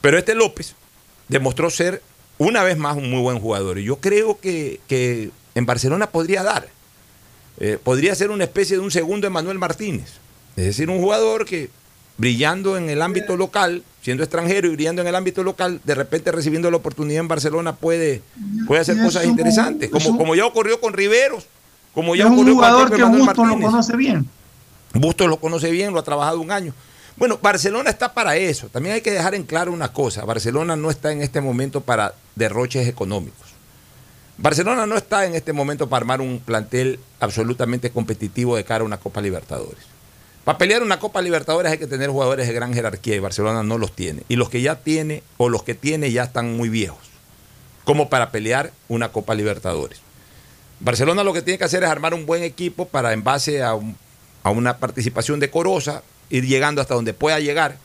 [0.00, 0.74] Pero este López
[1.28, 2.02] demostró ser
[2.38, 6.42] una vez más un muy buen jugador y yo creo que, que en Barcelona podría
[6.42, 6.68] dar.
[7.58, 10.12] Eh, podría ser una especie de un segundo Emanuel Martínez.
[10.56, 11.68] Es decir, un jugador que
[12.16, 16.30] brillando en el ámbito local, siendo extranjero y brillando en el ámbito local, de repente
[16.32, 18.20] recibiendo la oportunidad en Barcelona puede,
[18.66, 21.46] puede hacer cosas interesantes, es como, como ya ocurrió con Riveros,
[21.94, 24.28] como ya es un jugador que Bustos lo conoce bien.
[24.94, 26.72] Bustos lo conoce bien, lo ha trabajado un año.
[27.16, 28.68] Bueno, Barcelona está para eso.
[28.68, 30.24] También hay que dejar en claro una cosa.
[30.24, 33.50] Barcelona no está en este momento para derroches económicos.
[34.38, 38.86] Barcelona no está en este momento para armar un plantel absolutamente competitivo de cara a
[38.86, 39.84] una Copa Libertadores.
[40.44, 43.76] Para pelear una Copa Libertadores hay que tener jugadores de gran jerarquía y Barcelona no
[43.76, 44.22] los tiene.
[44.28, 47.10] Y los que ya tiene o los que tiene ya están muy viejos,
[47.84, 50.00] como para pelear una Copa Libertadores.
[50.80, 53.74] Barcelona lo que tiene que hacer es armar un buen equipo para en base a,
[53.74, 53.96] un-
[54.42, 57.76] a una participación decorosa, ir llegando hasta donde pueda llegar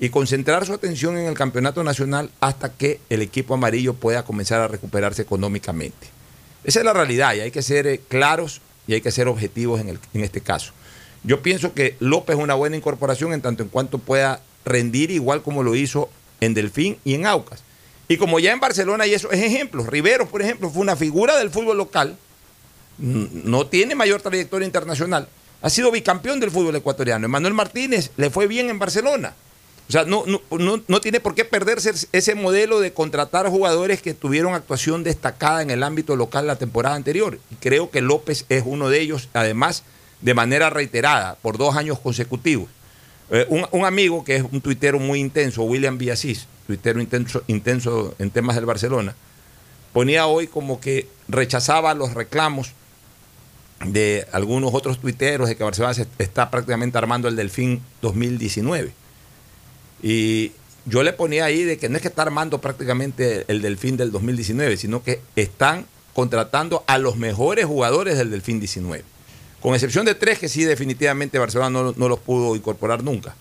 [0.00, 4.60] y concentrar su atención en el campeonato nacional hasta que el equipo amarillo pueda comenzar
[4.60, 6.08] a recuperarse económicamente.
[6.64, 9.80] Esa es la realidad y hay que ser eh, claros y hay que ser objetivos
[9.80, 10.72] en, este caso.
[11.22, 15.42] Yo pienso que López es una buena incorporación en tanto en cuanto pueda rendir igual
[15.42, 16.08] como lo hizo
[16.40, 17.62] en Delfín y en Aucas.
[18.08, 21.50] Y como ya en Barcelona hay esos ejemplos, Riveros, por ejemplo, fue una figura del
[21.50, 22.16] fútbol local,
[22.98, 25.28] no tiene mayor trayectoria internacional,
[25.60, 27.26] ha sido bicampeón del fútbol ecuatoriano.
[27.26, 29.34] Emanuel Martínez le fue bien en Barcelona.
[29.88, 34.00] O sea, no, no, no- no tiene por qué perderse ese modelo de contratar jugadores
[34.00, 37.38] que tuvieron actuación destacada en el ámbito local la temporada anterior.
[37.50, 39.82] Y creo que López es uno de ellos, además
[40.20, 42.68] de manera reiterada, por dos años consecutivos.
[43.30, 48.30] Eh, un, amigo que es un tuitero muy intenso, William Villasís, tuitero intenso, intenso en
[48.30, 49.14] temas del Barcelona,
[49.92, 52.72] ponía hoy como que rechazaba los reclamos
[53.84, 58.92] de algunos otros tuiteros de que Barcelona está prácticamente armando el Delfín 2019.
[60.02, 60.52] Y
[60.84, 64.10] yo le ponía ahí de que no es que está armando prácticamente el Delfín del
[64.10, 69.04] 2019, sino que están contratando a los mejores jugadores del Delfín 19.
[69.60, 73.34] Con excepción de tres que sí definitivamente Barcelona no, no los pudo incorporar nunca.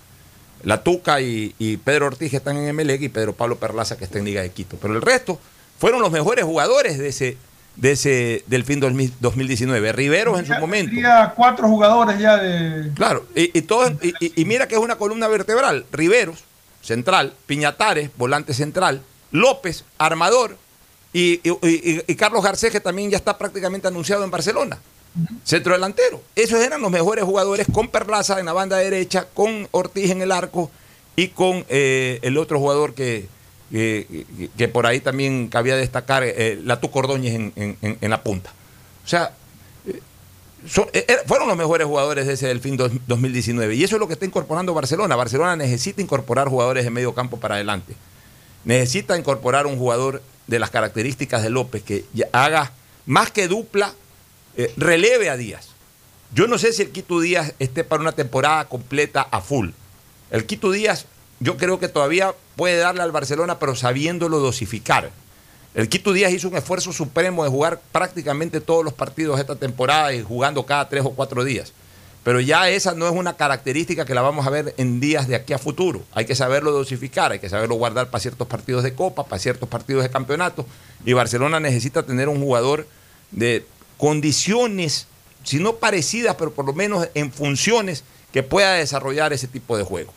[0.64, 4.04] La Tuca y, y Pedro Ortiz que están en MLEG y Pedro Pablo Perlaza que
[4.04, 4.78] está en Liga de Quito.
[4.80, 5.40] Pero el resto
[5.80, 7.38] fueron los mejores jugadores de ese,
[7.76, 9.92] de ese Delfín 2000 2019.
[9.94, 10.94] Riveros en su momento.
[11.36, 12.92] Cuatro jugadores ya de.
[12.94, 15.86] Claro, y, y, todos- y- mira que es una columna vertebral.
[15.92, 16.44] Riveros,
[16.82, 20.58] central, Piñatares, volante central, López, armador,
[21.14, 24.80] y, y- y- y Carlos Garcés, que también ya está prácticamente anunciado en Barcelona.
[25.44, 26.22] Centro delantero.
[26.36, 30.32] Esos eran los mejores jugadores con Perlaza en la banda derecha, con Ortiz en el
[30.32, 30.72] arco
[31.18, 33.28] y con eh, el otro jugador que,
[33.72, 38.54] que, por ahí también cabía destacar, eh, la Ordóñez en, la punta.
[39.04, 39.34] O sea,
[39.86, 43.76] eh, eh, fueron los mejores jugadores de ese Delfín dos- 2019.
[43.76, 45.16] Y eso es lo que está incorporando Barcelona.
[45.16, 47.96] Barcelona necesita incorporar jugadores de medio campo para adelante.
[48.64, 52.74] Necesita incorporar un jugador de las características de López que haga
[53.06, 53.94] más que dupla,
[54.58, 55.70] eh, releve a Díaz.
[56.34, 59.70] Yo no sé si el Quito Díaz esté para una temporada completa a full.
[60.30, 61.08] El Quito Díaz
[61.42, 65.10] yo creo que todavía puede darle al Barcelona, pero sabiéndolo dosificar.
[65.74, 70.14] El Quito Díaz hizo un esfuerzo supremo de jugar prácticamente todos los partidos esta temporada
[70.14, 71.74] y jugando cada tres o cuatro días.
[72.24, 75.36] Pero ya esa no es una característica que la vamos a ver en días de
[75.36, 76.04] aquí a futuro.
[76.14, 79.68] Hay que saberlo dosificar, hay que saberlo guardar para ciertos partidos de Copa, para ciertos
[79.68, 80.68] partidos de campeonato.
[81.04, 82.86] Y Barcelona necesita tener un jugador
[83.32, 83.66] de
[83.98, 85.08] condiciones,
[85.44, 89.84] si no parecidas, pero por lo menos en funciones que pueda desarrollar ese tipo de
[89.84, 90.14] juego.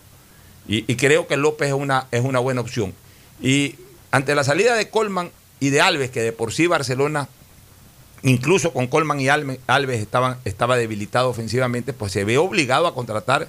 [0.67, 2.95] Y, creo que López es una, es una buena opción.
[3.41, 3.75] Y
[4.11, 5.31] ante la salida de Colman
[5.61, 7.29] y de Alves, que de por sí Barcelona,
[8.23, 13.49] incluso con Colman y Alves estaban, estaba debilitado ofensivamente, pues se ve obligado a contratar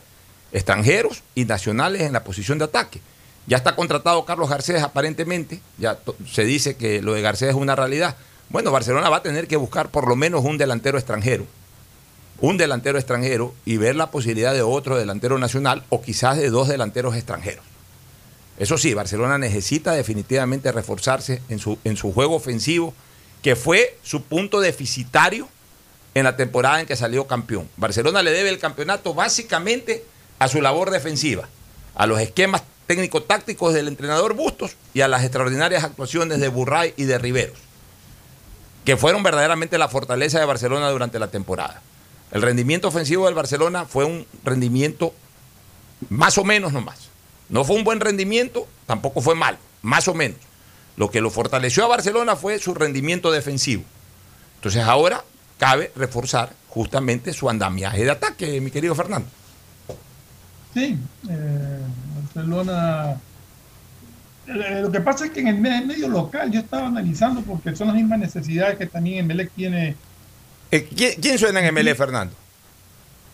[0.51, 2.99] extranjeros y nacionales en la posición de ataque.
[3.47, 7.75] Ya está contratado Carlos Garcés aparentemente, ya se dice que lo de Garcés es una
[7.75, 8.17] realidad.
[8.49, 11.45] Bueno, Barcelona va a tener que buscar por lo menos un delantero extranjero
[12.41, 16.67] un delantero extranjero y ver la posibilidad de otro delantero nacional o quizás de dos
[16.67, 17.63] delanteros extranjeros.
[18.57, 22.93] Eso sí, Barcelona necesita definitivamente reforzarse en su, en su juego ofensivo,
[23.41, 25.49] que fue su punto deficitario
[26.13, 27.69] en la temporada en que salió campeón.
[27.77, 30.05] Barcelona le debe el campeonato básicamente
[30.39, 31.47] a su labor defensiva,
[31.95, 37.03] a los esquemas técnico-tácticos del entrenador Bustos y a las extraordinarias actuaciones de Burray y
[37.03, 37.57] de Riveros,
[38.85, 41.81] que fueron verdaderamente la fortaleza de Barcelona durante la temporada.
[42.35, 45.13] El rendimiento ofensivo del Barcelona fue un rendimiento
[46.09, 47.07] más o menos nomás.
[47.47, 50.37] No fue un buen rendimiento, tampoco fue mal, más o menos.
[50.97, 53.83] Lo que lo fortaleció a Barcelona fue su rendimiento defensivo.
[54.55, 55.23] Entonces ahora
[55.57, 59.29] cabe reforzar justamente su andamiaje de ataque, mi querido Fernando.
[60.73, 60.97] Sí,
[61.29, 61.79] eh,
[62.21, 63.13] Barcelona.
[64.47, 67.73] eh, Lo que pasa es que en el me- medio local yo estaba analizando porque
[67.77, 69.95] son las mismas necesidades que también Emelec tiene.
[70.75, 72.33] Eh, ¿quién, quién suena en MLE, Fernando?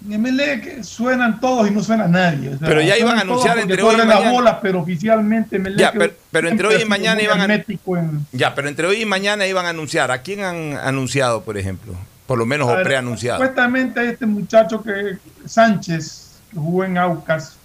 [0.04, 2.50] En Emelec suenan todos y no suena nadie.
[2.56, 4.32] o sea, Pero ya iban a anunciar entre hoy y corren las mañana.
[4.32, 8.56] bolas, pero oficialmente Emelec Ya, pero, pero entre hoy y mañana iban a, en- ya,
[8.56, 10.10] pero entre hoy y mañana iban a anunciar.
[10.10, 11.94] ¿A quién han anunciado, por ejemplo?
[12.26, 13.40] Por lo menos o preanunciado.
[13.40, 17.58] Supuestamente este muchacho que Sánchez, que jugó en Aucas,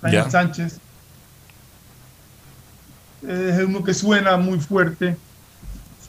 [0.00, 0.30] Daniel.
[0.30, 0.78] Sánchez,
[3.26, 5.16] es uno que suena muy fuerte.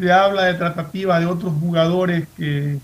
[0.01, 2.79] Se habla de tratativa de otros jugadores que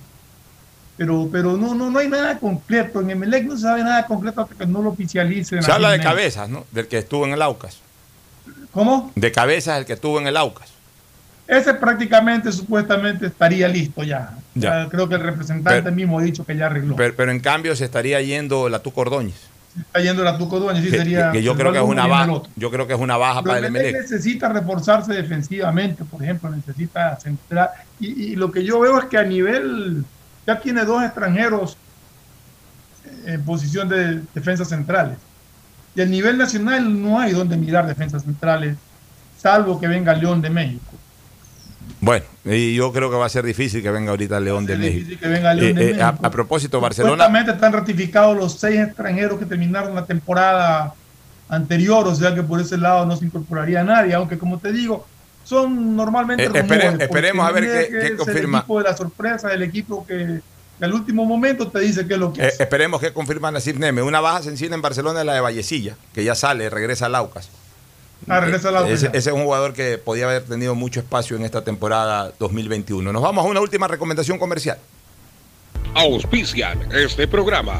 [0.97, 4.41] pero pero no no no hay nada concreto en Emelec no se sabe nada concreto
[4.41, 6.65] hasta que no lo oficialicen Se habla de cabezas, ¿no?
[6.71, 7.79] Del que estuvo en el Aucas.
[8.71, 9.11] ¿Cómo?
[9.15, 10.69] De cabezas el que estuvo en el Aucas.
[11.47, 14.37] Ese prácticamente, supuestamente, estaría listo ya.
[14.53, 14.87] Ya.
[14.89, 16.95] Creo que el representante Pero- mismo ha dicho que ya arregló.
[16.95, 19.46] Pero, pero en cambio se estaría yendo la Tuco Ordóñez.
[19.79, 21.31] Está yendo la Tuco sí que, sería.
[21.31, 22.41] que yo creo que es una baja.
[22.55, 26.49] Yo creo que es una baja Pero para el Emelec necesita reforzarse defensivamente, por ejemplo,
[26.49, 27.71] necesita centrar.
[27.99, 30.03] Y, y lo que yo veo es que a nivel,
[30.45, 31.77] ya tiene dos extranjeros
[33.25, 35.17] en posición de defensas centrales.
[35.95, 38.77] Y a nivel nacional no hay donde mirar defensas centrales,
[39.37, 40.93] salvo que venga León de México.
[42.01, 45.19] Bueno, y yo creo que va a ser difícil que venga ahorita León de México.
[45.19, 47.13] que venga León de Eh, eh, a, a propósito, Barcelona.
[47.13, 50.93] Supuestamente están ratificados los seis extranjeros que terminaron la temporada
[51.49, 55.05] anterior, o sea que por ese lado no se incorporaría nadie, aunque como te digo,
[55.43, 58.57] son normalmente Eh, rumores, esperemos a ver qué- qué confirma.
[58.57, 60.41] El equipo de la sorpresa, el equipo que,
[60.77, 62.59] que al último momento te dice qué es lo que Eh, es.
[62.59, 64.01] esperemos que confirma Nasif Neme.
[64.01, 67.49] Una baja sencilla en Barcelona es la de Vallecilla, que ya sale, regresa a Laucas.
[68.27, 72.31] Ah, regresa ese es un jugador que podía haber tenido mucho espacio en esta temporada
[72.39, 73.13] 2021.
[73.13, 74.77] Nos vamos a una última recomendación comercial.
[75.93, 77.79] Auspician este programa.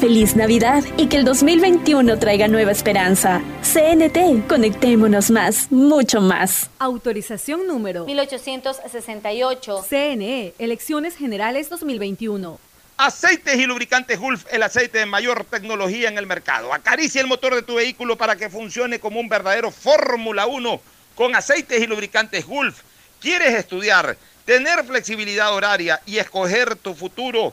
[0.00, 3.42] Feliz Navidad y que el 2021 traiga nueva esperanza.
[3.60, 6.70] CNT, conectémonos más, mucho más.
[6.78, 9.84] Autorización número 1868.
[9.86, 12.58] CNE, Elecciones Generales 2021.
[12.96, 16.72] Aceites y lubricantes Gulf, el aceite de mayor tecnología en el mercado.
[16.72, 20.80] Acaricia el motor de tu vehículo para que funcione como un verdadero Fórmula 1
[21.14, 22.80] con aceites y lubricantes Gulf.
[23.20, 24.16] ¿Quieres estudiar,
[24.46, 27.52] tener flexibilidad horaria y escoger tu futuro?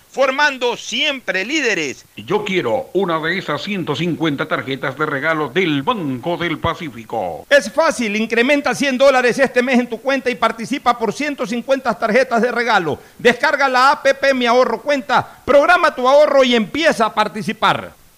[0.11, 2.05] formando siempre líderes.
[2.17, 7.45] Yo quiero una de esas 150 tarjetas de regalo del Banco del Pacífico.
[7.49, 12.41] Es fácil, incrementa 100 dólares este mes en tu cuenta y participa por 150 tarjetas
[12.41, 12.99] de regalo.
[13.17, 18.00] Descarga la APP Mi Ahorro Cuenta, programa tu ahorro y empieza a participar.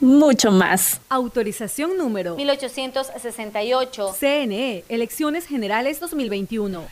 [0.00, 1.00] mucho más.
[1.08, 4.14] Autorización número 1868.
[4.18, 6.82] CNE, Elecciones Generales 2021.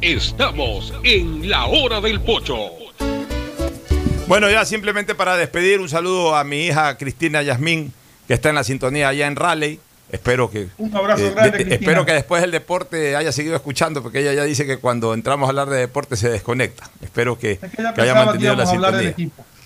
[0.00, 2.70] Estamos en la hora del pocho.
[4.26, 7.92] Bueno, ya simplemente para despedir, un saludo a mi hija Cristina Yasmín,
[8.26, 9.80] que está en la sintonía allá en Raleigh.
[10.10, 11.74] Espero que, Un abrazo eh, grande, de- Cristina.
[11.76, 15.46] espero que después del deporte haya seguido escuchando, porque ella ya dice que cuando entramos
[15.46, 16.88] a hablar de deporte se desconecta.
[17.02, 19.14] Espero que, Es que haya que mantenido la sintonía.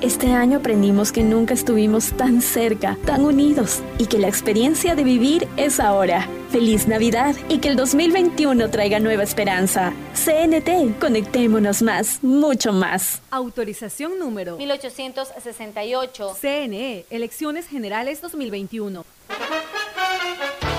[0.00, 5.04] Este año aprendimos que nunca estuvimos tan cerca, tan unidos y que la experiencia de
[5.04, 6.26] vivir es ahora.
[6.48, 9.92] Feliz Navidad y que el 2021 traiga nueva esperanza.
[10.14, 13.20] CNT, conectémonos más, mucho más.
[13.30, 16.34] Autorización número 1868.
[16.40, 19.04] CNE, Elecciones Generales 2021.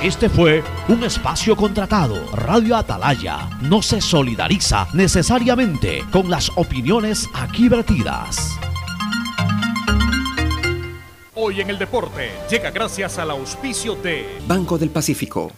[0.02, 2.16] Este fue un espacio contratado.
[2.34, 8.60] Radio Atalaya no se solidariza necesariamente con las opiniones aquí vertidas.
[11.44, 15.52] Hoy en el deporte llega gracias al auspicio de Banco del Pacífico.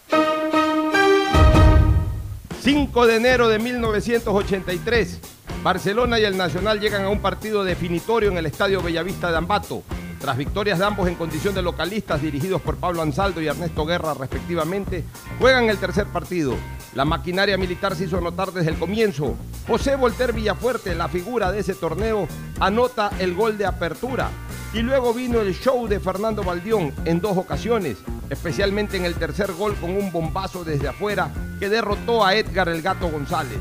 [2.62, 5.20] 5 de enero de 1983,
[5.62, 9.84] Barcelona y el Nacional llegan a un partido definitorio en el Estadio Bellavista de Ambato.
[10.22, 14.14] Tras victorias de ambos en condición de localistas dirigidos por Pablo Ansaldo y Ernesto Guerra
[14.14, 15.04] respectivamente,
[15.38, 16.56] juegan el tercer partido.
[16.96, 19.36] La maquinaria militar se hizo notar desde el comienzo.
[19.68, 22.26] José Volter Villafuerte, la figura de ese torneo,
[22.62, 24.30] anota el gol de apertura.
[24.74, 27.98] Y luego vino el show de Fernando Valdión en dos ocasiones,
[28.32, 31.30] especialmente en el tercer gol con un bombazo desde afuera
[31.60, 33.60] que derrotó a Edgar el Gato González.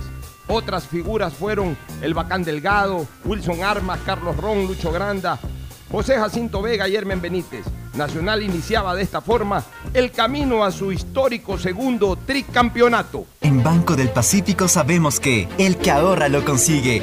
[0.49, 5.39] Otras figuras fueron el Bacán Delgado, Wilson Armas, Carlos Ron, Lucho Granda,
[5.91, 7.67] José Jacinto Vega y Hermen Benítez.
[7.95, 9.63] Nacional iniciaba de esta forma
[9.93, 13.27] el camino a su histórico segundo tricampeonato.
[13.43, 17.03] En Banco del Pacífico sabemos que el que ahorra lo consigue.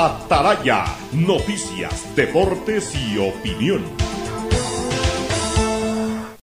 [0.00, 3.97] Ataraya, noticias, deportes y opinión.